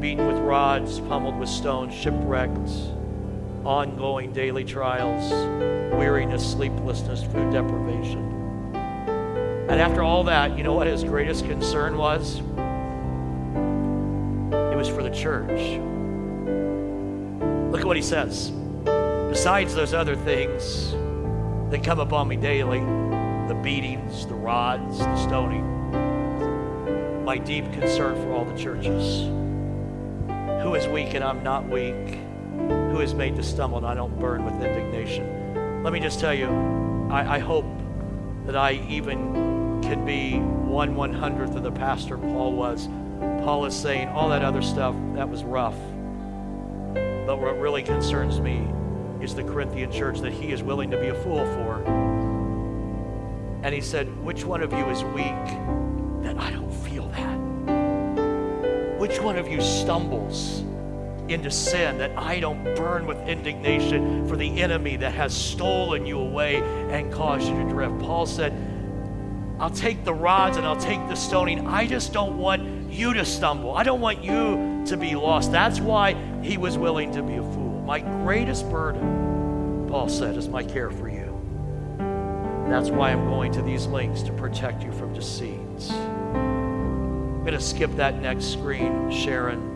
beaten 0.00 0.26
with 0.26 0.36
rods, 0.38 0.98
pummeled 0.98 1.38
with 1.38 1.48
stones, 1.48 1.94
shipwrecked 1.94 2.68
ongoing 3.64 4.32
daily 4.32 4.64
trials, 4.64 5.30
weariness, 5.94 6.44
sleeplessness, 6.44 7.22
food 7.22 7.52
deprivation. 7.52 8.74
And 8.74 9.80
after 9.80 10.02
all 10.02 10.24
that, 10.24 10.58
you 10.58 10.64
know 10.64 10.72
what 10.72 10.88
his 10.88 11.04
greatest 11.04 11.44
concern 11.44 11.96
was? 11.96 12.40
It 14.72 14.76
was 14.76 14.88
for 14.88 15.04
the 15.04 15.10
church. 15.10 15.78
Look 17.70 17.82
at 17.82 17.86
what 17.86 17.96
he 17.96 18.02
says. 18.02 18.50
Besides 19.30 19.76
those 19.76 19.94
other 19.94 20.16
things 20.16 20.90
that 21.70 21.84
come 21.84 22.00
upon 22.00 22.26
me 22.26 22.34
daily 22.34 22.80
the 23.46 23.54
beatings, 23.62 24.26
the 24.26 24.34
rods, 24.34 24.98
the 24.98 25.16
stoning 25.16 25.71
my 27.24 27.38
deep 27.38 27.72
concern 27.72 28.16
for 28.16 28.32
all 28.32 28.44
the 28.44 28.56
churches. 28.56 29.22
Who 30.62 30.74
is 30.74 30.86
weak 30.88 31.14
and 31.14 31.22
I'm 31.22 31.42
not 31.42 31.68
weak? 31.68 32.18
Who 32.56 33.00
is 33.00 33.14
made 33.14 33.36
to 33.36 33.42
stumble 33.42 33.78
and 33.78 33.86
I 33.86 33.94
don't 33.94 34.18
burn 34.18 34.44
with 34.44 34.54
indignation? 34.54 35.82
Let 35.84 35.92
me 35.92 36.00
just 36.00 36.20
tell 36.20 36.34
you, 36.34 36.48
I, 37.10 37.36
I 37.36 37.38
hope 37.38 37.66
that 38.46 38.56
I 38.56 38.72
even 38.88 39.80
can 39.82 40.04
be 40.04 40.38
one 40.38 40.94
one 40.94 41.12
hundredth 41.12 41.54
of 41.54 41.62
the 41.62 41.72
pastor 41.72 42.18
Paul 42.18 42.52
was. 42.52 42.88
Paul 43.44 43.66
is 43.66 43.74
saying 43.74 44.08
all 44.08 44.28
that 44.30 44.42
other 44.42 44.62
stuff, 44.62 44.94
that 45.14 45.28
was 45.28 45.44
rough. 45.44 45.78
But 47.26 47.40
what 47.40 47.58
really 47.58 47.82
concerns 47.82 48.40
me 48.40 48.68
is 49.20 49.34
the 49.34 49.44
Corinthian 49.44 49.92
church 49.92 50.20
that 50.20 50.32
he 50.32 50.52
is 50.52 50.62
willing 50.62 50.90
to 50.90 51.00
be 51.00 51.08
a 51.08 51.14
fool 51.22 51.44
for. 51.54 51.82
And 53.62 53.72
he 53.72 53.80
said, 53.80 54.08
Which 54.24 54.44
one 54.44 54.62
of 54.62 54.72
you 54.72 54.84
is 54.86 55.04
weak 55.04 55.81
Which 59.02 59.20
one 59.20 59.36
of 59.36 59.48
you 59.48 59.60
stumbles 59.60 60.60
into 61.26 61.50
sin 61.50 61.98
that 61.98 62.16
I 62.16 62.38
don't 62.38 62.62
burn 62.76 63.04
with 63.04 63.18
indignation 63.26 64.28
for 64.28 64.36
the 64.36 64.62
enemy 64.62 64.94
that 64.94 65.12
has 65.14 65.34
stolen 65.34 66.06
you 66.06 66.20
away 66.20 66.58
and 66.92 67.12
caused 67.12 67.48
you 67.48 67.54
to 67.64 67.68
drift? 67.68 67.98
Paul 67.98 68.26
said, 68.26 68.52
I'll 69.58 69.70
take 69.70 70.04
the 70.04 70.14
rods 70.14 70.56
and 70.56 70.64
I'll 70.64 70.80
take 70.80 71.00
the 71.08 71.16
stoning. 71.16 71.66
I 71.66 71.84
just 71.84 72.12
don't 72.12 72.38
want 72.38 72.92
you 72.92 73.12
to 73.14 73.24
stumble. 73.24 73.74
I 73.74 73.82
don't 73.82 74.00
want 74.00 74.22
you 74.22 74.84
to 74.86 74.96
be 74.96 75.16
lost. 75.16 75.50
That's 75.50 75.80
why 75.80 76.14
he 76.40 76.56
was 76.56 76.78
willing 76.78 77.10
to 77.14 77.24
be 77.24 77.34
a 77.34 77.42
fool. 77.42 77.82
My 77.84 77.98
greatest 77.98 78.70
burden, 78.70 79.88
Paul 79.88 80.08
said, 80.08 80.36
is 80.36 80.48
my 80.48 80.62
care 80.62 80.92
for 80.92 81.08
you. 81.08 81.40
That's 82.68 82.90
why 82.90 83.10
I'm 83.10 83.24
going 83.24 83.50
to 83.54 83.62
these 83.62 83.84
links 83.86 84.22
to 84.22 84.32
protect 84.32 84.84
you 84.84 84.92
from 84.92 85.12
deceit. 85.12 85.58
I'm 87.42 87.46
going 87.46 87.58
to 87.58 87.66
skip 87.66 87.90
that 87.96 88.22
next 88.22 88.52
screen, 88.52 89.10
Sharon. 89.10 89.74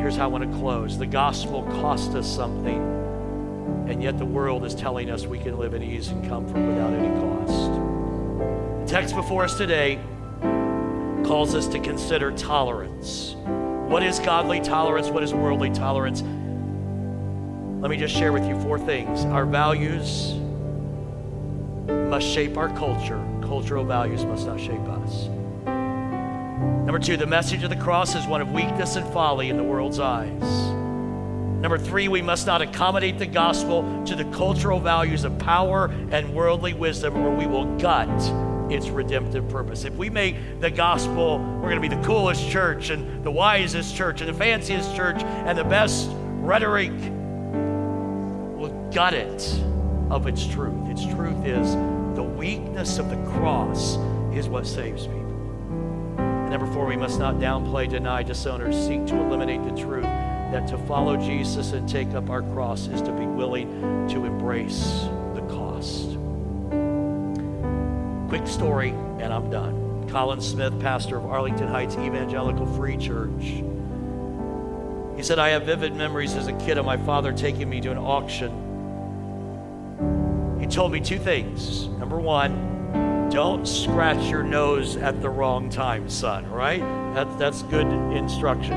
Here's 0.00 0.16
how 0.16 0.24
I 0.24 0.26
want 0.26 0.50
to 0.50 0.58
close. 0.58 0.98
The 0.98 1.06
gospel 1.06 1.62
cost 1.62 2.16
us 2.16 2.26
something, 2.26 3.86
and 3.88 4.02
yet 4.02 4.18
the 4.18 4.24
world 4.24 4.64
is 4.64 4.74
telling 4.74 5.08
us 5.08 5.24
we 5.24 5.38
can 5.38 5.56
live 5.56 5.72
in 5.72 5.84
ease 5.84 6.08
and 6.08 6.28
comfort 6.28 6.58
without 6.58 6.92
any 6.92 7.16
cost. 7.20 7.70
The 8.80 8.86
text 8.92 9.14
before 9.14 9.44
us 9.44 9.56
today 9.56 10.00
calls 11.24 11.54
us 11.54 11.68
to 11.68 11.78
consider 11.78 12.32
tolerance. 12.32 13.36
What 13.86 14.02
is 14.02 14.18
godly 14.18 14.60
tolerance? 14.60 15.10
What 15.10 15.22
is 15.22 15.32
worldly 15.32 15.70
tolerance? 15.70 16.22
Let 17.82 17.88
me 17.88 17.96
just 17.96 18.16
share 18.16 18.32
with 18.32 18.44
you 18.48 18.60
four 18.62 18.80
things. 18.80 19.24
Our 19.26 19.46
values 19.46 20.34
must 21.86 22.26
shape 22.26 22.56
our 22.56 22.76
culture, 22.76 23.24
cultural 23.42 23.84
values 23.84 24.24
must 24.24 24.44
not 24.48 24.58
shape 24.58 24.88
us. 24.88 25.28
Number 26.58 26.98
two, 26.98 27.16
the 27.16 27.26
message 27.26 27.62
of 27.62 27.70
the 27.70 27.76
cross 27.76 28.14
is 28.14 28.26
one 28.26 28.40
of 28.40 28.52
weakness 28.52 28.96
and 28.96 29.06
folly 29.12 29.50
in 29.50 29.56
the 29.56 29.62
world's 29.62 30.00
eyes. 30.00 30.42
Number 31.60 31.76
three, 31.76 32.08
we 32.08 32.22
must 32.22 32.46
not 32.46 32.62
accommodate 32.62 33.18
the 33.18 33.26
gospel 33.26 34.04
to 34.04 34.14
the 34.14 34.24
cultural 34.26 34.78
values 34.78 35.24
of 35.24 35.38
power 35.38 35.86
and 36.10 36.34
worldly 36.34 36.72
wisdom, 36.72 37.16
or 37.16 37.34
we 37.34 37.46
will 37.46 37.76
gut 37.78 38.08
its 38.72 38.88
redemptive 38.88 39.48
purpose. 39.48 39.84
If 39.84 39.94
we 39.94 40.08
make 40.08 40.60
the 40.60 40.70
gospel, 40.70 41.38
we're 41.38 41.68
going 41.68 41.82
to 41.82 41.88
be 41.88 41.94
the 41.94 42.02
coolest 42.02 42.48
church 42.48 42.90
and 42.90 43.24
the 43.24 43.30
wisest 43.30 43.96
church 43.96 44.20
and 44.20 44.28
the 44.28 44.34
fanciest 44.34 44.94
church 44.94 45.22
and 45.22 45.58
the 45.58 45.64
best 45.64 46.08
rhetoric, 46.12 46.92
we'll 48.56 48.90
gut 48.92 49.14
it 49.14 49.60
of 50.10 50.26
its 50.26 50.46
truth. 50.46 50.88
Its 50.88 51.04
truth 51.06 51.44
is 51.44 51.74
the 52.14 52.22
weakness 52.22 52.98
of 52.98 53.10
the 53.10 53.16
cross 53.32 53.96
is 54.32 54.48
what 54.48 54.66
saves 54.66 55.06
people. 55.06 55.27
Number 56.48 56.66
four, 56.72 56.86
we 56.86 56.96
must 56.96 57.18
not 57.18 57.36
downplay, 57.36 57.88
deny, 57.88 58.22
disown, 58.22 58.62
or 58.62 58.72
seek 58.72 59.06
to 59.06 59.16
eliminate 59.16 59.62
the 59.64 59.80
truth 59.80 60.04
that 60.04 60.66
to 60.68 60.78
follow 60.78 61.16
Jesus 61.16 61.72
and 61.72 61.88
take 61.88 62.14
up 62.14 62.30
our 62.30 62.42
cross 62.42 62.86
is 62.86 63.02
to 63.02 63.12
be 63.12 63.26
willing 63.26 64.08
to 64.08 64.24
embrace 64.24 65.06
the 65.34 65.42
cost. 65.48 66.16
Quick 68.28 68.46
story, 68.46 68.90
and 69.20 69.32
I'm 69.32 69.50
done. 69.50 70.08
Colin 70.08 70.40
Smith, 70.40 70.80
pastor 70.80 71.18
of 71.18 71.26
Arlington 71.26 71.68
Heights 71.68 71.96
Evangelical 71.96 72.66
Free 72.74 72.96
Church. 72.96 73.62
He 75.16 75.22
said, 75.22 75.38
I 75.38 75.50
have 75.50 75.64
vivid 75.64 75.94
memories 75.94 76.34
as 76.34 76.46
a 76.46 76.52
kid 76.54 76.78
of 76.78 76.86
my 76.86 76.96
father 76.96 77.32
taking 77.32 77.68
me 77.68 77.80
to 77.82 77.90
an 77.90 77.98
auction 77.98 78.50
He 80.60 80.66
told 80.66 80.92
me 80.92 81.00
two 81.00 81.18
things. 81.18 81.88
Number 81.88 82.18
one, 82.18 82.67
don't 83.30 83.66
scratch 83.66 84.30
your 84.30 84.42
nose 84.42 84.96
at 84.96 85.20
the 85.20 85.28
wrong 85.28 85.70
time, 85.70 86.08
son, 86.08 86.50
right? 86.50 86.80
That, 87.14 87.38
that's 87.38 87.62
good 87.62 87.86
instruction. 88.16 88.74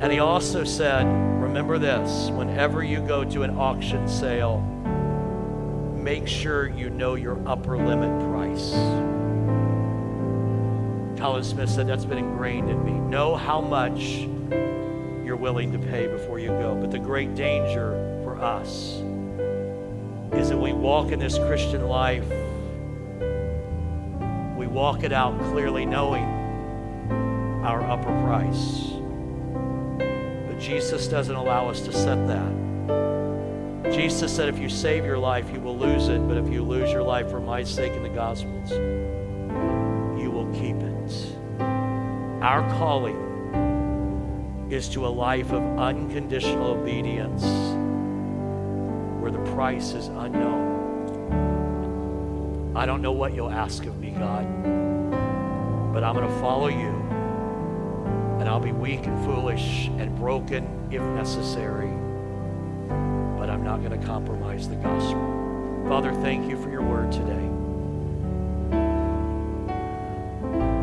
And 0.00 0.12
he 0.12 0.18
also 0.18 0.64
said, 0.64 1.04
remember 1.40 1.78
this 1.78 2.30
whenever 2.30 2.82
you 2.82 3.00
go 3.00 3.24
to 3.24 3.42
an 3.42 3.56
auction 3.56 4.08
sale, 4.08 4.60
make 5.96 6.28
sure 6.28 6.68
you 6.68 6.90
know 6.90 7.14
your 7.14 7.40
upper 7.48 7.76
limit 7.76 8.30
price. 8.30 8.72
Colin 11.18 11.42
Smith 11.42 11.70
said 11.70 11.86
that's 11.86 12.04
been 12.04 12.18
ingrained 12.18 12.68
in 12.68 12.84
me. 12.84 12.92
Know 12.92 13.34
how 13.34 13.60
much 13.60 14.28
you're 15.24 15.36
willing 15.36 15.72
to 15.72 15.78
pay 15.78 16.06
before 16.06 16.38
you 16.38 16.48
go. 16.48 16.74
But 16.74 16.90
the 16.90 16.98
great 16.98 17.34
danger 17.34 18.20
for 18.22 18.38
us 18.38 19.00
is 20.34 20.50
that 20.50 20.58
we 20.58 20.72
walk 20.72 21.12
in 21.12 21.18
this 21.18 21.38
Christian 21.38 21.88
life, 21.88 22.28
walk 24.74 25.04
it 25.04 25.12
out 25.12 25.38
clearly 25.52 25.86
knowing 25.86 26.24
our 27.64 27.80
upper 27.82 28.12
price. 28.24 28.90
But 30.48 30.58
Jesus 30.58 31.06
doesn't 31.06 31.36
allow 31.36 31.68
us 31.68 31.80
to 31.82 31.92
set 31.92 32.26
that. 32.26 32.52
Jesus 33.92 34.34
said, 34.34 34.48
if 34.48 34.58
you 34.58 34.68
save 34.68 35.04
your 35.04 35.18
life, 35.18 35.48
you 35.52 35.60
will 35.60 35.78
lose 35.78 36.08
it, 36.08 36.26
but 36.26 36.36
if 36.36 36.48
you 36.48 36.64
lose 36.64 36.90
your 36.90 37.04
life 37.04 37.30
for 37.30 37.38
my 37.38 37.62
sake 37.62 37.92
in 37.92 38.02
the 38.02 38.08
Gospels, 38.08 38.72
you 40.20 40.30
will 40.32 40.52
keep 40.52 40.74
it. 40.74 41.38
Our 42.42 42.68
calling 42.76 43.20
is 44.70 44.88
to 44.88 45.06
a 45.06 45.08
life 45.08 45.52
of 45.52 45.62
unconditional 45.78 46.72
obedience 46.72 47.44
where 49.22 49.30
the 49.30 49.38
price 49.52 49.92
is 49.92 50.08
unknown. 50.08 50.63
I 52.76 52.86
don't 52.86 53.02
know 53.02 53.12
what 53.12 53.34
you'll 53.34 53.50
ask 53.50 53.86
of 53.86 54.00
me, 54.00 54.10
God, 54.10 54.44
but 55.92 56.02
I'm 56.02 56.16
going 56.16 56.28
to 56.28 56.40
follow 56.40 56.66
you. 56.66 57.02
And 58.40 58.48
I'll 58.48 58.58
be 58.58 58.72
weak 58.72 59.06
and 59.06 59.24
foolish 59.24 59.86
and 59.96 60.14
broken 60.16 60.88
if 60.90 61.00
necessary, 61.00 61.86
but 63.38 63.48
I'm 63.48 63.62
not 63.62 63.84
going 63.84 63.98
to 63.98 64.06
compromise 64.06 64.68
the 64.68 64.74
gospel. 64.74 65.84
Father, 65.86 66.12
thank 66.14 66.50
you 66.50 66.60
for 66.60 66.68
your 66.68 66.82
word 66.82 67.12
today. 67.12 67.48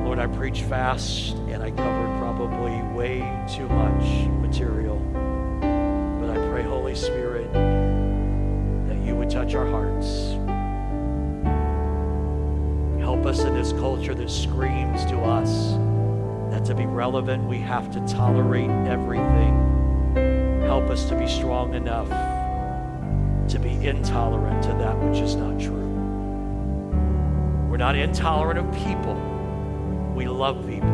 Lord, 0.05 0.17
I 0.17 0.27
preach 0.27 0.61
fast 0.61 1.35
and 1.49 1.61
I 1.61 1.71
covered 1.71 2.19
probably 2.19 2.81
way 2.95 3.19
too 3.53 3.67
much 3.67 4.29
material. 4.39 4.97
But 6.21 6.29
I 6.29 6.49
pray, 6.49 6.63
Holy 6.63 6.95
Spirit, 6.95 7.51
that 7.51 8.97
you 9.05 9.13
would 9.15 9.29
touch 9.29 9.55
our 9.55 9.69
hearts. 9.69 10.40
Us 13.31 13.45
in 13.45 13.53
this 13.53 13.71
culture 13.71 14.13
that 14.13 14.29
screams 14.29 15.05
to 15.05 15.17
us 15.21 15.77
that 16.51 16.65
to 16.65 16.75
be 16.75 16.85
relevant, 16.85 17.47
we 17.47 17.59
have 17.59 17.89
to 17.91 18.05
tolerate 18.05 18.69
everything. 18.69 20.59
Help 20.63 20.89
us 20.89 21.05
to 21.05 21.15
be 21.15 21.25
strong 21.25 21.73
enough 21.73 22.09
to 23.47 23.57
be 23.57 23.87
intolerant 23.87 24.61
to 24.63 24.73
that 24.73 24.99
which 24.99 25.19
is 25.19 25.37
not 25.37 25.57
true. 25.57 25.87
We're 27.69 27.77
not 27.77 27.95
intolerant 27.95 28.59
of 28.59 28.69
people, 28.85 29.15
we 30.13 30.27
love 30.27 30.67
people. 30.67 30.89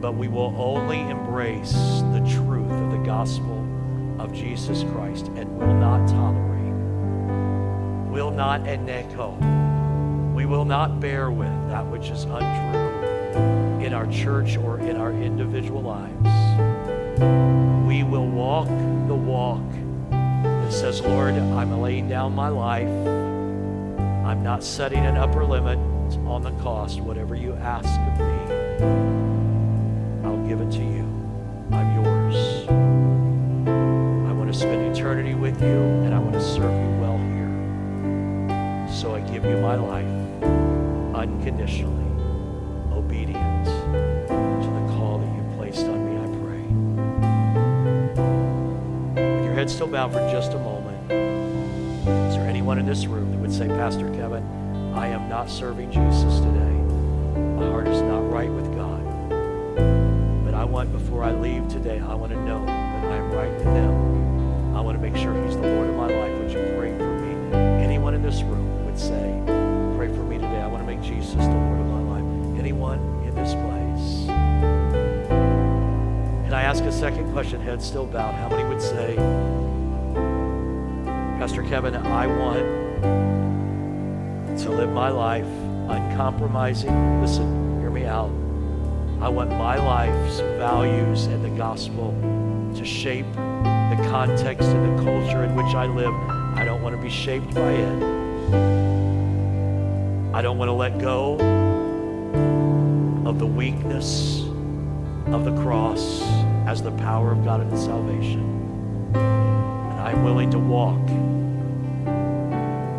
But 0.00 0.14
we 0.14 0.28
will 0.28 0.54
only 0.56 1.00
embrace 1.00 1.72
the 2.12 2.24
truth 2.30 2.70
of 2.70 2.92
the 2.92 3.02
gospel 3.04 3.66
of 4.20 4.32
Jesus 4.32 4.84
Christ 4.92 5.32
and 5.34 5.58
will 5.58 5.74
not 5.74 6.06
tolerate, 6.06 6.74
will 8.12 8.30
not 8.30 8.64
echo, 8.68 9.36
we 9.40 9.67
will 10.48 10.64
not 10.64 10.98
bear 10.98 11.30
with 11.30 11.52
that 11.68 11.86
which 11.86 12.08
is 12.08 12.24
untrue 12.24 13.84
in 13.84 13.92
our 13.92 14.06
church 14.06 14.56
or 14.56 14.80
in 14.80 14.96
our 14.96 15.12
individual 15.12 15.82
lives. 15.82 16.24
We 17.86 18.02
will 18.02 18.26
walk 18.26 18.66
the 18.68 19.14
walk 19.14 19.60
that 20.10 20.72
says, 20.72 21.02
Lord, 21.02 21.34
I'm 21.34 21.82
laying 21.82 22.08
down 22.08 22.34
my 22.34 22.48
life. 22.48 22.88
I'm 22.88 24.42
not 24.42 24.64
setting 24.64 25.04
an 25.04 25.18
upper 25.18 25.44
limit 25.44 25.78
on 26.26 26.42
the 26.42 26.52
cost. 26.62 27.00
Whatever 27.00 27.34
you 27.34 27.52
ask 27.54 28.00
of 28.00 28.18
me, 28.18 28.34
I'll 30.24 30.48
give 30.48 30.62
it 30.62 30.70
to 30.72 30.82
you. 30.82 31.04
I'm 31.72 32.02
yours. 32.02 32.66
I 34.28 34.32
want 34.32 34.50
to 34.50 34.58
spend 34.58 34.96
eternity 34.96 35.34
with 35.34 35.60
you, 35.60 35.76
and 36.04 36.14
I 36.14 36.18
want 36.18 36.32
to 36.32 36.42
serve 36.42 36.72
you 36.72 37.00
well 37.02 37.18
here. 37.18 38.88
So 38.90 39.14
I 39.14 39.20
give 39.20 39.44
you 39.44 39.58
my 39.58 39.76
life 39.76 40.07
unconditionally, 41.48 42.04
obedient 42.92 43.64
to 43.64 44.68
the 44.68 44.92
call 44.92 45.18
that 45.18 45.34
you 45.34 45.42
placed 45.56 45.86
on 45.86 46.04
me, 46.04 46.12
I 46.20 46.26
pray. 49.16 49.34
With 49.36 49.44
your 49.46 49.54
head 49.54 49.70
still 49.70 49.86
bowed 49.86 50.12
for 50.12 50.18
just 50.30 50.52
a 50.52 50.58
moment, 50.58 51.10
is 51.10 52.36
there 52.36 52.46
anyone 52.46 52.78
in 52.78 52.84
this 52.84 53.06
room 53.06 53.30
that 53.30 53.38
would 53.38 53.52
say, 53.52 53.66
Pastor 53.66 54.10
Kevin, 54.10 54.44
I 54.94 55.06
am 55.08 55.30
not 55.30 55.48
serving 55.48 55.90
Jesus 55.90 56.38
today? 56.40 56.76
My 57.56 57.64
heart 57.70 57.88
is 57.88 58.02
not 58.02 58.30
right 58.30 58.50
with 58.50 58.66
God. 58.76 59.02
But 60.44 60.52
I 60.52 60.64
want, 60.64 60.92
before 60.92 61.24
I 61.24 61.32
leave 61.32 61.66
today, 61.68 61.98
I 61.98 62.14
want 62.14 62.30
to 62.32 62.38
know 62.44 62.66
that 62.66 63.10
I 63.10 63.16
am 63.16 63.32
right 63.32 63.50
with 63.52 63.64
Him. 63.64 64.76
I 64.76 64.82
want 64.82 64.98
to 64.98 65.02
make 65.02 65.16
sure 65.16 65.32
He's 65.46 65.56
the 65.56 65.62
Lord 65.62 65.88
of 65.88 65.94
my 65.96 66.08
life. 66.08 66.38
Would 66.40 66.50
you 66.50 66.74
pray 66.76 66.90
for 66.98 67.08
me? 67.20 67.56
Anyone 67.82 68.12
in 68.12 68.20
this 68.20 68.42
room 68.42 68.84
would 68.84 68.98
say, 68.98 69.57
make 70.98 71.08
Jesus 71.08 71.34
the 71.34 71.42
Lord 71.42 71.80
of 71.80 71.86
my 71.86 72.00
life. 72.14 72.58
Anyone 72.58 72.98
in 73.26 73.34
this 73.34 73.54
place? 73.54 74.28
And 76.44 76.54
I 76.54 76.62
ask 76.62 76.84
a 76.84 76.92
second 76.92 77.32
question, 77.32 77.60
head 77.60 77.82
still 77.82 78.06
bowed. 78.06 78.34
How 78.34 78.48
many 78.48 78.64
would 78.68 78.80
say, 78.80 79.16
Pastor 81.38 81.62
Kevin, 81.62 81.94
I 81.94 82.26
want 82.26 82.64
to 84.58 84.70
live 84.70 84.90
my 84.90 85.10
life 85.10 85.46
uncompromising? 85.88 87.20
Listen, 87.20 87.80
hear 87.80 87.90
me 87.90 88.06
out. 88.06 88.30
I 89.20 89.28
want 89.28 89.50
my 89.50 89.76
life's 89.76 90.40
values 90.58 91.26
and 91.26 91.44
the 91.44 91.50
gospel 91.50 92.14
to 92.76 92.84
shape 92.84 93.26
the 93.32 93.98
context 94.10 94.68
and 94.68 94.98
the 94.98 95.02
culture 95.04 95.44
in 95.44 95.54
which 95.54 95.74
I 95.74 95.86
live. 95.86 96.14
I 96.56 96.64
don't 96.64 96.82
want 96.82 96.96
to 96.96 97.02
be 97.02 97.10
shaped 97.10 97.54
by 97.54 97.72
it. 97.72 98.97
I 100.38 100.40
don't 100.40 100.56
want 100.56 100.68
to 100.68 100.72
let 100.72 101.00
go 101.00 101.34
of 103.26 103.40
the 103.40 103.46
weakness 103.46 104.44
of 105.32 105.44
the 105.44 105.50
cross 105.62 106.22
as 106.64 106.80
the 106.80 106.92
power 106.92 107.32
of 107.32 107.44
God 107.44 107.60
and 107.60 107.76
salvation. 107.76 108.44
And 109.16 110.00
I'm 110.00 110.22
willing 110.22 110.48
to 110.50 110.60
walk 110.60 111.08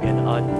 in 0.03 0.19
un- 0.19 0.58